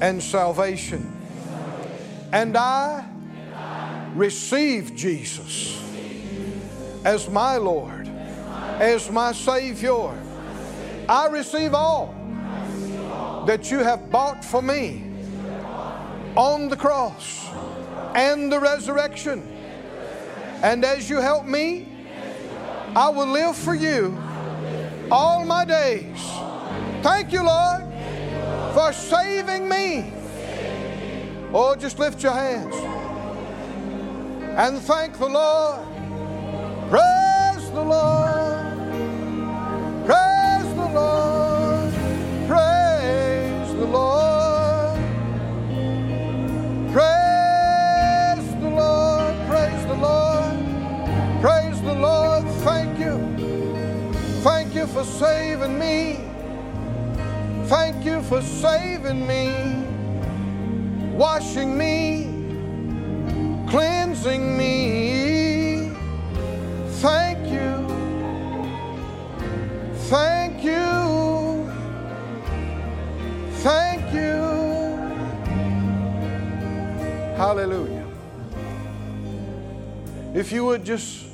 and 0.00 0.22
salvation. 0.22 1.10
And 2.32 2.56
I 2.56 3.06
receive 4.14 4.94
Jesus 4.94 5.80
as 7.04 7.28
my 7.28 7.56
Lord, 7.56 8.08
as 8.78 9.10
my 9.10 9.32
Savior. 9.32 10.12
I 11.08 11.26
receive 11.28 11.74
all 11.74 12.14
that 13.46 13.70
you 13.70 13.78
have 13.80 14.10
bought 14.10 14.44
for 14.44 14.62
me 14.62 15.10
on 16.36 16.68
the 16.68 16.76
cross 16.76 17.48
and 18.14 18.50
the 18.50 18.58
resurrection. 18.58 19.48
And 20.62 20.84
as 20.84 21.10
you 21.10 21.18
help 21.18 21.44
me, 21.44 21.88
I 22.96 23.08
will 23.08 23.26
live 23.26 23.56
for 23.56 23.74
you 23.74 24.16
all 25.10 25.44
my 25.44 25.64
days. 25.64 26.18
Thank 27.02 27.32
you, 27.32 27.44
Lord, 27.44 27.82
for 28.74 28.92
saving 28.92 29.68
me. 29.68 30.12
Oh, 31.52 31.76
just 31.78 32.00
lift 32.00 32.20
your 32.24 32.32
hands 32.32 32.74
and 34.58 34.80
thank 34.80 35.16
the 35.16 35.28
Lord. 35.28 35.86
Praise 36.90 37.70
the 37.70 37.84
Lord. 37.84 38.76
Praise 40.04 40.74
the 40.74 40.88
Lord. 40.92 41.92
Praise 42.48 43.74
the 43.74 43.86
Lord. 43.86 44.98
Praise 46.92 48.54
the 48.60 48.70
Lord. 48.70 49.34
Praise 49.48 49.86
the 49.86 49.94
Lord. 49.94 51.40
Praise 51.40 51.80
the 51.80 51.94
Lord. 51.94 52.44
Thank 52.64 52.98
you. 52.98 53.18
Thank 54.42 54.74
you 54.74 54.88
for 54.88 55.04
saving 55.04 55.78
me. 55.78 56.33
Thank 57.66 58.04
you 58.04 58.20
for 58.22 58.42
saving 58.42 59.26
me, 59.26 59.50
washing 61.14 61.78
me, 61.78 62.26
cleansing 63.70 64.58
me. 64.58 65.90
Thank 67.00 67.48
you. 67.50 67.88
Thank 70.10 70.62
you. 70.62 71.70
Thank 73.62 74.12
you. 74.12 74.42
Hallelujah. 77.36 78.06
If 80.34 80.52
you 80.52 80.66
would 80.66 80.84
just 80.84 81.24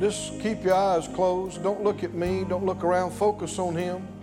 just 0.00 0.40
keep 0.40 0.64
your 0.64 0.74
eyes 0.74 1.06
closed. 1.08 1.62
Don't 1.62 1.84
look 1.84 2.02
at 2.02 2.14
me. 2.14 2.44
Don't 2.48 2.64
look 2.64 2.82
around. 2.82 3.10
Focus 3.10 3.58
on 3.58 3.76
him. 3.76 4.19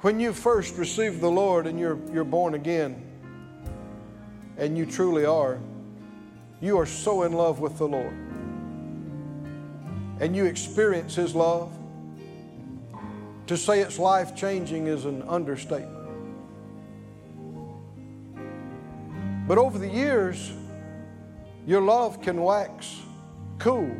When 0.00 0.18
you 0.18 0.32
first 0.32 0.78
receive 0.78 1.20
the 1.20 1.30
Lord 1.30 1.66
and 1.66 1.78
you're, 1.78 1.98
you're 2.10 2.24
born 2.24 2.54
again, 2.54 3.04
and 4.56 4.76
you 4.76 4.86
truly 4.86 5.26
are, 5.26 5.58
you 6.62 6.78
are 6.78 6.86
so 6.86 7.24
in 7.24 7.32
love 7.32 7.60
with 7.60 7.76
the 7.76 7.86
Lord. 7.86 8.14
And 10.20 10.34
you 10.34 10.46
experience 10.46 11.14
His 11.14 11.34
love. 11.34 11.70
To 13.48 13.56
say 13.56 13.80
it's 13.80 13.98
life 13.98 14.34
changing 14.34 14.86
is 14.86 15.04
an 15.04 15.22
understatement. 15.22 15.98
But 19.46 19.58
over 19.58 19.78
the 19.78 19.88
years, 19.88 20.52
your 21.66 21.82
love 21.82 22.22
can 22.22 22.40
wax 22.40 23.00
cool. 23.58 23.94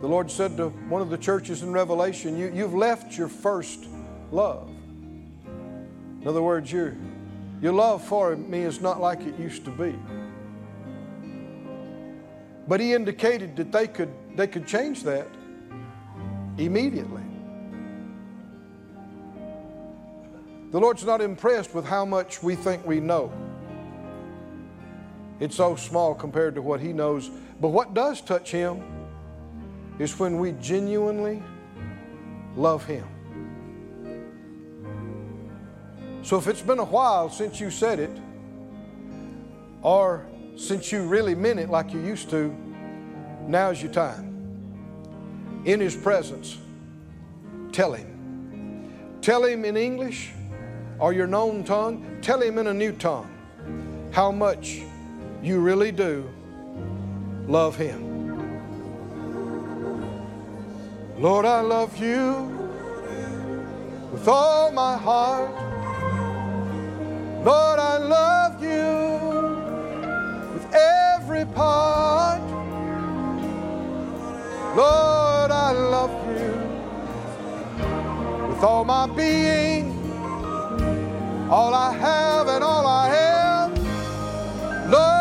The 0.00 0.06
Lord 0.06 0.30
said 0.30 0.56
to 0.58 0.68
one 0.88 1.02
of 1.02 1.10
the 1.10 1.18
churches 1.18 1.62
in 1.62 1.72
Revelation, 1.72 2.38
you, 2.38 2.52
You've 2.54 2.74
left 2.74 3.18
your 3.18 3.28
first 3.28 3.84
love. 4.30 4.70
In 6.20 6.26
other 6.26 6.42
words, 6.42 6.70
your, 6.70 6.96
your 7.60 7.72
love 7.72 8.04
for 8.04 8.36
me 8.36 8.60
is 8.60 8.80
not 8.80 9.00
like 9.00 9.20
it 9.22 9.38
used 9.38 9.64
to 9.64 9.70
be. 9.70 9.98
But 12.68 12.78
He 12.78 12.94
indicated 12.94 13.56
that 13.56 13.72
they 13.72 13.88
could, 13.88 14.10
they 14.36 14.46
could 14.46 14.68
change 14.68 15.02
that 15.02 15.26
immediately. 16.58 17.22
The 20.70 20.78
Lord's 20.78 21.04
not 21.04 21.20
impressed 21.20 21.74
with 21.74 21.86
how 21.86 22.04
much 22.04 22.40
we 22.42 22.54
think 22.54 22.86
we 22.86 23.00
know. 23.00 23.32
It's 25.40 25.56
so 25.56 25.74
small 25.74 26.14
compared 26.14 26.54
to 26.54 26.62
what 26.62 26.80
He 26.80 26.92
knows. 26.92 27.30
But 27.60 27.68
what 27.68 27.94
does 27.94 28.20
touch 28.20 28.52
Him 28.52 28.97
is 29.98 30.18
when 30.18 30.38
we 30.38 30.52
genuinely 30.52 31.42
love 32.56 32.84
Him. 32.84 33.06
So 36.22 36.36
if 36.36 36.46
it's 36.46 36.62
been 36.62 36.78
a 36.78 36.84
while 36.84 37.30
since 37.30 37.60
you 37.60 37.70
said 37.70 37.98
it, 37.98 38.10
or 39.82 40.26
since 40.56 40.92
you 40.92 41.02
really 41.04 41.34
meant 41.34 41.58
it 41.58 41.70
like 41.70 41.92
you 41.92 42.00
used 42.00 42.30
to, 42.30 42.54
now's 43.46 43.82
your 43.82 43.92
time. 43.92 44.26
In 45.64 45.80
His 45.80 45.96
presence, 45.96 46.58
tell 47.72 47.92
Him. 47.92 49.18
Tell 49.22 49.44
Him 49.44 49.64
in 49.64 49.76
English 49.76 50.32
or 50.98 51.12
your 51.12 51.26
known 51.26 51.64
tongue, 51.64 52.18
tell 52.22 52.40
Him 52.42 52.58
in 52.58 52.66
a 52.66 52.74
new 52.74 52.92
tongue 52.92 53.30
how 54.12 54.32
much 54.32 54.80
you 55.42 55.60
really 55.60 55.92
do 55.92 56.28
love 57.46 57.76
Him. 57.76 58.07
Lord, 61.20 61.46
I 61.46 61.62
love 61.62 61.98
you 62.00 62.46
with 64.12 64.28
all 64.28 64.70
my 64.70 64.96
heart. 64.96 65.50
Lord, 67.44 67.80
I 67.80 67.98
love 67.98 68.62
you 68.62 69.18
with 70.54 70.72
every 70.72 71.44
part. 71.46 72.40
Lord, 74.76 75.50
I 75.50 75.72
love 75.72 76.12
you 76.38 76.52
with 78.48 78.62
all 78.62 78.84
my 78.84 79.08
being, 79.08 79.90
all 81.50 81.74
I 81.74 81.92
have 81.94 82.46
and 82.46 82.62
all 82.62 82.86
I 82.86 83.08
am. 83.16 83.74
Lord, 84.88 85.17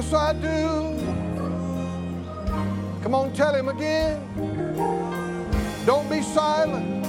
Yes, 0.00 0.14
I 0.14 0.32
do. 0.32 0.94
Come 3.02 3.16
on, 3.16 3.32
tell 3.32 3.52
him 3.52 3.68
again. 3.68 4.22
Don't 5.84 6.08
be 6.08 6.22
silent. 6.22 7.04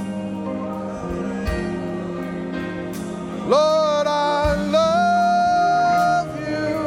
Lord, 3.48 4.08
I 4.08 4.56
love 4.78 6.30
you. 6.50 6.80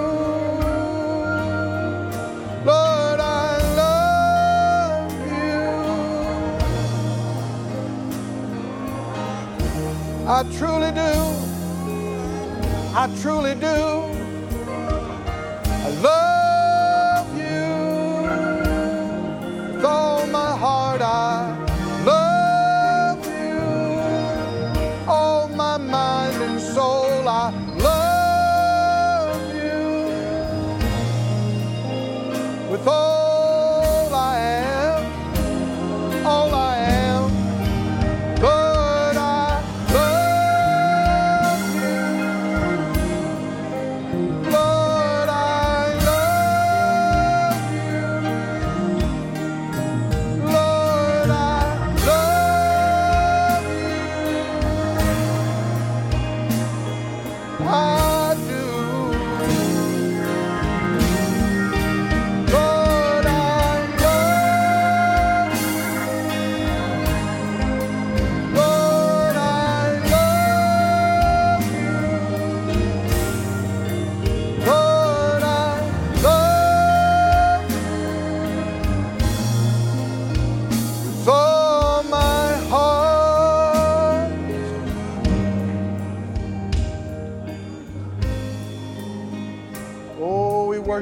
Lord, 2.66 3.20
I 3.20 3.58
love 3.78 5.12
you. 5.38 5.62
I 10.26 10.42
truly 10.58 10.90
do. 10.90 11.12
I 12.92 13.06
truly 13.22 13.54
do. 13.54 14.21
Love 16.02 16.31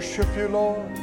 worship 0.00 0.34
you, 0.34 0.48
Lord. 0.48 0.98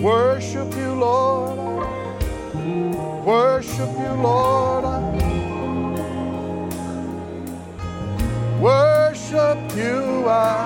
Worship 0.00 0.74
you, 0.74 0.94
Lord. 0.94 1.86
Worship 3.24 3.92
you, 4.02 4.12
Lord. 4.20 4.84
Worship 8.60 9.76
you, 9.76 10.26
I 10.26 10.61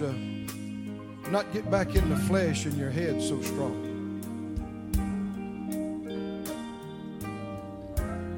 you 0.00 0.06
to 0.06 1.30
not 1.30 1.52
get 1.52 1.70
back 1.70 1.94
in 1.94 2.08
the 2.08 2.16
flesh 2.16 2.64
and 2.66 2.76
your 2.76 2.90
head 2.90 3.20
so 3.20 3.40
strong. 3.42 3.84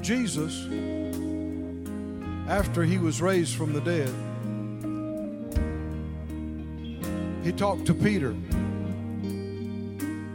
Jesus, 0.01 0.65
after 2.49 2.83
he 2.83 2.97
was 2.97 3.21
raised 3.21 3.55
from 3.55 3.73
the 3.73 3.81
dead, 3.81 4.09
he 7.43 7.51
talked 7.51 7.85
to 7.85 7.93
Peter. 7.93 8.31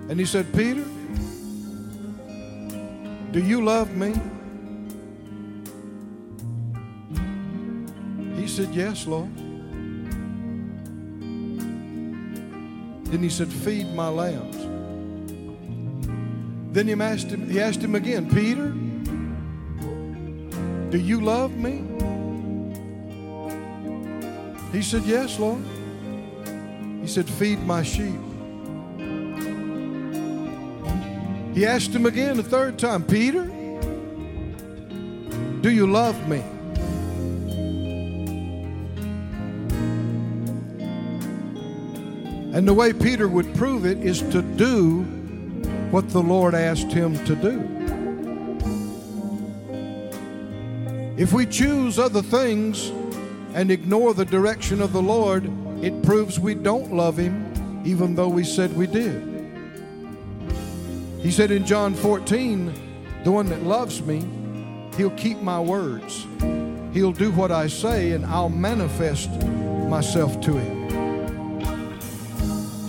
And 0.09 0.21
he 0.21 0.25
said, 0.25 0.53
Peter, 0.55 0.85
do 3.33 3.43
you 3.43 3.65
love 3.65 3.95
me? 3.97 4.15
He 8.41 8.47
said, 8.47 8.73
Yes, 8.73 9.07
Lord. 9.07 9.46
Then 13.11 13.23
he 13.23 13.29
said, 13.29 13.49
Feed 13.49 13.95
my 13.95 14.09
lambs. 14.09 14.57
Then 16.73 16.89
he 16.89 16.93
asked 16.93 17.29
him, 17.29 17.49
he 17.49 17.61
asked 17.61 17.81
him 17.81 17.95
again, 17.95 18.29
Peter, 18.29 18.75
do 20.91 20.99
you 20.99 21.21
love 21.21 21.57
me? 21.57 21.83
He 24.73 24.83
said, 24.83 25.05
Yes, 25.05 25.39
Lord. 25.39 25.63
He 27.01 27.07
said, 27.07 27.29
Feed 27.29 27.63
my 27.63 27.83
sheep. 27.83 28.21
He 31.55 31.65
asked 31.65 31.95
him 31.95 32.05
again 32.05 32.37
the 32.37 32.43
third 32.43 32.79
time, 32.79 33.03
Peter, 33.03 33.45
do 35.63 35.71
you 35.71 35.87
love 35.87 36.29
me? 36.29 36.43
And 42.57 42.67
the 42.67 42.73
way 42.73 42.95
Peter 42.95 43.29
would 43.29 43.55
prove 43.55 43.85
it 43.85 43.99
is 43.99 44.23
to 44.33 44.41
do 44.41 45.03
what 45.91 46.09
the 46.09 46.23
Lord 46.23 46.55
asked 46.55 46.91
him 46.91 47.23
to 47.27 47.37
do. 47.37 47.61
If 51.19 51.35
we 51.35 51.45
choose 51.45 51.99
other 51.99 52.23
things 52.23 52.89
and 53.53 53.71
ignore 53.71 54.15
the 54.15 54.25
direction 54.25 54.81
of 54.81 54.95
the 54.95 55.03
Lord, 55.03 55.51
it 55.85 56.03
proves 56.03 56.41
we 56.41 56.55
don't 56.55 56.95
love 56.95 57.19
Him, 57.19 57.83
even 57.85 58.15
though 58.15 58.29
we 58.29 58.43
said 58.43 58.75
we 58.75 58.87
did. 58.87 59.23
He 61.21 61.31
said 61.31 61.51
in 61.51 61.67
John 61.67 61.93
14, 61.95 62.73
The 63.23 63.33
one 63.33 63.51
that 63.51 63.65
loves 63.65 64.01
me, 64.01 64.25
he'll 64.97 65.11
keep 65.11 65.43
my 65.43 65.61
words. 65.61 66.27
He'll 66.95 67.13
do 67.13 67.33
what 67.33 67.53
I 67.53 67.67
say, 67.67 68.13
and 68.13 68.25
I'll 68.25 68.49
manifest 68.49 69.31
myself 69.43 70.41
to 70.41 70.57
him. 70.57 70.76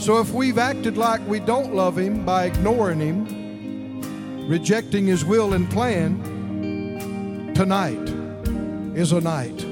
So 0.08 0.20
if 0.22 0.32
we've 0.32 0.58
acted 0.58 0.96
like 0.96 1.20
we 1.28 1.42
don't 1.42 1.76
love 1.76 1.98
him 1.98 2.24
by 2.24 2.46
ignoring 2.46 3.02
him, 3.02 4.48
rejecting 4.48 5.06
his 5.06 5.26
will 5.26 5.54
and 5.54 5.70
plan, 5.70 7.52
tonight 7.54 8.08
is 8.98 9.12
a 9.12 9.20
night 9.20 9.66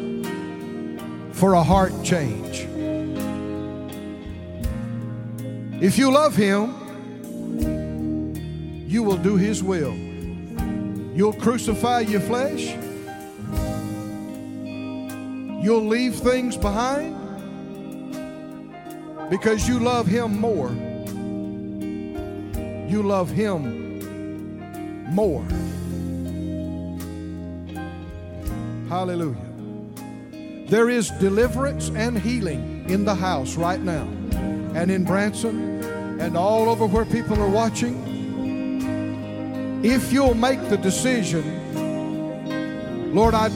for 1.32 1.54
a 1.54 1.64
heart 1.64 1.94
change. 2.04 2.68
If 5.82 5.98
you 5.98 6.12
love 6.12 6.36
him, 6.36 6.74
you 8.90 9.04
will 9.04 9.16
do 9.16 9.38
his 9.38 9.64
will. 9.64 9.96
You'll 11.16 11.32
crucify 11.32 12.02
your 12.02 12.20
flesh. 12.20 12.76
You'll 15.64 15.88
leave 15.88 16.16
things 16.16 16.58
behind 16.58 17.25
because 19.30 19.68
you 19.68 19.80
love 19.80 20.08
him 20.08 20.40
more. 20.40 20.70
You 22.88 23.02
love 23.04 23.30
him 23.30 25.06
more. 25.14 25.46
Hallelujah. 28.90 29.36
There 30.68 30.90
is 30.90 31.10
deliverance 31.12 31.90
and 31.90 32.18
healing 32.18 32.90
in 32.90 33.06
the 33.06 33.16
house 33.16 33.56
right 33.56 33.82
now, 33.82 34.08
and 34.76 34.90
in 34.92 35.04
Branson, 35.04 35.84
and 36.20 36.38
all 36.38 36.70
over 36.70 36.86
where 36.86 37.06
people 37.06 37.42
are 37.42 37.50
watching. 37.50 38.04
If 39.84 40.12
you'll 40.12 40.34
make 40.34 40.70
the 40.70 40.78
decision, 40.78 41.44
Lord, 43.14 43.34
I, 43.34 43.50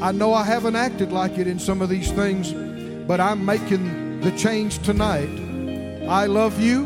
I 0.00 0.12
know 0.12 0.34
I 0.34 0.44
haven't 0.44 0.76
acted 0.76 1.12
like 1.12 1.38
it 1.38 1.46
in 1.46 1.58
some 1.58 1.82
of 1.82 1.88
these 1.88 2.10
things, 2.12 2.52
but 3.06 3.20
I'm 3.20 3.44
making 3.44 4.09
the 4.20 4.30
change 4.32 4.82
tonight. 4.82 5.30
I 6.06 6.26
love 6.26 6.60
you, 6.60 6.84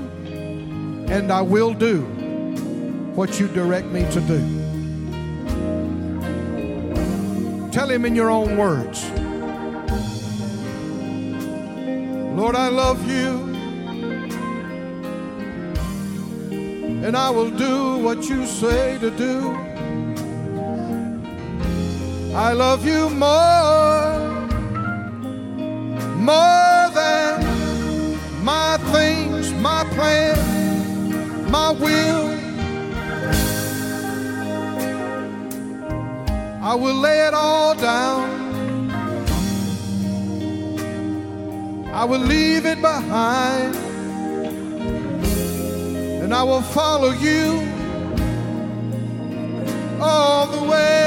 and 1.09 1.33
I 1.33 1.43
will 1.43 1.75
do 1.75 2.03
what 3.15 3.41
you 3.41 3.49
direct 3.49 3.87
me 3.89 4.03
to 4.13 4.21
do. 4.21 4.41
Tell 7.73 7.91
him 7.91 8.05
in 8.05 8.15
your 8.15 8.31
own 8.31 8.57
words. 8.57 9.11
Lord, 12.39 12.55
I 12.55 12.69
love 12.69 13.05
you. 13.11 13.53
And 17.05 17.17
I 17.17 17.31
will 17.31 17.51
do 17.51 17.99
what 17.99 18.29
you 18.29 18.47
say 18.47 18.99
to 18.99 19.11
do. 19.11 19.55
I 22.35 22.53
love 22.53 22.87
you 22.87 23.11
more, 23.11 24.19
more 26.17 26.74
my 28.45 28.77
things, 28.93 29.51
my 29.55 29.85
plan, 29.95 30.37
my 31.51 31.71
will. 31.71 32.29
I 36.63 36.75
will 36.75 36.95
lay 36.95 37.27
it 37.27 37.33
all 37.33 37.75
down. 37.75 38.91
I 41.95 42.05
will 42.05 42.21
leave 42.21 42.67
it 42.67 42.83
behind. 42.83 43.77
And 46.23 46.35
I 46.35 46.43
will 46.43 46.61
follow 46.61 47.13
you 47.13 47.67
all 50.03 50.47
the 50.49 50.71
way. 50.71 51.04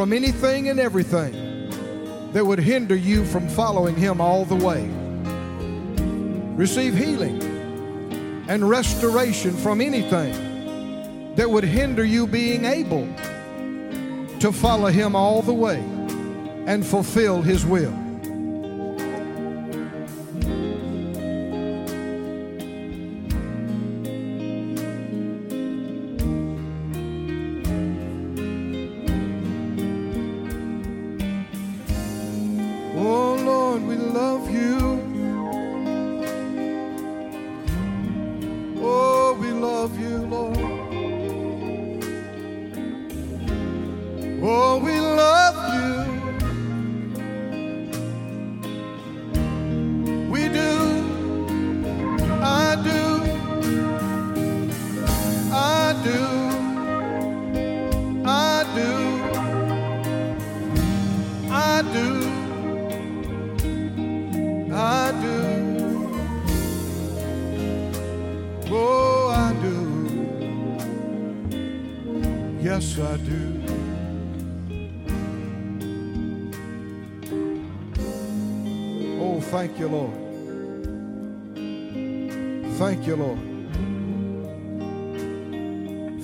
From 0.00 0.14
anything 0.14 0.70
and 0.70 0.80
everything 0.80 1.68
that 2.32 2.42
would 2.42 2.58
hinder 2.58 2.96
you 2.96 3.22
from 3.22 3.46
following 3.50 3.94
Him 3.94 4.18
all 4.18 4.46
the 4.46 4.54
way. 4.54 4.88
Receive 6.56 6.96
healing 6.96 7.42
and 8.48 8.66
restoration 8.66 9.54
from 9.58 9.82
anything 9.82 11.34
that 11.34 11.50
would 11.50 11.64
hinder 11.64 12.02
you 12.02 12.26
being 12.26 12.64
able 12.64 13.06
to 14.38 14.50
follow 14.50 14.88
Him 14.88 15.14
all 15.14 15.42
the 15.42 15.52
way 15.52 15.80
and 16.66 16.86
fulfill 16.86 17.42
His 17.42 17.66
will. 17.66 17.92
Lord, 33.80 33.88
we 33.88 33.96
love 33.96 34.50
you. 34.50 34.89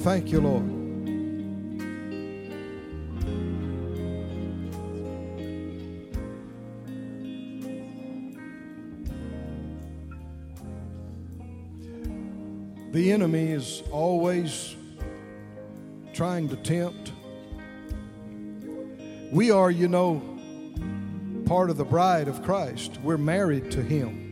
Thank 0.06 0.30
you, 0.30 0.40
Lord. 0.40 0.62
The 12.92 13.10
enemy 13.10 13.50
is 13.50 13.82
always 13.90 14.76
trying 16.12 16.50
to 16.50 16.56
tempt. 16.58 17.10
We 19.32 19.50
are, 19.50 19.72
you 19.72 19.88
know, 19.88 20.22
part 21.46 21.68
of 21.68 21.78
the 21.78 21.84
bride 21.84 22.28
of 22.28 22.44
Christ. 22.44 23.00
We're 23.02 23.18
married 23.18 23.72
to 23.72 23.82
Him. 23.82 24.25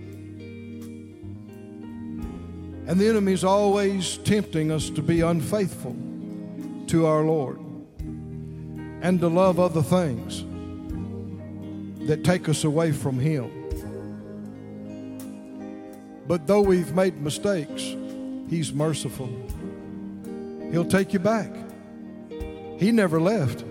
And 2.87 3.01
the 3.01 3.09
enemy 3.09 3.33
is 3.33 3.45
always 3.45 4.19
tempting 4.19 4.71
us 4.71 4.91
to 4.91 5.03
be 5.03 5.23
unfaithful 5.23 5.97
to 6.89 7.07
our 7.07 7.23
Lord 7.23 7.59
and 9.01 9.21
to 9.21 9.29
love 9.29 9.59
other 9.59 9.83
things 9.83 10.45
that 12.07 12.25
take 12.25 12.49
us 12.49 12.65
away 12.65 12.93
from 12.93 13.19
Him. 13.19 13.51
But 16.27 16.47
though 16.47 16.61
we've 16.61 16.95
made 16.95 17.21
mistakes, 17.21 17.83
He's 18.49 18.73
merciful. 18.73 19.31
He'll 20.71 20.85
take 20.85 21.13
you 21.13 21.19
back. 21.19 21.51
He 22.79 22.93
never 22.93 23.21
left. 23.21 23.65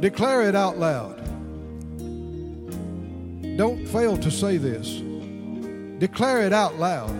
Declare 0.00 0.48
it 0.48 0.54
out 0.54 0.78
loud. 0.78 1.23
Don't 3.56 3.86
fail 3.86 4.16
to 4.16 4.30
say 4.30 4.56
this. 4.56 5.00
Declare 5.98 6.46
it 6.46 6.52
out 6.52 6.76
loud. 6.78 7.10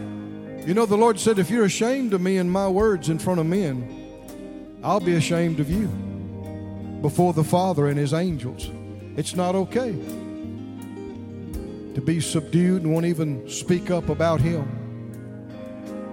You 0.66 0.74
know, 0.74 0.86
the 0.86 0.96
Lord 0.96 1.20
said, 1.20 1.38
If 1.38 1.48
you're 1.50 1.66
ashamed 1.66 2.12
of 2.12 2.20
me 2.20 2.38
and 2.38 2.50
my 2.50 2.66
words 2.66 3.08
in 3.08 3.18
front 3.18 3.38
of 3.38 3.46
men, 3.46 4.80
I'll 4.82 5.00
be 5.00 5.14
ashamed 5.14 5.60
of 5.60 5.70
you 5.70 5.86
before 7.02 7.32
the 7.32 7.44
Father 7.44 7.88
and 7.88 7.98
His 7.98 8.12
angels. 8.12 8.70
It's 9.16 9.36
not 9.36 9.54
okay 9.54 9.92
to 11.94 12.00
be 12.00 12.20
subdued 12.20 12.82
and 12.82 12.92
won't 12.92 13.06
even 13.06 13.48
speak 13.48 13.90
up 13.90 14.08
about 14.08 14.40
Him. 14.40 14.66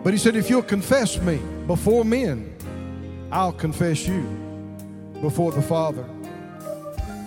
But 0.03 0.13
He 0.13 0.19
said, 0.19 0.35
If 0.35 0.49
you'll 0.49 0.61
confess 0.61 1.19
me 1.19 1.37
before 1.65 2.05
men, 2.05 2.55
I'll 3.31 3.53
confess 3.53 4.07
you 4.07 4.21
before 5.21 5.51
the 5.51 5.61
Father. 5.61 6.05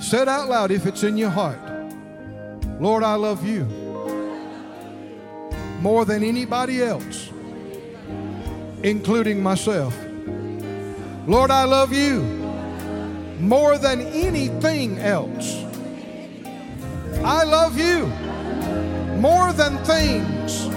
Say 0.01 0.23
it 0.23 0.29
out 0.29 0.49
loud 0.49 0.71
if 0.71 0.87
it's 0.87 1.03
in 1.03 1.17
your 1.17 1.31
heart. 1.31 1.74
Lord, 2.81 3.03
I 3.05 3.15
love 3.15 3.47
you 3.47 3.65
more 5.81 6.05
than 6.05 6.25
anybody 6.25 6.83
else, 6.83 7.31
including 8.83 9.43
myself. 9.43 9.97
Lord, 11.27 11.51
I 11.51 11.65
love 11.65 11.93
you 11.93 12.23
more 13.41 13.79
than 13.79 14.01
anything 14.01 14.99
else. 14.99 15.63
I 17.23 17.45
love 17.45 17.79
you 17.79 18.07
more 19.21 19.53
than 19.53 19.79
things, 19.85 20.69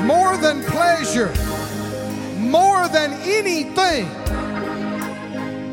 more 0.00 0.36
than 0.36 0.62
pleasure, 0.64 1.32
more 2.38 2.88
than 2.88 3.12
anything 3.24 4.06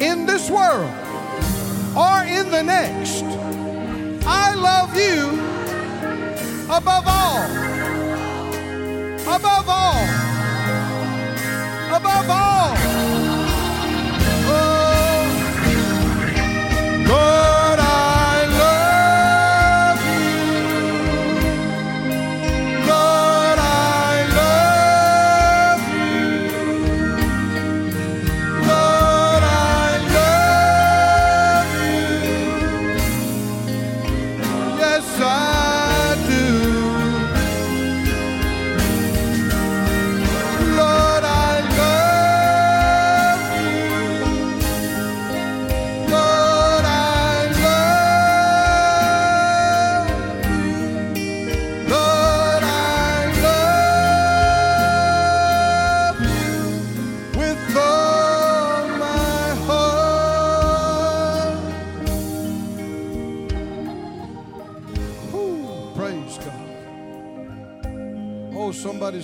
in 0.01 0.25
this 0.25 0.49
world 0.49 0.91
or 1.95 2.23
in 2.23 2.49
the 2.49 2.63
next. 2.63 3.42
I 4.25 4.53
love 4.55 4.95
you 4.95 5.39
above 6.69 7.05
all. 7.07 7.43
Above 9.35 9.69
all. 9.69 10.07
Above 11.97 12.29
all. 12.29 13.22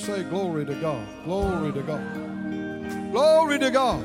Say, 0.10 0.23
Glory 0.23 0.65
to 0.65 0.76
God. 0.76 1.07
Glory 1.23 1.72
to 1.72 1.81
God. 1.81 3.11
Glory 3.11 3.60
to 3.60 3.69
God. 3.69 4.03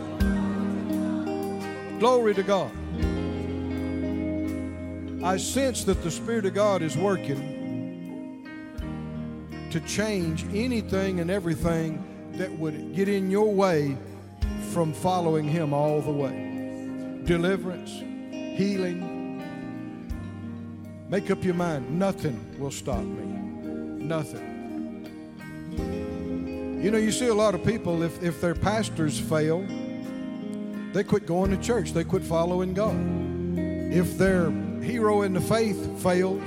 Glory 1.98 2.34
to 2.34 2.42
God. 2.42 2.70
I 5.24 5.38
sense 5.38 5.84
that 5.84 6.02
the 6.02 6.10
Spirit 6.10 6.44
of 6.44 6.54
God 6.54 6.82
is 6.82 6.96
working 6.96 7.52
to 9.70 9.80
change 9.80 10.44
anything 10.52 11.20
and 11.20 11.30
everything 11.30 12.04
that 12.36 12.52
would 12.58 12.94
get 12.94 13.08
in 13.08 13.30
your 13.30 13.52
way 13.52 13.96
from 14.72 14.92
following 14.92 15.48
Him 15.48 15.72
all 15.72 16.02
the 16.02 16.12
way. 16.12 17.20
Deliverance, 17.24 17.90
healing, 18.58 19.14
Make 21.06 21.30
up 21.30 21.44
your 21.44 21.54
mind. 21.54 21.96
Nothing 21.96 22.58
will 22.58 22.70
stop 22.72 23.04
me. 23.04 23.24
Nothing. 24.04 24.53
You 26.84 26.90
know, 26.90 26.98
you 26.98 27.12
see 27.12 27.28
a 27.28 27.34
lot 27.34 27.54
of 27.54 27.64
people, 27.64 28.02
if, 28.02 28.22
if 28.22 28.42
their 28.42 28.54
pastors 28.54 29.18
fail, 29.18 29.66
they 30.92 31.02
quit 31.02 31.24
going 31.24 31.50
to 31.50 31.56
church, 31.56 31.94
they 31.94 32.04
quit 32.04 32.22
following 32.22 32.74
God. 32.74 32.94
If 33.90 34.18
their 34.18 34.50
hero 34.82 35.22
in 35.22 35.32
the 35.32 35.40
faith 35.40 36.02
fails, 36.02 36.46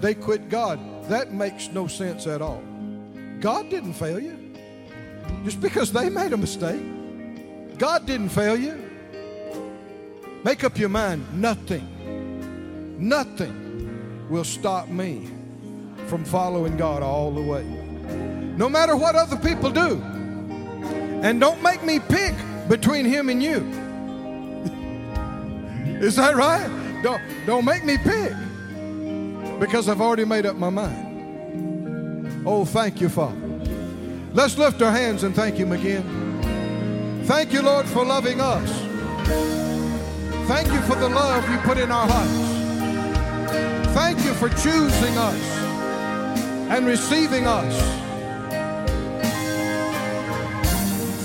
they 0.00 0.14
quit 0.14 0.48
God. 0.48 0.80
That 1.08 1.32
makes 1.32 1.68
no 1.68 1.86
sense 1.86 2.26
at 2.26 2.42
all. 2.42 2.64
God 3.38 3.70
didn't 3.70 3.92
fail 3.92 4.18
you 4.18 4.56
just 5.44 5.60
because 5.60 5.92
they 5.92 6.10
made 6.10 6.32
a 6.32 6.36
mistake. 6.36 7.78
God 7.78 8.06
didn't 8.06 8.30
fail 8.30 8.56
you. 8.58 8.90
Make 10.42 10.64
up 10.64 10.76
your 10.76 10.88
mind 10.88 11.24
nothing, 11.40 11.86
nothing 12.98 14.26
will 14.28 14.42
stop 14.42 14.88
me 14.88 15.30
from 16.08 16.24
following 16.24 16.76
God 16.76 17.04
all 17.04 17.30
the 17.30 17.40
way. 17.40 17.77
No 18.58 18.68
matter 18.68 18.96
what 18.96 19.14
other 19.14 19.36
people 19.36 19.70
do. 19.70 20.02
And 21.22 21.40
don't 21.40 21.62
make 21.62 21.84
me 21.84 22.00
pick 22.00 22.34
between 22.68 23.04
him 23.04 23.28
and 23.28 23.40
you. 23.40 23.58
Is 26.04 26.16
that 26.16 26.34
right? 26.34 26.68
Don't, 27.04 27.22
don't 27.46 27.64
make 27.64 27.84
me 27.84 27.96
pick 27.98 28.32
because 29.60 29.88
I've 29.88 30.00
already 30.00 30.24
made 30.24 30.44
up 30.44 30.56
my 30.56 30.70
mind. 30.70 32.42
Oh, 32.44 32.64
thank 32.64 33.00
you, 33.00 33.08
Father. 33.08 33.36
Let's 34.32 34.58
lift 34.58 34.82
our 34.82 34.90
hands 34.90 35.22
and 35.22 35.36
thank 35.36 35.54
Him 35.54 35.70
again. 35.70 37.22
Thank 37.24 37.52
you, 37.52 37.62
Lord, 37.62 37.86
for 37.86 38.04
loving 38.04 38.40
us. 38.40 38.68
Thank 40.48 40.72
you 40.72 40.80
for 40.82 40.96
the 40.96 41.08
love 41.08 41.48
you 41.48 41.58
put 41.58 41.78
in 41.78 41.92
our 41.92 42.08
hearts. 42.08 43.92
Thank 43.94 44.24
you 44.24 44.34
for 44.34 44.48
choosing 44.48 45.16
us 45.16 45.40
and 46.70 46.86
receiving 46.86 47.46
us. 47.46 48.07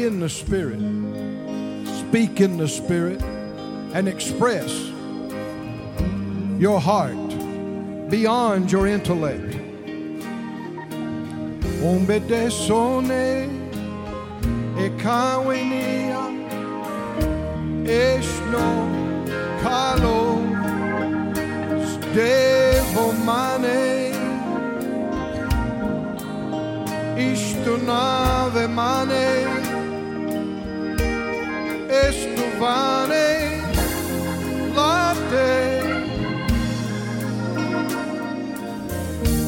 In 0.00 0.18
the 0.18 0.30
Spirit, 0.30 0.80
speak 2.00 2.40
in 2.40 2.56
the 2.56 2.66
Spirit, 2.66 3.20
and 3.92 4.08
express 4.08 4.72
your 6.58 6.80
heart 6.80 7.18
beyond 8.08 8.72
your 8.72 8.86
intellect. 8.86 9.50
Mane 28.70 29.69
estuvane 31.90 33.28
late. 34.74 35.50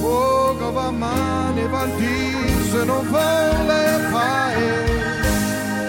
O 0.04 0.54
gavamane 0.60 1.64
vantize 1.68 2.84
non 2.84 3.06
vole 3.12 3.84
pae. 4.12 4.70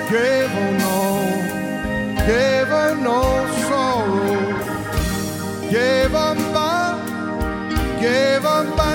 Gave 0.09 0.61
no 0.79 1.03
gave 2.27 2.95
no 3.01 3.21
sorrow 3.67 4.63
gave 5.71 6.15
a 6.15 6.35
ba 6.53 6.99
gave 7.99 8.45
a 8.45 8.63
banalo 8.77 8.92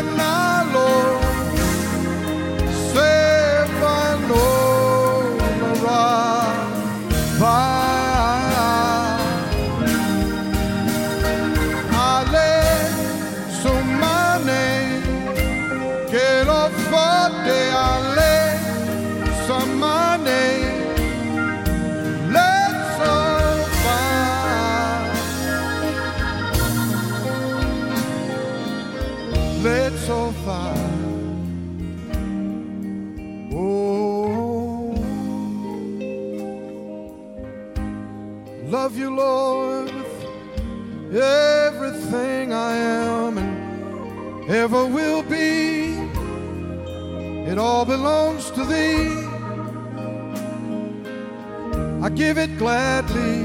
Oh, 33.60 34.94
love 38.66 38.96
you, 38.96 39.10
Lord, 39.10 39.92
with 39.92 41.16
everything 41.16 42.52
I 42.52 42.76
am 42.76 43.36
and 43.36 44.48
ever 44.48 44.86
will 44.86 45.24
be. 45.24 45.98
It 47.50 47.58
all 47.58 47.84
belongs 47.84 48.48
to 48.52 48.64
Thee. 48.64 49.26
I 52.00 52.10
give 52.10 52.38
it 52.38 52.56
gladly, 52.58 53.42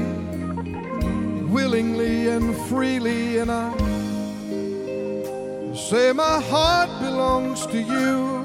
willingly, 1.48 2.28
and 2.28 2.56
freely, 2.68 3.38
and 3.38 3.50
I 3.50 3.72
say 5.74 6.12
my 6.12 6.40
heart 6.40 7.00
belongs 7.00 7.66
to 7.66 7.80
you. 7.80 8.43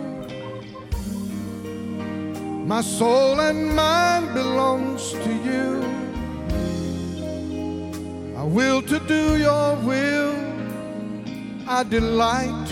My 2.70 2.82
soul 2.82 3.42
and 3.42 3.76
mind 3.76 4.32
belongs 4.36 5.14
to 5.14 5.32
you. 5.50 5.82
I 8.38 8.44
will 8.44 8.84
to 8.84 9.00
do 9.08 9.38
your 9.40 9.76
will. 9.78 10.36
I 11.68 11.82
delight 11.82 12.70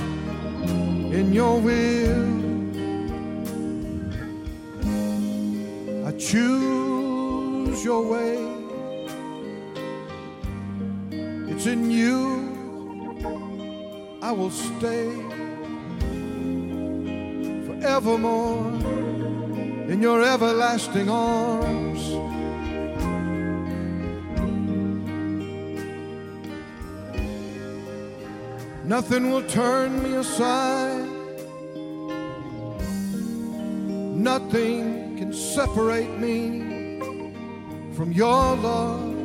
in 1.17 1.33
your 1.33 1.59
will. 1.59 2.27
I 6.05 6.11
choose 6.11 7.83
your 7.83 8.03
way. 8.13 8.37
It's 11.51 11.65
in 11.65 11.89
you 11.89 12.37
I 14.21 14.31
will 14.31 14.51
stay 14.51 15.09
forevermore. 17.65 19.16
In 19.87 20.01
your 20.01 20.21
everlasting 20.21 21.09
arms. 21.09 22.01
Nothing 28.83 29.31
will 29.31 29.43
turn 29.43 30.01
me 30.03 30.13
aside. 30.15 31.09
Nothing 34.31 35.17
can 35.17 35.33
separate 35.33 36.17
me 36.19 36.99
from 37.93 38.11
your 38.11 38.55
love. 38.55 39.16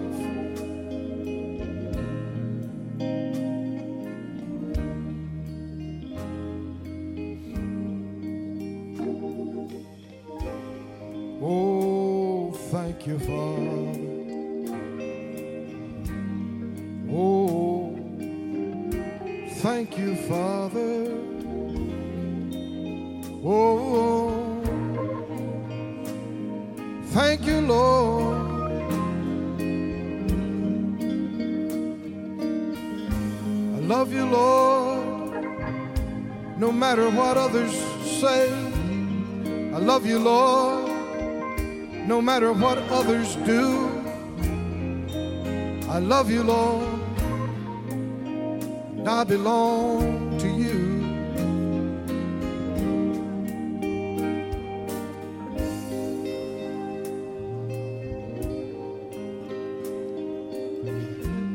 What 37.15 37.37
others 37.37 37.73
say. 38.21 38.51
I 39.75 39.79
love 39.79 40.07
you, 40.07 40.19
Lord, 40.19 40.91
no 42.07 42.21
matter 42.23 42.53
what 42.53 42.79
others 42.91 43.37
do. 43.37 43.89
I 45.89 45.99
love 45.99 46.31
you, 46.31 46.43
Lord, 46.43 47.01
and 48.99 49.09
I 49.09 49.25
belong 49.25 50.39
to 50.39 50.49
you. 50.49 50.93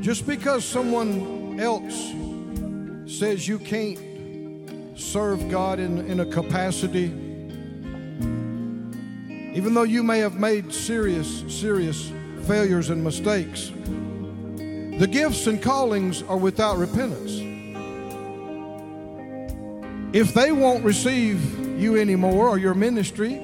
Just 0.01 0.27
because 0.27 0.63
someone 0.63 1.59
else 1.59 2.13
says 3.11 3.47
you 3.47 3.59
can't 3.59 4.16
serve 5.07 5.49
God 5.49 5.79
in, 5.79 5.99
in 6.07 6.19
a 6.19 6.25
capacity, 6.25 7.05
even 9.55 9.73
though 9.73 9.83
you 9.83 10.03
may 10.03 10.19
have 10.19 10.35
made 10.35 10.73
serious, 10.73 11.43
serious 11.47 12.11
failures 12.45 12.89
and 12.89 13.03
mistakes, 13.03 13.71
the 14.99 15.07
gifts 15.09 15.47
and 15.47 15.61
callings 15.61 16.23
are 16.23 16.37
without 16.37 16.77
repentance. 16.77 17.39
If 20.13 20.33
they 20.33 20.51
won't 20.51 20.83
receive 20.83 21.79
you 21.79 21.97
anymore 21.97 22.49
or 22.49 22.57
your 22.57 22.73
ministry, 22.73 23.35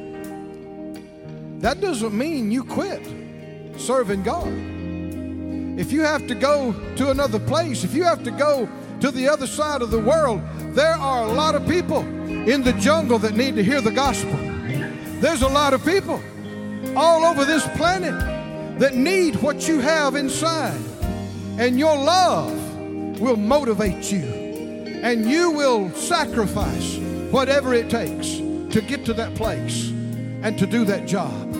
that 1.59 1.79
doesn't 1.79 2.17
mean 2.17 2.51
you 2.51 2.63
quit 2.63 3.07
serving 3.77 4.23
God. 4.23 4.47
If 5.79 5.91
you 5.91 6.01
have 6.01 6.27
to 6.27 6.35
go 6.35 6.73
to 6.97 7.09
another 7.09 7.39
place, 7.39 7.83
if 7.83 7.93
you 7.93 8.03
have 8.03 8.23
to 8.23 8.31
go 8.31 8.69
to 8.99 9.11
the 9.11 9.27
other 9.27 9.47
side 9.47 9.81
of 9.81 9.91
the 9.91 9.99
world, 9.99 10.41
there 10.73 10.95
are 10.95 11.25
a 11.25 11.33
lot 11.33 11.55
of 11.55 11.67
people 11.67 11.99
in 11.99 12.63
the 12.63 12.73
jungle 12.73 13.19
that 13.19 13.35
need 13.35 13.55
to 13.55 13.63
hear 13.63 13.79
the 13.79 13.91
gospel. 13.91 14.37
There's 15.19 15.41
a 15.41 15.47
lot 15.47 15.73
of 15.73 15.85
people 15.85 16.21
all 16.95 17.23
over 17.25 17.45
this 17.45 17.65
planet 17.77 18.13
that 18.79 18.95
need 18.95 19.35
what 19.37 19.67
you 19.67 19.79
have 19.79 20.15
inside. 20.15 20.81
And 21.59 21.77
your 21.77 21.95
love 21.95 23.19
will 23.19 23.37
motivate 23.37 24.11
you. 24.11 24.23
And 25.03 25.29
you 25.29 25.51
will 25.51 25.91
sacrifice 25.91 26.97
whatever 27.29 27.73
it 27.73 27.89
takes 27.89 28.37
to 28.73 28.81
get 28.81 29.05
to 29.05 29.13
that 29.13 29.35
place 29.35 29.89
and 29.89 30.57
to 30.57 30.65
do 30.65 30.85
that 30.85 31.07
job. 31.07 31.51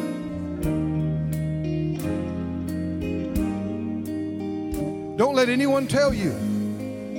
Don't 5.16 5.36
let 5.36 5.50
anyone 5.50 5.88
tell 5.88 6.14
you 6.14 6.32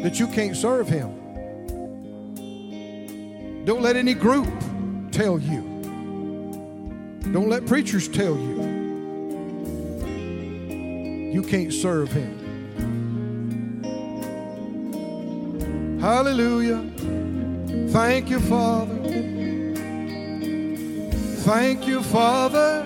that 0.02 0.18
you 0.18 0.26
can't 0.26 0.56
serve 0.56 0.88
Him. 0.88 1.13
Don't 3.64 3.82
let 3.82 3.96
any 3.96 4.14
group 4.14 4.46
tell 5.10 5.38
you. 5.38 5.62
Don't 7.32 7.48
let 7.48 7.66
preachers 7.66 8.08
tell 8.08 8.36
you 8.36 8.62
you 11.34 11.42
can't 11.42 11.72
serve 11.72 12.12
Him. 12.12 12.44
Hallelujah. 16.00 16.84
Thank 17.88 18.30
you, 18.30 18.38
Father. 18.38 18.94
Thank 21.42 21.86
you, 21.86 22.02
Father. 22.02 22.84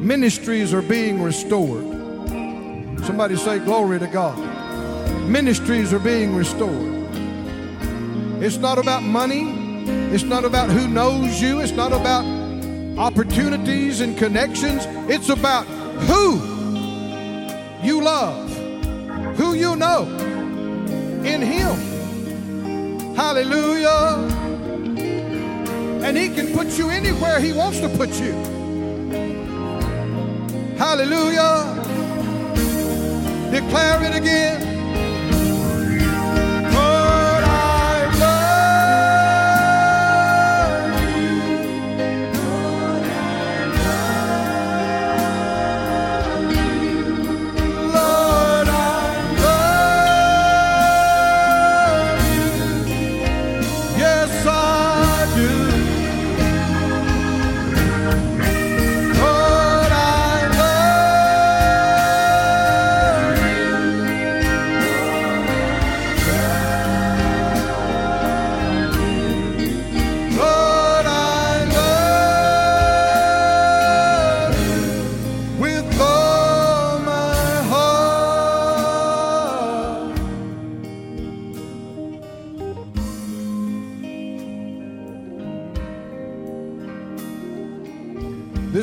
Ministries 0.00 0.74
are 0.74 0.82
being 0.82 1.22
restored. 1.22 1.84
Somebody 3.04 3.36
say, 3.36 3.58
Glory 3.60 3.98
to 3.98 4.06
God. 4.06 4.45
Ministries 5.26 5.92
are 5.92 5.98
being 5.98 6.34
restored. 6.34 6.94
It's 8.42 8.58
not 8.58 8.78
about 8.78 9.02
money, 9.02 9.86
it's 10.14 10.24
not 10.24 10.44
about 10.44 10.70
who 10.70 10.88
knows 10.88 11.40
you, 11.40 11.60
it's 11.60 11.72
not 11.72 11.92
about 11.92 12.24
opportunities 12.98 14.00
and 14.00 14.16
connections. 14.16 14.84
It's 15.10 15.28
about 15.28 15.66
who 16.08 16.36
you 17.82 18.02
love, 18.02 18.48
who 19.36 19.54
you 19.54 19.76
know 19.76 20.04
in 21.24 21.42
Him. 21.42 23.14
Hallelujah. 23.14 24.32
And 26.04 26.16
He 26.16 26.28
can 26.28 26.52
put 26.54 26.78
you 26.78 26.88
anywhere 26.90 27.40
He 27.40 27.52
wants 27.52 27.80
to 27.80 27.88
put 27.88 28.10
you. 28.20 28.32
Hallelujah. 30.76 31.74
Declare 33.50 34.02
it 34.04 34.16
again. 34.16 34.75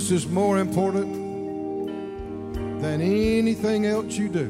This 0.03 0.25
is 0.25 0.27
more 0.27 0.59
important 0.59 1.13
than 2.81 2.99
anything 2.99 3.85
else 3.85 4.17
you 4.17 4.27
do. 4.27 4.49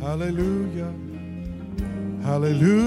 Hallelujah. 0.00 0.92
Hallelujah. 2.24 2.77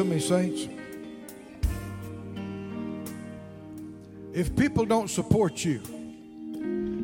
To 0.00 0.06
me, 0.06 0.18
saints. 0.18 0.66
If 4.32 4.56
people 4.56 4.86
don't 4.86 5.10
support 5.10 5.62
you, 5.62 5.78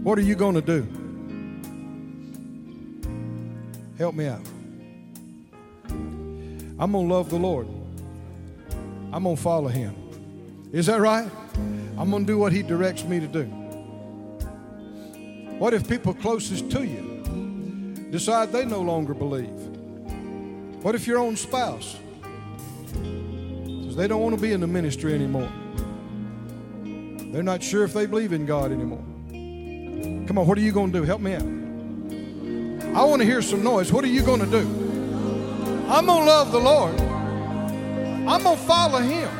what 0.02 0.18
are 0.18 0.23
you 0.23 0.35
going 0.35 0.55
to 0.55 0.62
do? 0.62 0.86
Help 3.98 4.14
me 4.14 4.27
out. 4.27 4.47
I'm 6.78 6.93
going 6.93 7.09
to 7.09 7.14
love 7.14 7.28
the 7.28 7.36
Lord. 7.36 7.68
I'm 9.12 9.24
going 9.24 9.36
to 9.36 9.43
follow 9.43 9.68
him. 9.68 9.94
Is 10.73 10.86
that 10.86 11.01
right? 11.01 11.31
I'm 11.98 12.10
going 12.10 12.24
to 12.24 12.32
do 12.32 12.39
what 12.39 12.52
he 12.52 12.62
directs 12.62 13.05
me 13.05 13.20
to 13.20 13.27
do. 13.27 13.44
What 15.59 15.74
if 15.74 15.86
people 15.86 16.14
closest 16.14 16.70
to 16.70 16.82
you 16.85 18.09
decide 18.10 18.52
they 18.52 18.64
no 18.64 18.81
longer 18.81 19.12
believe? 19.12 19.51
What 20.82 20.94
if 20.94 21.06
your 21.06 21.18
own 21.18 21.36
spouse 21.36 21.98
they 23.97 24.06
don't 24.06 24.20
want 24.20 24.35
to 24.35 24.40
be 24.40 24.52
in 24.52 24.60
the 24.60 24.66
ministry 24.66 25.14
anymore? 25.14 25.51
They're 27.32 27.43
not 27.43 27.62
sure 27.62 27.85
if 27.85 27.93
they 27.93 28.06
believe 28.06 28.32
in 28.32 28.47
God 28.47 28.70
anymore. 28.70 29.05
Come 30.27 30.39
on, 30.39 30.47
what 30.47 30.56
are 30.59 30.60
you 30.60 30.73
going 30.73 30.93
to 30.93 31.01
do? 31.01 31.05
Help 31.05 31.20
me 31.20 31.35
out. 31.35 31.43
I 32.97 33.05
want 33.05 33.20
to 33.20 33.27
hear 33.27 33.43
some 33.43 33.62
noise. 33.62 33.93
What 33.93 34.05
are 34.05 34.09
you 34.09 34.23
going 34.23 34.40
to 34.40 34.47
do? 34.47 34.60
I'm 35.89 36.06
going 36.06 36.20
to 36.20 36.27
love 36.27 36.52
the 36.52 36.60
Lord. 36.60 36.98
I'm 37.01 38.43
going 38.43 38.56
to 38.56 38.62
follow 38.64 39.01
Him 39.01 39.31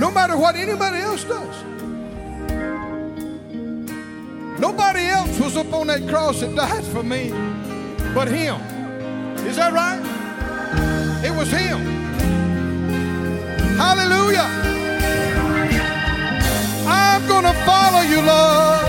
no 0.00 0.10
matter 0.10 0.36
what 0.36 0.56
anybody 0.56 0.98
else 0.98 1.24
does. 1.24 1.64
Nobody 4.58 5.06
else 5.06 5.38
was 5.40 5.56
up 5.56 5.72
on 5.72 5.88
that 5.88 6.08
cross 6.08 6.40
that 6.40 6.54
died 6.54 6.84
for 6.84 7.02
me 7.02 7.30
but 8.14 8.28
Him. 8.28 8.60
Is 9.46 9.56
that 9.56 9.72
right? 9.72 10.00
It 11.24 11.34
was 11.36 11.50
Him. 11.50 12.11
Hallelujah. 13.84 14.46
I'm 16.86 17.26
going 17.26 17.42
to 17.42 17.56
follow 17.66 18.02
you, 18.02 18.20
Lord, 18.22 18.81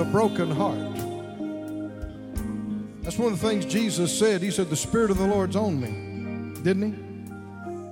the 0.00 0.06
broken 0.06 0.50
heart. 0.50 0.78
That's 3.02 3.18
one 3.18 3.34
of 3.34 3.38
the 3.38 3.46
things 3.46 3.66
Jesus 3.66 4.18
said. 4.18 4.40
He 4.40 4.50
said, 4.50 4.70
The 4.70 4.76
Spirit 4.76 5.10
of 5.10 5.18
the 5.18 5.26
Lord's 5.26 5.56
on 5.56 5.78
me, 5.78 6.54
didn't 6.62 6.94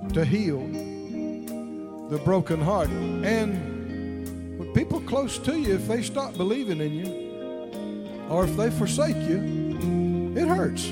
he? 0.07 0.13
To 0.15 0.25
heal 0.25 0.65
the 2.09 2.17
broken 2.25 2.61
heart. 2.61 2.89
And 2.89 4.57
when 4.57 4.73
people 4.73 5.01
close 5.01 5.37
to 5.37 5.55
you, 5.55 5.75
if 5.75 5.87
they 5.87 6.01
stop 6.01 6.35
believing 6.35 6.81
in 6.81 6.93
you, 6.93 8.25
or 8.27 8.45
if 8.45 8.57
they 8.57 8.71
forsake 8.71 9.15
you, 9.29 10.33
it 10.35 10.47
hurts. 10.47 10.87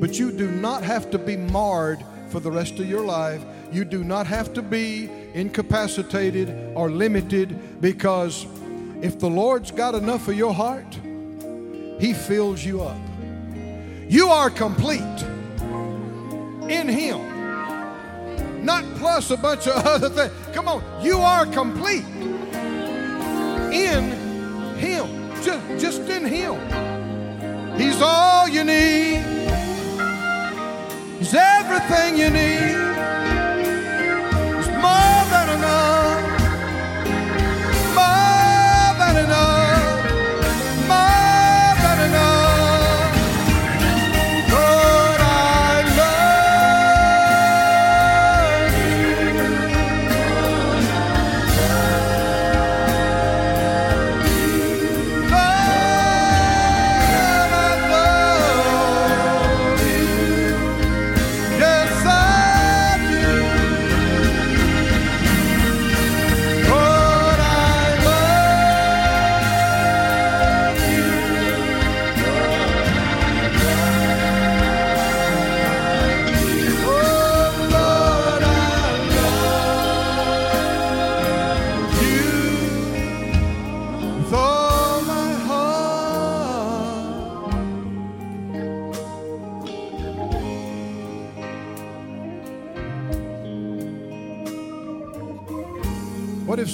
But 0.00 0.18
you 0.18 0.32
do 0.32 0.50
not 0.50 0.82
have 0.84 1.10
to 1.10 1.18
be 1.18 1.36
marred 1.36 2.02
for 2.30 2.40
the 2.40 2.50
rest 2.50 2.78
of 2.78 2.88
your 2.88 3.04
life. 3.04 3.44
You 3.70 3.84
do 3.84 4.04
not 4.04 4.26
have 4.26 4.54
to 4.54 4.62
be 4.62 5.10
incapacitated 5.34 6.72
or 6.74 6.90
limited 6.90 7.82
because 7.82 8.46
if 9.02 9.18
the 9.18 9.28
Lord's 9.28 9.70
got 9.70 9.94
enough 9.94 10.28
of 10.28 10.34
your 10.34 10.52
heart, 10.52 10.98
He 11.98 12.12
fills 12.12 12.64
you 12.64 12.82
up. 12.82 13.00
You 14.08 14.28
are 14.28 14.50
complete 14.50 15.00
in 16.68 16.88
Him, 16.88 18.64
not 18.64 18.84
plus 18.96 19.30
a 19.30 19.36
bunch 19.36 19.66
of 19.66 19.74
other 19.86 20.08
things. 20.08 20.32
Come 20.54 20.68
on, 20.68 20.82
you 21.02 21.18
are 21.18 21.46
complete 21.46 22.04
in 23.72 24.10
Him, 24.78 25.32
just, 25.42 25.80
just 25.80 26.02
in 26.02 26.24
Him. 26.24 26.56
He's 27.78 28.02
all 28.02 28.48
you 28.48 28.64
need. 28.64 29.24
He's 31.18 31.34
everything 31.34 32.18
you 32.18 32.30
need. 32.30 32.76
He's 34.56 34.68
more 34.82 35.09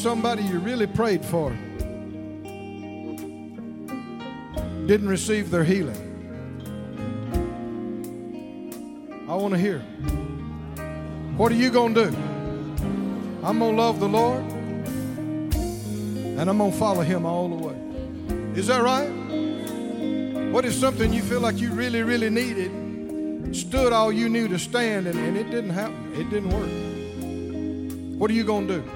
somebody 0.07 0.45
you 0.45 0.61
really 0.61 0.87
prayed 0.87 1.25
for 1.25 1.51
didn't 4.87 5.09
receive 5.09 5.51
their 5.51 5.65
healing? 5.65 6.01
I 9.29 9.35
want 9.35 9.53
to 9.55 9.59
hear. 9.59 9.81
What 11.37 11.51
are 11.51 11.57
you 11.57 11.71
going 11.71 11.93
to 11.97 12.09
do? 12.09 12.17
I'm 13.43 13.59
going 13.59 13.75
to 13.75 13.83
love 13.83 13.99
the 13.99 14.09
Lord 14.09 14.45
and 16.39 16.49
I'm 16.49 16.59
going 16.59 16.71
to 16.71 16.79
follow 16.79 17.03
Him 17.03 17.27
all 17.27 17.49
the 17.49 17.57
way. 17.57 17.75
Is 18.55 18.69
that 18.69 18.83
right? 18.85 19.11
What 20.53 20.65
is 20.65 20.79
something 20.79 21.13
you 21.13 21.23
feel 21.23 21.41
like 21.41 21.59
you 21.59 21.73
really, 21.73 22.05
really 22.05 22.31
needed, 22.31 23.57
stood 23.57 23.93
all 23.93 24.13
you 24.13 24.29
knew 24.29 24.47
to 24.47 24.59
stand, 24.61 25.09
and, 25.09 25.19
and 25.19 25.37
it 25.37 25.51
didn't 25.51 25.71
happen? 25.71 26.13
It 26.15 26.31
didn't 26.31 26.51
work. 26.51 28.21
What 28.21 28.31
are 28.31 28.35
you 28.35 28.45
going 28.45 28.69
to 28.69 28.83
do? 28.83 28.96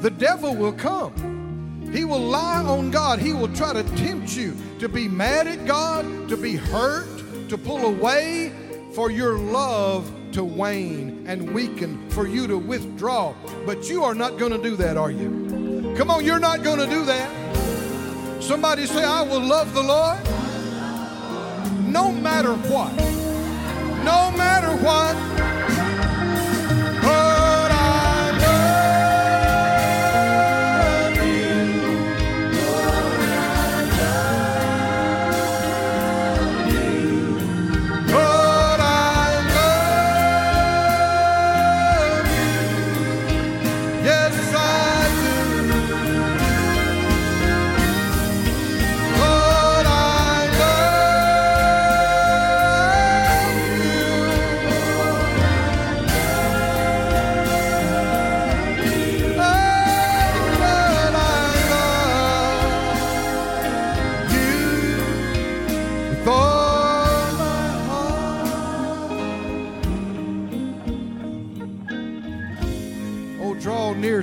The 0.00 0.10
devil 0.10 0.54
will 0.54 0.72
come. 0.72 1.90
He 1.92 2.04
will 2.04 2.20
lie 2.20 2.62
on 2.62 2.90
God. 2.90 3.18
He 3.18 3.32
will 3.32 3.52
try 3.54 3.72
to 3.72 3.82
tempt 3.96 4.36
you 4.36 4.56
to 4.78 4.88
be 4.88 5.08
mad 5.08 5.46
at 5.46 5.66
God, 5.66 6.28
to 6.28 6.36
be 6.36 6.56
hurt, 6.56 7.48
to 7.48 7.58
pull 7.58 7.84
away, 7.84 8.52
for 8.94 9.10
your 9.10 9.38
love 9.38 10.10
to 10.32 10.44
wane 10.44 11.24
and 11.26 11.52
weaken, 11.52 12.08
for 12.10 12.26
you 12.26 12.46
to 12.46 12.56
withdraw. 12.56 13.34
But 13.66 13.88
you 13.88 14.04
are 14.04 14.14
not 14.14 14.38
going 14.38 14.52
to 14.52 14.62
do 14.62 14.76
that, 14.76 14.96
are 14.96 15.10
you? 15.10 15.94
Come 15.96 16.10
on, 16.10 16.24
you're 16.24 16.40
not 16.40 16.62
going 16.62 16.78
to 16.78 16.86
do 16.86 17.04
that. 17.04 18.42
Somebody 18.42 18.86
say, 18.86 19.04
I 19.04 19.22
will 19.22 19.40
love 19.40 19.74
the 19.74 19.82
Lord 19.82 20.18
no 21.90 22.12
matter 22.12 22.54
what. 22.54 22.94
No 24.04 24.30
matter 24.36 24.70
what. 24.84 25.39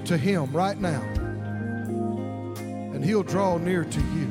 To 0.08 0.18
him 0.18 0.52
right 0.54 0.80
now. 0.80 1.02
And 2.94 3.04
he'll 3.04 3.24
draw 3.24 3.58
near 3.58 3.84
to 3.84 4.00
you. 4.00 4.28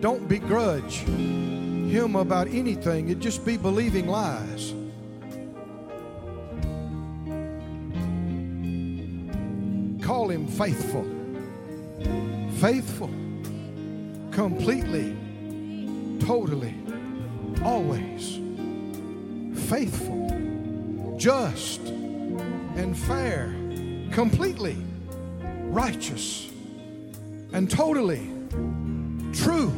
Don't 0.00 0.26
begrudge 0.26 1.00
him 1.00 2.16
about 2.16 2.48
anything. 2.48 3.10
It'd 3.10 3.20
just 3.20 3.44
be 3.44 3.58
believing 3.58 4.08
lies. 4.08 4.72
Call 10.02 10.30
him 10.30 10.46
faithful. 10.46 11.04
Faithful. 12.58 13.10
Completely. 14.30 15.14
Totally. 16.20 16.74
Always. 17.62 18.40
Faithful. 19.68 20.25
Just. 21.16 21.80
And 21.80 22.96
fair. 22.96 23.54
Completely. 24.12 24.76
Righteous. 25.64 26.48
And 27.52 27.70
totally. 27.70 28.30
True. 29.32 29.72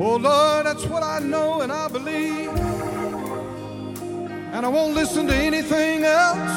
Oh 0.00 0.16
Lord, 0.16 0.66
that's 0.66 0.84
what 0.86 1.02
I 1.02 1.18
know 1.18 1.60
and 1.60 1.72
I 1.72 1.88
believe. 1.88 2.48
And 4.52 4.64
I 4.64 4.68
won't 4.68 4.94
listen 4.94 5.26
to 5.26 5.34
anything 5.34 6.04
else. 6.04 6.50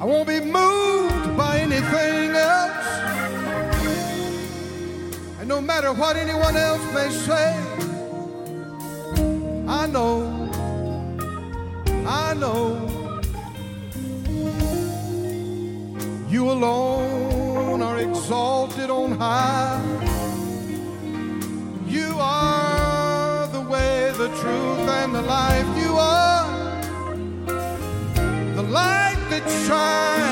I 0.00 0.04
won't 0.04 0.26
be 0.26 0.40
moved 0.40 1.36
by 1.36 1.58
anything 1.58 2.30
else. 2.30 2.86
And 5.40 5.48
no 5.48 5.60
matter 5.60 5.92
what 5.92 6.16
anyone 6.16 6.56
else 6.56 6.82
may 6.94 7.10
say, 7.10 7.89
know, 9.92 10.22
I 12.06 12.34
know, 12.34 12.88
you 16.28 16.50
alone 16.50 17.82
are 17.82 17.98
exalted 17.98 18.90
on 18.90 19.12
high. 19.12 19.80
You 21.86 22.14
are 22.18 23.48
the 23.48 23.60
way, 23.60 24.12
the 24.16 24.28
truth, 24.40 24.88
and 25.00 25.14
the 25.14 25.22
life. 25.22 25.66
You 25.76 25.96
are 25.96 26.46
the 28.54 28.62
light 28.62 29.18
that 29.30 29.48
shines. 29.66 30.29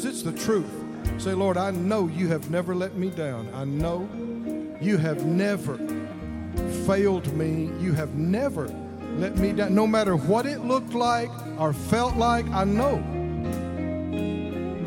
Because 0.00 0.14
it's 0.14 0.22
the 0.22 0.44
truth. 0.44 0.70
Say, 1.20 1.34
Lord, 1.34 1.58
I 1.58 1.72
know 1.72 2.08
you 2.08 2.28
have 2.28 2.48
never 2.50 2.74
let 2.74 2.96
me 2.96 3.10
down. 3.10 3.50
I 3.52 3.64
know 3.64 4.08
you 4.80 4.96
have 4.96 5.26
never 5.26 5.76
failed 6.86 7.30
me. 7.34 7.70
You 7.80 7.92
have 7.92 8.14
never 8.14 8.68
let 9.18 9.36
me 9.36 9.52
down. 9.52 9.74
No 9.74 9.86
matter 9.86 10.16
what 10.16 10.46
it 10.46 10.60
looked 10.60 10.94
like 10.94 11.30
or 11.58 11.74
felt 11.74 12.16
like, 12.16 12.46
I 12.48 12.64
know 12.64 12.96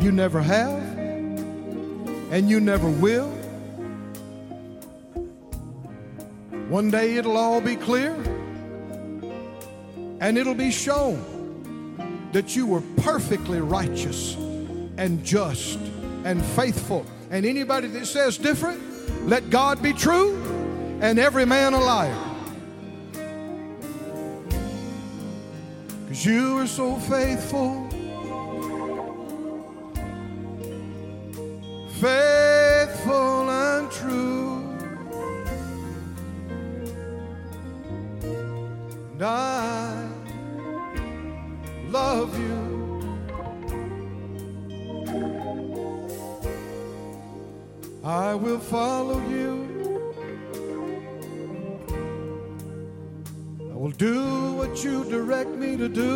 you 0.02 0.12
never 0.12 0.42
have 0.42 0.82
and 2.32 2.50
you 2.50 2.60
never 2.60 2.90
will. 2.90 3.30
One 6.70 6.90
day 6.90 7.18
it'll 7.18 7.38
all 7.38 7.62
be 7.62 7.76
clear 7.76 8.14
and 10.20 10.40
it'll 10.40 10.56
be 10.56 10.72
shown 10.72 12.30
that 12.32 12.56
you 12.56 12.66
were 12.66 12.82
perfectly 12.98 13.62
righteous 13.62 14.38
and 14.98 15.24
just 15.24 15.80
and 16.24 16.44
faithful. 16.44 17.06
And 17.32 17.46
anybody 17.46 17.88
that 17.88 18.06
says 18.06 18.38
different, 18.38 18.82
let 19.28 19.50
God 19.50 19.82
be 19.82 19.94
true 19.94 20.42
and 21.02 21.20
every 21.20 21.46
man 21.46 21.74
a 21.74 21.80
liar. 21.80 22.18
Because 26.04 26.26
you 26.26 26.58
are 26.60 26.68
so 26.68 26.96
faithful, 26.96 27.90
faithful 32.00 32.33
I 48.14 48.36
will 48.36 48.60
follow 48.60 49.20
you. 49.28 49.54
I 53.72 53.76
will 53.76 53.98
do 54.10 54.54
what 54.54 54.84
you 54.84 55.04
direct 55.06 55.50
me 55.50 55.76
to 55.78 55.90
do. 55.90 56.14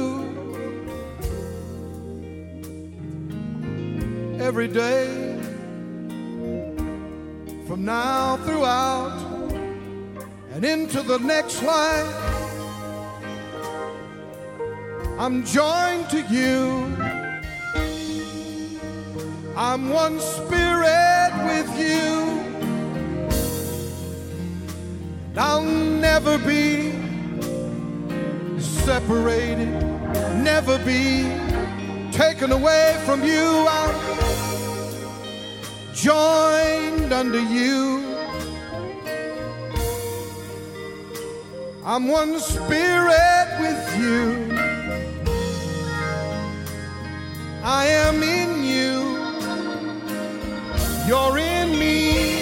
Every 4.40 4.68
day, 4.68 5.07
from 7.68 7.84
now 7.84 8.38
throughout 8.45 9.18
and 10.52 10.64
into 10.64 11.02
the 11.02 11.18
next 11.18 11.64
life, 11.64 12.15
I'm 15.18 15.44
joined 15.44 16.11
to 16.11 16.22
you. 16.30 16.95
I'm 19.56 19.90
one 19.90 20.19
spirit 20.19 21.07
you. 21.78 22.38
I'll 25.38 25.64
never 25.64 26.38
be 26.38 26.91
separated, 28.60 29.70
never 30.44 30.78
be 30.80 31.24
taken 32.12 32.52
away 32.52 32.99
from 33.06 33.24
you. 33.24 33.66
I'm 33.70 33.95
joined 35.94 37.14
under 37.14 37.40
you. 37.40 38.04
I'm 41.84 42.08
one 42.08 42.40
spirit 42.40 43.48
with 43.60 43.99
you. 43.99 44.54
I 47.64 47.86
am 47.88 48.24
in. 48.24 48.47
You're 51.08 51.38
in 51.38 51.80
me. 51.80 52.36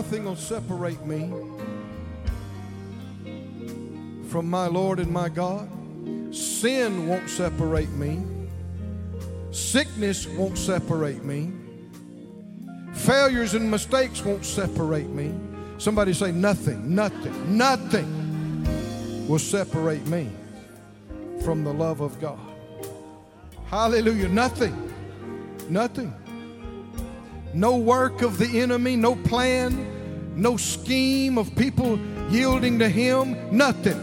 Nothing 0.00 0.24
will 0.24 0.34
separate 0.34 1.04
me 1.04 1.30
from 4.30 4.48
my 4.48 4.66
Lord 4.66 4.98
and 4.98 5.12
my 5.12 5.28
God. 5.28 5.68
Sin 6.34 7.06
won't 7.06 7.28
separate 7.28 7.90
me. 7.90 8.24
Sickness 9.50 10.26
won't 10.26 10.56
separate 10.56 11.22
me. 11.22 11.52
Failures 12.94 13.52
and 13.52 13.70
mistakes 13.70 14.24
won't 14.24 14.46
separate 14.46 15.10
me. 15.10 15.34
Somebody 15.76 16.14
say, 16.14 16.32
nothing, 16.32 16.94
nothing, 16.94 17.58
nothing 17.58 19.28
will 19.28 19.38
separate 19.38 20.06
me 20.06 20.30
from 21.44 21.62
the 21.62 21.74
love 21.74 22.00
of 22.00 22.18
God. 22.18 22.40
Hallelujah. 23.66 24.30
Nothing, 24.30 24.94
nothing. 25.68 26.14
No 27.52 27.76
work 27.76 28.22
of 28.22 28.38
the 28.38 28.60
enemy, 28.60 28.94
no 28.94 29.16
plan, 29.16 29.89
no 30.40 30.56
scheme 30.56 31.36
of 31.36 31.54
people 31.54 31.98
yielding 32.30 32.78
to 32.78 32.88
Him. 32.88 33.36
Nothing, 33.54 34.00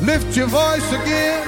Lift 0.00 0.36
your 0.36 0.46
voice 0.46 0.88
again. 0.92 1.42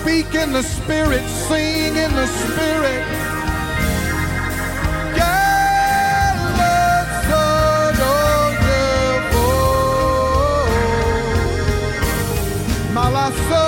Speak 0.00 0.34
in 0.34 0.52
the 0.52 0.62
Spirit, 0.62 1.24
sing 1.28 1.96
in 1.96 2.12
the 2.14 2.26
Spirit. 2.26 3.29
Malaso, 13.20 13.66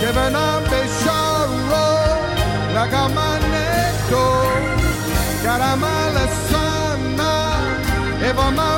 que 0.00 0.06
venambe 0.06 0.80
sharro, 1.00 1.88
la 2.74 2.86
gamaneto, 2.86 4.24
caramala 5.44 6.26
sana, 6.50 7.32
eva 8.22 8.50
mambaco, 8.50 8.75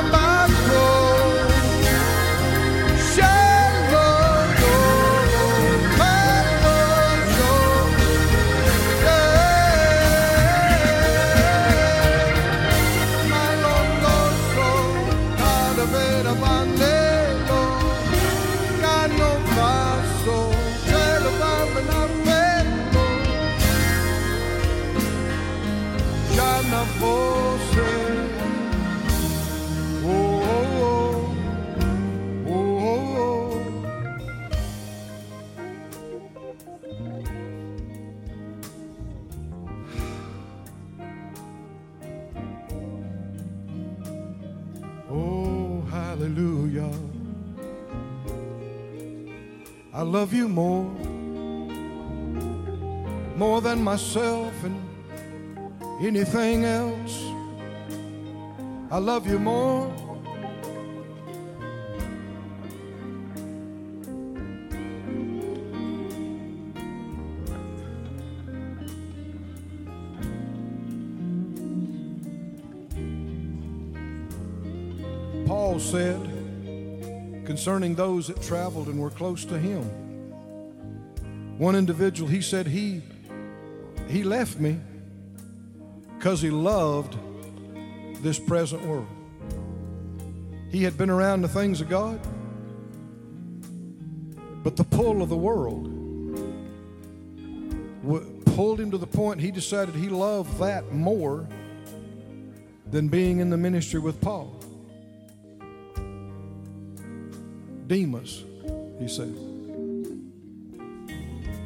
love 50.09 50.33
you 50.33 50.49
more, 50.49 50.85
more 53.37 53.61
than 53.61 53.83
myself 53.83 54.51
and 54.63 54.81
anything 56.01 56.65
else. 56.65 57.23
I 58.89 58.97
love 58.97 59.27
you 59.27 59.37
more. 59.37 59.93
Paul 75.45 75.79
said 75.79 76.28
concerning 77.59 77.93
those 77.93 78.27
that 78.27 78.41
traveled 78.41 78.87
and 78.87 78.97
were 78.97 79.09
close 79.09 79.43
to 79.43 79.59
him. 79.59 79.83
One 81.57 81.75
individual, 81.75 82.29
he 82.29 82.41
said 82.41 82.65
he 82.65 83.01
he 84.07 84.23
left 84.23 84.61
me 84.61 84.79
because 86.17 86.41
he 86.41 86.49
loved 86.49 87.17
this 88.23 88.39
present 88.39 88.81
world. 88.85 89.09
He 90.71 90.83
had 90.83 90.97
been 90.97 91.09
around 91.09 91.41
the 91.41 91.49
things 91.49 91.81
of 91.81 91.89
God, 91.89 92.21
but 94.63 94.77
the 94.77 94.85
pull 94.85 95.21
of 95.21 95.27
the 95.27 95.35
world 95.35 95.87
pulled 98.55 98.79
him 98.79 98.89
to 98.91 98.97
the 98.97 99.07
point 99.07 99.41
he 99.41 99.51
decided 99.51 99.93
he 99.95 100.07
loved 100.07 100.57
that 100.59 100.93
more 100.93 101.45
than 102.89 103.09
being 103.09 103.39
in 103.39 103.49
the 103.49 103.57
ministry 103.57 103.99
with 103.99 104.21
Paul. 104.21 104.58
Demas, 107.89 108.43
he 108.99 109.07
said, 109.07 109.35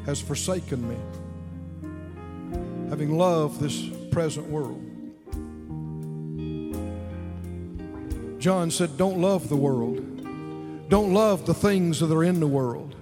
has 0.06 0.22
forsaken 0.22 0.88
me, 0.88 0.96
having 2.90 3.18
loved 3.18 3.60
this 3.60 3.90
present 4.10 4.48
world. 4.48 4.82
John 8.40 8.72
said, 8.72 8.96
Don't 8.98 9.20
love 9.20 9.50
the 9.50 9.58
world. 9.58 9.98
Don't 10.88 11.14
love 11.14 11.46
the 11.46 11.54
things 11.54 12.00
that 12.00 12.10
are 12.10 12.24
in 12.24 12.40
the 12.40 12.48
world. 12.48 12.96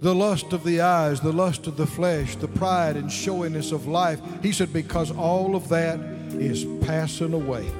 The 0.00 0.14
lust 0.14 0.54
of 0.54 0.64
the 0.64 0.80
eyes, 0.80 1.20
the 1.20 1.32
lust 1.32 1.66
of 1.66 1.76
the 1.76 1.86
flesh, 1.86 2.36
the 2.36 2.48
pride 2.48 2.96
and 2.96 3.12
showiness 3.12 3.70
of 3.70 3.86
life. 3.86 4.18
He 4.42 4.52
said, 4.52 4.72
Because 4.72 5.10
all 5.10 5.54
of 5.54 5.68
that 5.68 6.00
is 6.32 6.64
passing 6.86 7.34
away. 7.34 7.70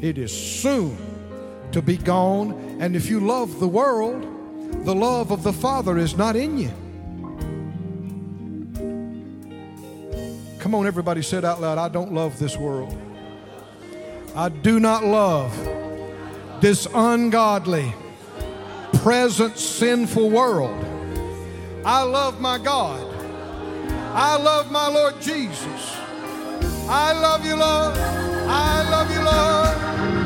It 0.00 0.18
is 0.18 0.30
soon 0.30 1.09
to 1.72 1.82
be 1.82 1.96
gone. 1.96 2.52
And 2.80 2.96
if 2.96 3.08
you 3.08 3.20
love 3.20 3.60
the 3.60 3.68
world, 3.68 4.22
the 4.84 4.94
love 4.94 5.30
of 5.30 5.42
the 5.42 5.52
Father 5.52 5.98
is 5.98 6.16
not 6.16 6.36
in 6.36 6.58
you. 6.58 6.70
Come 10.58 10.74
on, 10.74 10.86
everybody, 10.86 11.22
say 11.22 11.38
it 11.38 11.44
out 11.44 11.60
loud. 11.60 11.78
I 11.78 11.88
don't 11.88 12.12
love 12.12 12.38
this 12.38 12.56
world. 12.56 12.96
I 14.34 14.48
do 14.48 14.78
not 14.78 15.04
love 15.04 15.52
this 16.60 16.86
ungodly, 16.94 17.92
present 18.92 19.56
sinful 19.56 20.30
world. 20.30 20.84
I 21.84 22.02
love 22.02 22.40
my 22.40 22.58
God. 22.58 23.06
I 24.12 24.36
love 24.36 24.70
my 24.70 24.88
Lord 24.88 25.20
Jesus. 25.20 25.96
I 26.88 27.12
love 27.12 27.44
you, 27.44 27.56
Lord. 27.56 27.96
I 27.96 28.88
love 28.90 29.10
you. 29.10 29.22
Lord, 29.22 30.19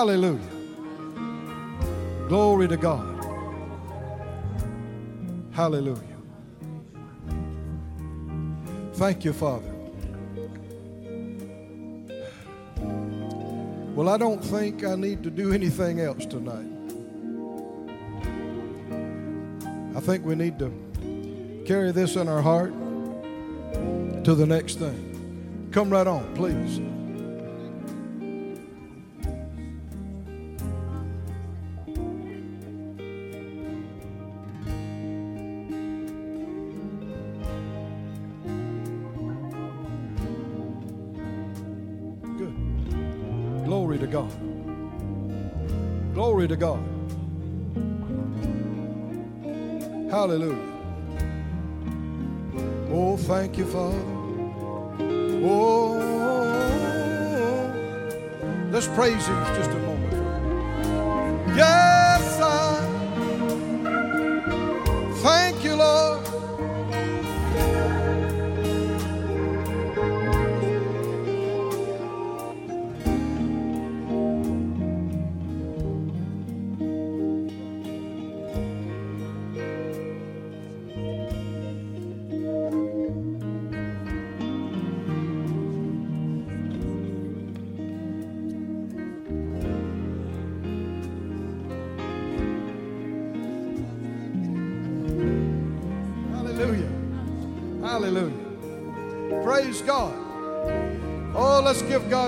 Hallelujah. 0.00 0.40
Glory 2.26 2.66
to 2.68 2.78
God. 2.78 3.22
Hallelujah. 5.52 6.16
Thank 8.94 9.26
you, 9.26 9.34
Father. 9.34 9.70
Well, 13.94 14.08
I 14.08 14.16
don't 14.16 14.42
think 14.42 14.86
I 14.86 14.94
need 14.94 15.22
to 15.22 15.28
do 15.28 15.52
anything 15.52 16.00
else 16.00 16.24
tonight. 16.24 16.72
I 19.94 20.00
think 20.00 20.24
we 20.24 20.34
need 20.34 20.58
to 20.60 21.62
carry 21.66 21.92
this 21.92 22.16
in 22.16 22.26
our 22.26 22.40
heart 22.40 22.72
to 24.24 24.34
the 24.34 24.46
next 24.46 24.78
thing. 24.78 25.68
Come 25.72 25.90
right 25.90 26.06
on, 26.06 26.34
please. 26.34 26.80
Glory 46.40 46.48
to 46.48 46.56
God. 46.56 46.82
Hallelujah. 50.10 50.56
Oh, 52.90 53.18
thank 53.18 53.58
you, 53.58 53.66
Father. 53.66 54.02
Oh, 55.44 55.98
let's 58.70 58.86
praise 58.86 59.26
Him 59.26 59.44
just 59.54 59.68
a 59.68 59.74
moment. 59.80 59.99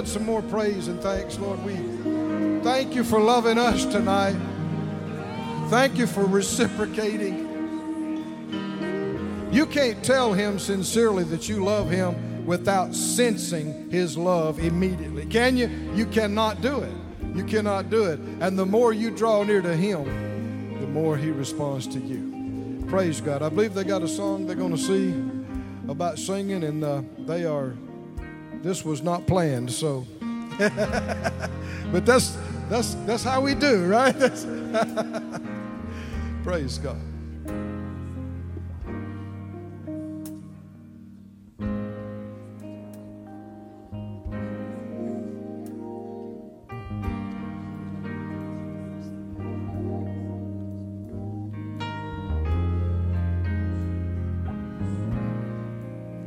God 0.02 0.08
some 0.08 0.24
more 0.24 0.42
praise 0.42 0.88
and 0.88 1.00
thanks, 1.00 1.38
Lord. 1.38 1.64
We 1.64 1.76
thank 2.62 2.92
you 2.92 3.04
for 3.04 3.20
loving 3.20 3.56
us 3.56 3.84
tonight. 3.84 4.34
Thank 5.68 5.96
you 5.96 6.08
for 6.08 6.24
reciprocating. 6.24 7.48
You 9.52 9.64
can't 9.64 10.02
tell 10.02 10.32
him 10.32 10.58
sincerely 10.58 11.22
that 11.24 11.48
you 11.48 11.62
love 11.64 11.88
him 11.88 12.44
without 12.46 12.96
sensing 12.96 13.88
his 13.92 14.18
love 14.18 14.58
immediately. 14.58 15.24
Can 15.26 15.56
you? 15.56 15.68
You 15.94 16.06
cannot 16.06 16.60
do 16.62 16.80
it. 16.80 16.92
You 17.36 17.44
cannot 17.44 17.88
do 17.88 18.06
it. 18.06 18.18
And 18.40 18.58
the 18.58 18.66
more 18.66 18.92
you 18.92 19.12
draw 19.12 19.44
near 19.44 19.62
to 19.62 19.76
him, 19.76 20.80
the 20.80 20.88
more 20.88 21.16
he 21.16 21.30
responds 21.30 21.86
to 21.86 22.00
you. 22.00 22.84
Praise 22.88 23.20
God. 23.20 23.40
I 23.40 23.50
believe 23.50 23.74
they 23.74 23.84
got 23.84 24.02
a 24.02 24.08
song 24.08 24.48
they're 24.48 24.56
going 24.56 24.74
to 24.74 24.82
see 24.82 25.14
about 25.88 26.18
singing, 26.18 26.64
and 26.64 26.82
uh, 26.82 27.02
they 27.20 27.44
are. 27.44 27.76
This 28.62 28.84
was 28.84 29.02
not 29.02 29.26
planned, 29.26 29.72
so. 29.72 30.06
but 30.58 32.06
that's 32.06 32.38
that's 32.68 32.94
that's 33.06 33.24
how 33.24 33.40
we 33.40 33.56
do, 33.56 33.86
right? 33.86 34.14
Praise 36.44 36.78
God. 36.78 37.00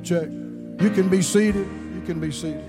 Check. 0.03 0.29
You 0.29 0.91
can 0.91 1.07
be 1.09 1.21
seated. 1.21 1.84
Can 2.05 2.19
be 2.19 2.31
seated. 2.31 2.63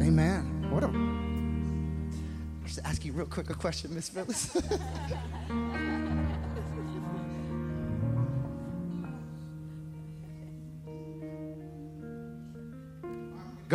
Amen. 0.00 0.66
What 0.70 0.82
a. 0.82 0.88
Just 2.64 2.78
ask 2.86 3.04
you 3.04 3.12
real 3.12 3.26
quick 3.26 3.50
a 3.50 3.54
question, 3.54 3.94
Miss 3.94 4.08
Phyllis. 4.08 4.56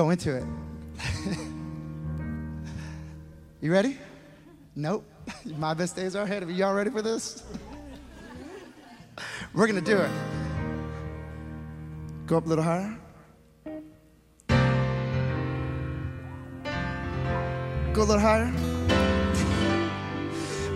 Go 0.02 0.10
into 0.10 0.36
it. 0.36 0.44
you 3.62 3.72
ready? 3.72 4.00
Nope. 4.76 5.06
My 5.60 5.76
best 5.76 5.96
days 5.96 6.16
are 6.16 6.24
ahead 6.24 6.42
of 6.42 6.50
you. 6.50 6.56
Y'all 6.56 6.74
ready 6.74 6.90
for 6.90 7.04
this? 7.04 7.44
We're 9.54 9.68
gonna 9.68 9.80
do 9.80 10.00
it. 10.00 10.10
Go 12.26 12.38
up 12.38 12.48
a 12.48 12.50
little 12.50 12.64
higher. 12.64 12.98
Go 17.94 18.02
a 18.02 18.04
little 18.04 18.18
higher. 18.18 18.52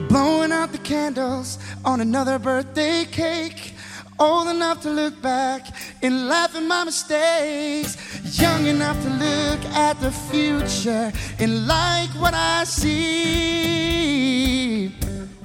Blowing 0.08 0.52
out 0.52 0.72
the 0.72 0.78
candles 0.84 1.58
on 1.84 2.00
another 2.00 2.38
birthday 2.38 3.06
cake. 3.06 3.74
Old 4.20 4.50
enough 4.50 4.84
to 4.84 4.92
look 4.92 5.20
back 5.20 5.66
and 6.02 6.28
laugh 6.28 6.56
at 6.56 6.64
my 6.64 6.84
mistakes. 6.84 7.98
Young 8.40 8.66
enough 8.66 9.02
to 9.04 9.10
look 9.10 9.64
at 9.74 10.00
the 10.02 10.12
future 10.12 11.12
and 11.40 11.68
like 11.68 12.10
what 12.12 12.34
I 12.34 12.64
see. 12.66 13.76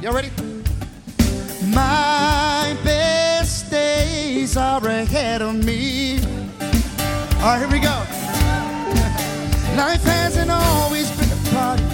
Y'all 0.02 0.14
ready? 0.14 0.31
My 1.74 2.77
best 2.82 3.70
days 3.70 4.56
are 4.56 4.85
ahead 4.86 5.43
of 5.43 5.55
me. 5.64 6.20
All 7.40 7.47
right, 7.47 7.59
here 7.59 7.68
we 7.68 7.78
go. 7.78 7.89
Life 9.77 10.02
hasn't 10.02 10.51
always 10.51 11.10
been 11.18 11.31
a 11.31 11.36
party, 11.55 11.85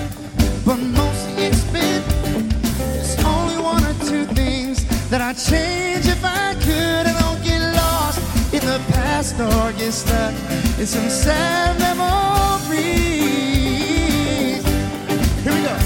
but 0.65 0.77
mostly 0.77 1.45
it's 1.47 1.65
been. 1.65 2.03
There's 2.79 3.19
only 3.25 3.59
one 3.59 3.85
or 3.85 3.95
two 4.05 4.25
things 4.35 4.85
that 5.11 5.21
I'd 5.21 5.37
change 5.37 6.07
if 6.07 6.25
I 6.25 6.55
could. 6.65 7.26
The 8.67 8.79
past 8.93 9.39
or 9.41 9.73
get 9.79 9.93
stuck 9.93 10.35
in 10.77 10.87
some 10.87 11.09
sad 11.09 11.79
memories. 11.79 12.75
Here 15.45 15.55
we 15.55 15.63
go. 15.63 15.77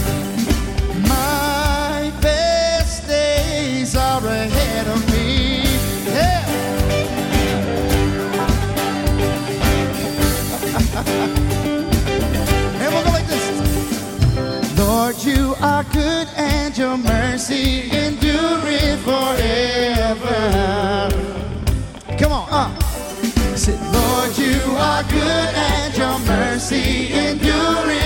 My 1.07 2.11
best 2.23 3.07
days 3.07 3.95
are 3.95 4.25
ahead 4.27 4.87
of 4.89 5.01
me. 5.13 5.65
Yeah. 6.07 6.47
And 12.83 12.89
we'll 12.95 13.05
go 13.05 13.11
like 13.11 13.27
this. 13.27 13.47
Lord, 14.79 15.17
you 15.23 15.55
are 15.61 15.85
good 15.85 16.29
and 16.35 16.79
your 16.79 16.97
mercy 16.97 17.91
endureth 17.93 19.01
forever. 19.05 20.41
Good 25.09 25.55
and 25.55 25.97
your 25.97 26.19
mercy 26.21 27.13
endureth 27.13 28.00